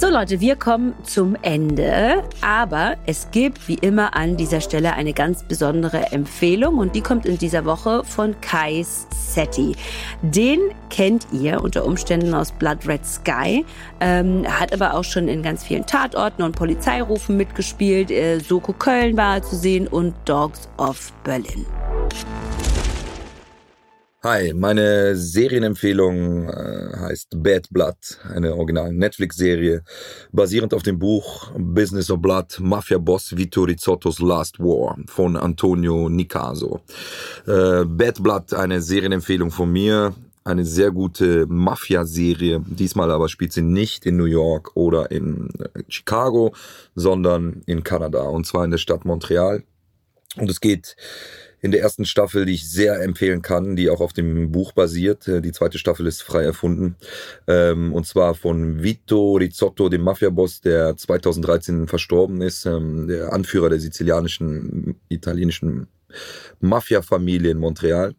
So 0.08 0.14
Leute, 0.14 0.40
wir 0.40 0.56
kommen 0.56 0.94
zum 1.04 1.36
Ende, 1.42 2.24
aber 2.40 2.96
es 3.06 3.30
gibt 3.32 3.68
wie 3.68 3.74
immer 3.74 4.16
an 4.16 4.38
dieser 4.38 4.62
Stelle 4.62 4.94
eine 4.94 5.12
ganz 5.12 5.44
besondere 5.44 6.14
Empfehlung 6.14 6.78
und 6.78 6.96
die 6.96 7.02
kommt 7.02 7.26
in 7.26 7.38
dieser 7.38 7.66
Woche 7.66 8.06
von 8.06 8.40
Kais 8.40 9.06
Setti. 9.14 9.76
Den 10.22 10.60
kennt 10.90 11.28
ihr 11.34 11.62
unter 11.62 11.84
Umständen 11.84 12.34
aus 12.34 12.54
Blood 12.54 12.88
Red 12.88 13.06
Sky, 13.06 13.66
ähm, 14.00 14.46
hat 14.48 14.72
aber 14.72 14.94
auch 14.94 15.04
schon 15.04 15.28
in 15.28 15.44
ganz 15.44 15.66
vielen 15.66 15.86
Tatorten 15.86 16.42
und 16.42 16.56
Polizeirufen 16.56 17.36
mitgespielt. 17.36 18.10
Äh, 18.10 18.40
Soko 18.40 18.72
Köln 18.72 19.18
war 19.18 19.44
zu 19.44 19.58
sehen 19.58 19.90
und 19.90 20.16
Dogs 20.24 20.70
of 20.78 21.12
Berlin. 21.26 21.66
Hi, 24.24 24.52
meine 24.52 25.16
Serienempfehlung 25.16 26.50
äh, 26.50 26.98
heißt 26.98 27.44
Bad 27.44 27.68
Blood, 27.70 27.96
eine 28.34 28.56
originale 28.56 28.92
Netflix-Serie, 28.92 29.84
basierend 30.32 30.74
auf 30.74 30.82
dem 30.82 30.98
Buch 30.98 31.52
Business 31.56 32.10
of 32.10 32.20
Blood, 32.20 32.60
Mafia-Boss 32.60 33.38
Vito 33.38 33.62
Rizzottos 33.62 34.18
Last 34.18 34.58
War 34.58 34.98
von 35.06 35.38
Antonio 35.38 36.10
Nicaso. 36.10 36.82
Äh, 37.46 37.86
Bad 37.86 38.24
Blood, 38.24 38.56
eine 38.56 38.82
Serienempfehlung 38.82 39.52
von 39.52 39.72
mir, 39.72 40.16
eine 40.44 40.66
sehr 40.66 40.90
gute 40.90 41.46
Mafia-Serie. 41.46 42.64
Diesmal 42.66 43.12
aber 43.12 43.30
spielt 43.30 43.54
sie 43.54 43.62
nicht 43.62 44.08
in 44.08 44.18
New 44.18 44.26
York 44.26 44.76
oder 44.76 45.12
in 45.12 45.50
äh, 45.60 45.84
Chicago, 45.90 46.56
sondern 46.96 47.62
in 47.68 47.84
Kanada, 47.84 48.24
und 48.24 48.48
zwar 48.48 48.66
in 48.66 48.72
der 48.72 48.80
Stadt 48.80 49.06
Montreal. 49.06 49.62
Und 50.38 50.50
es 50.50 50.60
geht 50.60 50.96
in 51.62 51.72
der 51.72 51.82
ersten 51.82 52.06
Staffel, 52.06 52.46
die 52.46 52.54
ich 52.54 52.70
sehr 52.70 53.02
empfehlen 53.02 53.42
kann, 53.42 53.76
die 53.76 53.90
auch 53.90 54.00
auf 54.00 54.14
dem 54.14 54.52
Buch 54.52 54.74
basiert. 54.74 55.28
Äh, 55.28 55.42
Die 55.42 55.52
zweite 55.52 55.78
Staffel 55.78 56.06
ist 56.08 56.22
frei 56.22 56.44
erfunden. 56.44 56.96
Ähm, 57.48 57.94
Und 57.94 58.06
zwar 58.06 58.36
von 58.36 58.84
Vito 58.84 59.36
Rizzotto, 59.36 59.90
dem 59.90 60.02
Mafia-Boss, 60.02 60.62
der 60.62 60.96
2013 60.96 61.88
verstorben 61.88 62.42
ist, 62.42 62.66
ähm, 62.66 63.08
der 63.08 63.34
Anführer 63.34 63.70
der 63.70 63.80
sizilianischen, 63.80 65.00
italienischen 65.10 65.88
Mafia-Familie 66.60 67.52
in 67.52 67.58
Montreal. 67.58 68.14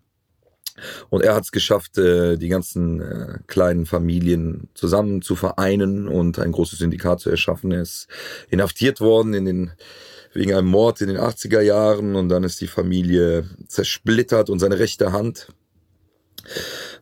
Und 1.10 1.22
er 1.22 1.34
hat 1.34 1.44
es 1.44 1.52
geschafft, 1.52 1.98
äh, 1.98 2.36
die 2.36 2.48
ganzen 2.48 3.00
äh, 3.00 3.38
kleinen 3.46 3.86
Familien 3.86 4.68
zusammen 4.74 5.22
zu 5.22 5.34
vereinen 5.34 6.08
und 6.08 6.38
ein 6.38 6.52
großes 6.52 6.78
Syndikat 6.78 7.20
zu 7.20 7.30
erschaffen. 7.30 7.72
Er 7.72 7.82
ist 7.82 8.08
inhaftiert 8.50 9.00
worden 9.00 9.34
in 9.34 9.44
den, 9.44 9.72
wegen 10.34 10.54
einem 10.54 10.68
Mord 10.68 11.00
in 11.00 11.08
den 11.08 11.18
80er 11.18 11.60
Jahren 11.60 12.16
und 12.16 12.28
dann 12.28 12.44
ist 12.44 12.60
die 12.60 12.66
Familie 12.66 13.48
zersplittert 13.66 14.50
und 14.50 14.58
seine 14.58 14.78
rechte 14.78 15.12
Hand, 15.12 15.48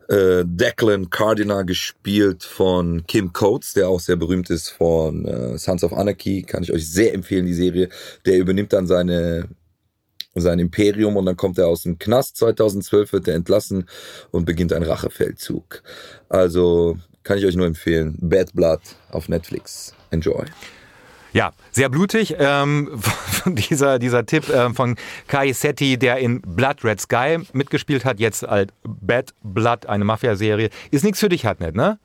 äh, 0.08 0.44
Declan 0.46 1.10
Cardinal, 1.10 1.64
gespielt 1.64 2.44
von 2.44 3.06
Kim 3.06 3.32
Coates, 3.32 3.74
der 3.74 3.88
auch 3.88 4.00
sehr 4.00 4.16
berühmt 4.16 4.50
ist 4.50 4.70
von 4.70 5.24
äh, 5.26 5.58
Sons 5.58 5.84
of 5.84 5.92
Anarchy, 5.92 6.42
kann 6.42 6.62
ich 6.62 6.72
euch 6.72 6.88
sehr 6.88 7.14
empfehlen, 7.14 7.46
die 7.46 7.54
Serie. 7.54 7.88
Der 8.24 8.38
übernimmt 8.38 8.72
dann 8.72 8.86
seine 8.86 9.48
sein 10.38 10.58
Imperium 10.58 11.16
und 11.16 11.24
dann 11.24 11.36
kommt 11.36 11.58
er 11.58 11.68
aus 11.68 11.82
dem 11.82 11.98
Knast 11.98 12.36
2012, 12.36 13.12
wird 13.12 13.28
er 13.28 13.34
entlassen 13.34 13.88
und 14.30 14.44
beginnt 14.44 14.72
ein 14.72 14.82
Rachefeldzug. 14.82 15.82
Also 16.28 16.98
kann 17.22 17.38
ich 17.38 17.46
euch 17.46 17.56
nur 17.56 17.66
empfehlen. 17.66 18.16
Bad 18.20 18.52
Blood 18.54 18.80
auf 19.10 19.28
Netflix. 19.28 19.94
Enjoy. 20.10 20.44
Ja, 21.36 21.52
sehr 21.70 21.90
blutig. 21.90 22.34
Ähm, 22.38 22.98
dieser, 23.44 23.98
dieser 23.98 24.24
Tipp 24.24 24.48
ähm, 24.48 24.74
von 24.74 24.96
Kai 25.28 25.52
Setti, 25.52 25.98
der 25.98 26.16
in 26.16 26.40
Blood 26.40 26.82
Red 26.82 26.98
Sky 26.98 27.36
mitgespielt 27.52 28.06
hat, 28.06 28.18
jetzt 28.20 28.48
als 28.48 28.72
Bad 28.82 29.34
Blood, 29.42 29.84
eine 29.84 30.06
Mafia-Serie. 30.06 30.70
Ist 30.90 31.04
nichts 31.04 31.20
für 31.20 31.28
dich, 31.28 31.44
Hartnett, 31.44 31.74
ne? 31.74 31.98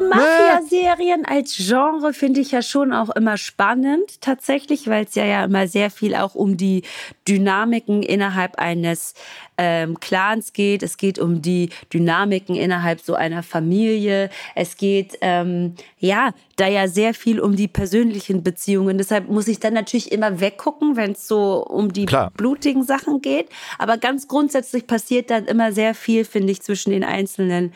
Mafia-Serien 0.00 1.24
als 1.24 1.56
Genre 1.56 2.12
finde 2.12 2.40
ich 2.40 2.52
ja 2.52 2.62
schon 2.62 2.92
auch 2.92 3.10
immer 3.10 3.36
spannend, 3.36 4.20
tatsächlich, 4.20 4.88
weil 4.88 5.04
es 5.04 5.14
ja, 5.14 5.24
ja 5.24 5.44
immer 5.44 5.68
sehr 5.68 5.90
viel 5.90 6.14
auch 6.14 6.34
um 6.34 6.56
die 6.56 6.82
Dynamiken 7.26 8.02
innerhalb 8.02 8.58
eines 8.58 9.14
ähm, 9.56 10.00
Clans 10.00 10.52
geht. 10.52 10.82
Es 10.82 10.96
geht 10.96 11.18
um 11.18 11.42
die 11.42 11.70
Dynamiken 11.92 12.56
innerhalb 12.56 13.00
so 13.00 13.14
einer 13.14 13.42
Familie. 13.42 14.30
Es 14.54 14.76
geht, 14.76 15.18
ähm, 15.20 15.74
ja, 15.98 16.32
da 16.56 16.66
ja 16.66 16.88
sehr 16.88 17.14
viel 17.14 17.40
um 17.40 17.56
die 17.56 17.68
persönlichen 17.68 18.42
Beziehungen. 18.42 18.98
Deshalb 18.98 19.28
muss 19.28 19.48
ich 19.48 19.60
dann 19.60 19.74
natürlich 19.74 20.12
immer 20.12 20.40
weggucken, 20.40 20.96
wenn 20.96 21.12
es 21.12 21.28
so 21.28 21.64
um 21.64 21.92
die 21.92 22.06
Klar. 22.06 22.30
blutigen 22.36 22.82
Sachen 22.82 23.20
geht. 23.20 23.48
Aber 23.78 23.96
ganz 23.96 24.28
grundsätzlich 24.28 24.86
passiert 24.86 25.30
dann 25.30 25.46
immer 25.46 25.72
sehr 25.72 25.94
viel, 25.94 26.24
finde 26.24 26.52
ich, 26.52 26.62
zwischen 26.62 26.90
den 26.90 27.04
einzelnen 27.04 27.72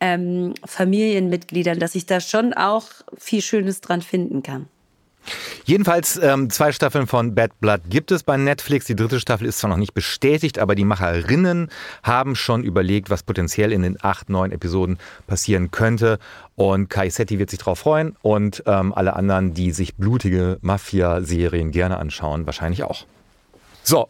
ähm, 0.00 0.54
Familienmitgliedern, 0.64 1.78
dass 1.78 1.94
ich 1.94 2.06
da 2.06 2.20
schon 2.20 2.52
auch 2.52 2.86
viel 3.16 3.42
Schönes 3.42 3.80
dran 3.80 4.02
finden 4.02 4.42
kann. 4.42 4.66
Jedenfalls 5.64 6.18
ähm, 6.22 6.48
zwei 6.48 6.72
Staffeln 6.72 7.06
von 7.06 7.34
Bad 7.34 7.60
Blood 7.60 7.82
gibt 7.90 8.10
es 8.10 8.22
bei 8.22 8.36
Netflix. 8.36 8.86
Die 8.86 8.96
dritte 8.96 9.20
Staffel 9.20 9.46
ist 9.46 9.58
zwar 9.58 9.68
noch 9.70 9.76
nicht 9.76 9.92
bestätigt, 9.92 10.58
aber 10.58 10.74
die 10.74 10.84
Macherinnen 10.84 11.70
haben 12.02 12.34
schon 12.34 12.64
überlegt, 12.64 13.10
was 13.10 13.22
potenziell 13.22 13.72
in 13.72 13.82
den 13.82 13.98
acht, 14.02 14.30
neun 14.30 14.52
Episoden 14.52 14.98
passieren 15.26 15.70
könnte. 15.70 16.18
Und 16.56 16.88
Kai 16.88 17.10
Setti 17.10 17.38
wird 17.38 17.50
sich 17.50 17.58
darauf 17.58 17.80
freuen 17.80 18.16
und 18.22 18.62
ähm, 18.66 18.94
alle 18.94 19.14
anderen, 19.14 19.52
die 19.52 19.72
sich 19.72 19.96
blutige 19.96 20.58
Mafia-Serien 20.62 21.70
gerne 21.70 21.98
anschauen, 21.98 22.46
wahrscheinlich 22.46 22.84
auch. 22.84 23.04
So, 23.82 24.08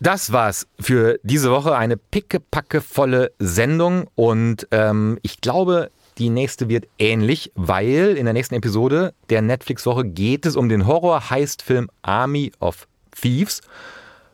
das 0.00 0.32
war's 0.32 0.66
für 0.78 1.18
diese 1.22 1.50
Woche. 1.50 1.76
Eine 1.76 1.96
pickepackevolle 1.96 3.32
Sendung 3.38 4.08
und 4.14 4.66
ähm, 4.70 5.18
ich 5.22 5.40
glaube, 5.40 5.90
die 6.18 6.30
nächste 6.30 6.68
wird 6.68 6.86
ähnlich, 6.98 7.52
weil 7.54 8.16
in 8.16 8.24
der 8.24 8.34
nächsten 8.34 8.56
Episode 8.56 9.14
der 9.30 9.42
Netflix-Woche 9.42 10.04
geht 10.04 10.46
es 10.46 10.56
um 10.56 10.68
den 10.68 10.86
Horror-Heist-Film 10.86 11.88
Army 12.02 12.52
of 12.58 12.88
Thieves 13.20 13.60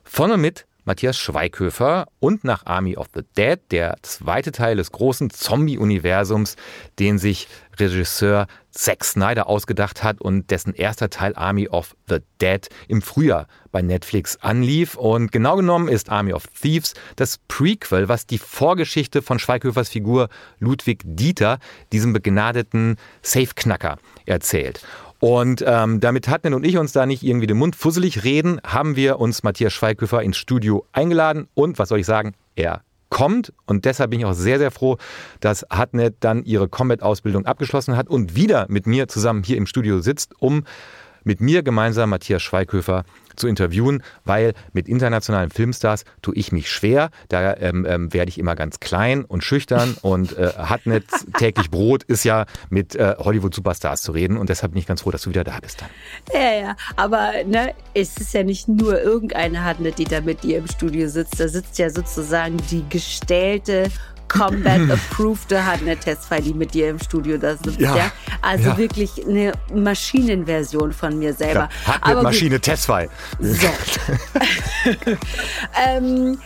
von 0.02 0.30
und 0.30 0.40
mit 0.40 0.66
Matthias 0.86 1.16
Schweighöfer 1.16 2.06
und 2.20 2.44
nach 2.44 2.66
Army 2.66 2.96
of 2.96 3.06
the 3.14 3.22
Dead, 3.36 3.58
der 3.70 3.96
zweite 4.02 4.52
Teil 4.52 4.76
des 4.76 4.92
großen 4.92 5.30
Zombie-Universums, 5.30 6.56
den 6.98 7.18
sich 7.18 7.48
Regisseur 7.78 8.46
Zack 8.70 9.04
Snyder 9.04 9.46
ausgedacht 9.46 10.02
hat 10.02 10.20
und 10.20 10.50
dessen 10.50 10.74
erster 10.74 11.10
Teil 11.10 11.34
Army 11.36 11.68
of 11.68 11.94
the 12.08 12.18
Dead 12.40 12.68
im 12.88 13.02
Frühjahr 13.02 13.46
bei 13.70 13.82
Netflix 13.82 14.36
anlief. 14.40 14.96
Und 14.96 15.32
genau 15.32 15.56
genommen 15.56 15.88
ist 15.88 16.10
Army 16.10 16.32
of 16.32 16.46
Thieves 16.60 16.94
das 17.16 17.38
Prequel, 17.48 18.08
was 18.08 18.26
die 18.26 18.38
Vorgeschichte 18.38 19.22
von 19.22 19.38
Schweighöfers 19.38 19.88
Figur 19.88 20.28
Ludwig 20.58 21.02
Dieter, 21.04 21.58
diesem 21.92 22.12
begnadeten 22.12 22.96
Safeknacker, 23.22 23.98
erzählt. 24.26 24.84
Und 25.20 25.64
ähm, 25.66 26.00
damit 26.00 26.28
Hatnen 26.28 26.52
und 26.52 26.66
ich 26.66 26.76
uns 26.76 26.92
da 26.92 27.06
nicht 27.06 27.22
irgendwie 27.22 27.46
den 27.46 27.56
Mund 27.56 27.76
fusselig 27.76 28.24
reden, 28.24 28.60
haben 28.62 28.96
wir 28.96 29.20
uns 29.20 29.42
Matthias 29.42 29.72
Schweighöfer 29.72 30.22
ins 30.22 30.36
Studio 30.36 30.84
eingeladen. 30.92 31.48
Und 31.54 31.78
was 31.78 31.88
soll 31.88 32.00
ich 32.00 32.06
sagen? 32.06 32.34
Er 32.56 32.82
kommt. 33.14 33.52
Und 33.64 33.84
deshalb 33.84 34.10
bin 34.10 34.20
ich 34.20 34.26
auch 34.26 34.32
sehr, 34.34 34.58
sehr 34.58 34.72
froh, 34.72 34.98
dass 35.38 35.64
Hatnet 35.70 36.16
dann 36.20 36.44
ihre 36.44 36.68
Combat-Ausbildung 36.68 37.46
abgeschlossen 37.46 37.96
hat 37.96 38.08
und 38.08 38.34
wieder 38.34 38.66
mit 38.68 38.88
mir 38.88 39.06
zusammen 39.06 39.44
hier 39.44 39.56
im 39.56 39.66
Studio 39.66 40.00
sitzt, 40.00 40.34
um 40.40 40.64
mit 41.22 41.40
mir 41.40 41.62
gemeinsam 41.62 42.10
Matthias 42.10 42.42
Schweighöfer 42.42 43.04
zu 43.36 43.48
interviewen, 43.48 44.02
weil 44.24 44.54
mit 44.72 44.88
internationalen 44.88 45.50
Filmstars 45.50 46.04
tue 46.22 46.34
ich 46.34 46.52
mich 46.52 46.70
schwer. 46.70 47.10
Da 47.28 47.56
ähm, 47.56 47.86
ähm, 47.88 48.12
werde 48.12 48.28
ich 48.28 48.38
immer 48.38 48.54
ganz 48.54 48.80
klein 48.80 49.24
und 49.24 49.44
schüchtern 49.44 49.96
und 50.02 50.36
äh, 50.36 50.52
hat 50.56 50.86
nicht 50.86 51.06
täglich 51.38 51.70
Brot, 51.70 52.02
ist 52.04 52.24
ja 52.24 52.46
mit 52.70 52.94
äh, 52.94 53.14
Hollywood-Superstars 53.18 54.02
zu 54.02 54.12
reden 54.12 54.36
und 54.36 54.48
deshalb 54.48 54.72
bin 54.72 54.80
ich 54.80 54.86
ganz 54.86 55.02
froh, 55.02 55.10
dass 55.10 55.22
du 55.22 55.30
wieder 55.30 55.44
da 55.44 55.58
bist 55.60 55.80
dann. 55.80 55.88
Ja, 56.32 56.52
ja, 56.52 56.76
aber 56.96 57.32
ne, 57.46 57.74
es 57.94 58.16
ist 58.16 58.34
ja 58.34 58.42
nicht 58.42 58.68
nur 58.68 59.00
irgendeine 59.00 59.64
Hartnett, 59.64 59.98
die 59.98 60.04
da 60.04 60.20
mit 60.20 60.42
dir 60.42 60.58
im 60.58 60.66
Studio 60.66 61.08
sitzt. 61.08 61.38
Da 61.38 61.48
sitzt 61.48 61.78
ja 61.78 61.90
sozusagen 61.90 62.56
die 62.70 62.84
gestellte 62.88 63.90
Combat-approved 64.34 65.52
Hardnet-Testfile, 65.52 66.42
die 66.42 66.54
mit 66.54 66.74
dir 66.74 66.90
im 66.90 66.98
Studio 66.98 67.38
da 67.38 67.56
sind. 67.56 67.80
Ja. 67.80 67.96
ja? 67.96 68.12
Also 68.42 68.70
ja. 68.70 68.78
wirklich 68.78 69.10
eine 69.26 69.52
Maschinenversion 69.72 70.92
von 70.92 71.18
mir 71.18 71.32
selber. 71.32 71.68
Ja, 71.86 72.00
Hardnet-Maschine-Testfile. 72.00 73.08
So. 73.40 73.68
ähm, 75.86 76.38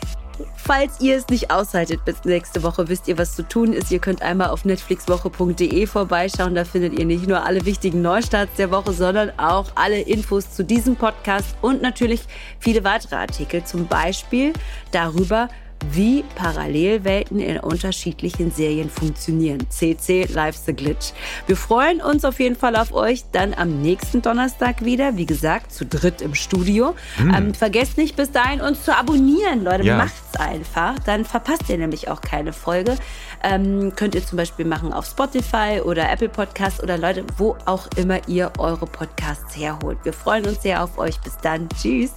Falls 0.56 1.00
ihr 1.00 1.16
es 1.16 1.26
nicht 1.28 1.50
aushaltet 1.50 2.04
bis 2.04 2.24
nächste 2.24 2.62
Woche, 2.62 2.88
wisst 2.88 3.08
ihr, 3.08 3.18
was 3.18 3.34
zu 3.34 3.42
tun 3.42 3.72
ist. 3.72 3.90
Ihr 3.90 3.98
könnt 3.98 4.22
einmal 4.22 4.50
auf 4.50 4.64
netflixwoche.de 4.64 5.86
vorbeischauen. 5.86 6.54
Da 6.54 6.64
findet 6.64 6.98
ihr 6.98 7.06
nicht 7.06 7.26
nur 7.26 7.44
alle 7.44 7.64
wichtigen 7.64 8.02
Neustarts 8.02 8.54
der 8.56 8.70
Woche, 8.70 8.92
sondern 8.92 9.32
auch 9.38 9.72
alle 9.74 10.00
Infos 10.00 10.50
zu 10.50 10.64
diesem 10.64 10.94
Podcast 10.96 11.56
und 11.60 11.82
natürlich 11.82 12.20
viele 12.60 12.84
weitere 12.84 13.16
Artikel. 13.16 13.64
Zum 13.64 13.88
Beispiel 13.88 14.52
darüber, 14.92 15.48
wie 15.90 16.24
Parallelwelten 16.34 17.40
in 17.40 17.58
unterschiedlichen 17.58 18.50
Serien 18.50 18.90
funktionieren. 18.90 19.66
CC 19.70 20.26
Live 20.32 20.56
the 20.56 20.72
Glitch. 20.72 21.12
Wir 21.46 21.56
freuen 21.56 22.00
uns 22.00 22.24
auf 22.24 22.40
jeden 22.40 22.56
Fall 22.56 22.76
auf 22.76 22.92
euch 22.92 23.24
dann 23.32 23.54
am 23.54 23.80
nächsten 23.82 24.22
Donnerstag 24.22 24.84
wieder. 24.84 25.16
Wie 25.16 25.26
gesagt, 25.26 25.72
zu 25.72 25.86
dritt 25.86 26.20
im 26.20 26.34
Studio. 26.34 26.94
Mhm. 27.18 27.34
Ähm, 27.34 27.54
vergesst 27.54 27.96
nicht 27.96 28.16
bis 28.16 28.30
dahin 28.30 28.60
uns 28.60 28.84
zu 28.84 28.96
abonnieren, 28.96 29.64
Leute. 29.64 29.84
Ja. 29.84 29.96
Macht's 29.96 30.38
einfach. 30.38 30.98
Dann 31.00 31.24
verpasst 31.24 31.68
ihr 31.68 31.78
nämlich 31.78 32.08
auch 32.08 32.20
keine 32.20 32.52
Folge. 32.52 32.96
Ähm, 33.42 33.92
könnt 33.94 34.14
ihr 34.14 34.24
zum 34.24 34.36
Beispiel 34.36 34.64
machen 34.64 34.92
auf 34.92 35.06
Spotify 35.06 35.80
oder 35.84 36.10
Apple 36.10 36.28
Podcasts 36.28 36.82
oder 36.82 36.98
Leute, 36.98 37.24
wo 37.36 37.56
auch 37.64 37.88
immer 37.96 38.26
ihr 38.28 38.52
eure 38.58 38.86
Podcasts 38.86 39.56
herholt. 39.56 39.98
Wir 40.02 40.12
freuen 40.12 40.46
uns 40.46 40.62
sehr 40.62 40.82
auf 40.82 40.98
euch. 40.98 41.18
Bis 41.20 41.36
dann. 41.38 41.68
Tschüss. 41.70 42.12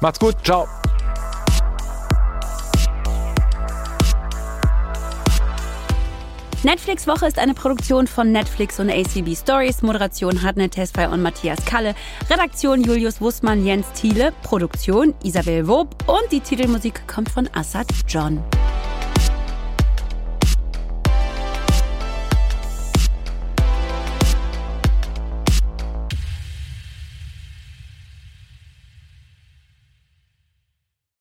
Macht's 0.00 0.18
gut. 0.18 0.36
Ciao. 0.42 0.66
Netflix 6.64 7.08
Woche 7.08 7.26
ist 7.26 7.40
eine 7.40 7.54
Produktion 7.54 8.06
von 8.06 8.30
Netflix 8.30 8.78
und 8.78 8.88
ACB 8.88 9.34
Stories. 9.34 9.82
Moderation 9.82 10.42
Hartnett 10.42 10.74
Tesfay 10.74 11.08
und 11.08 11.20
Matthias 11.20 11.58
Kalle. 11.64 11.96
Redaktion 12.30 12.84
Julius 12.84 13.20
Wussmann, 13.20 13.66
Jens 13.66 13.90
Thiele. 13.94 14.32
Produktion 14.44 15.12
Isabel 15.24 15.66
Wob. 15.66 15.88
Und 16.06 16.30
die 16.30 16.38
Titelmusik 16.38 17.08
kommt 17.08 17.30
von 17.30 17.50
Assad 17.52 17.88
John. 18.06 18.40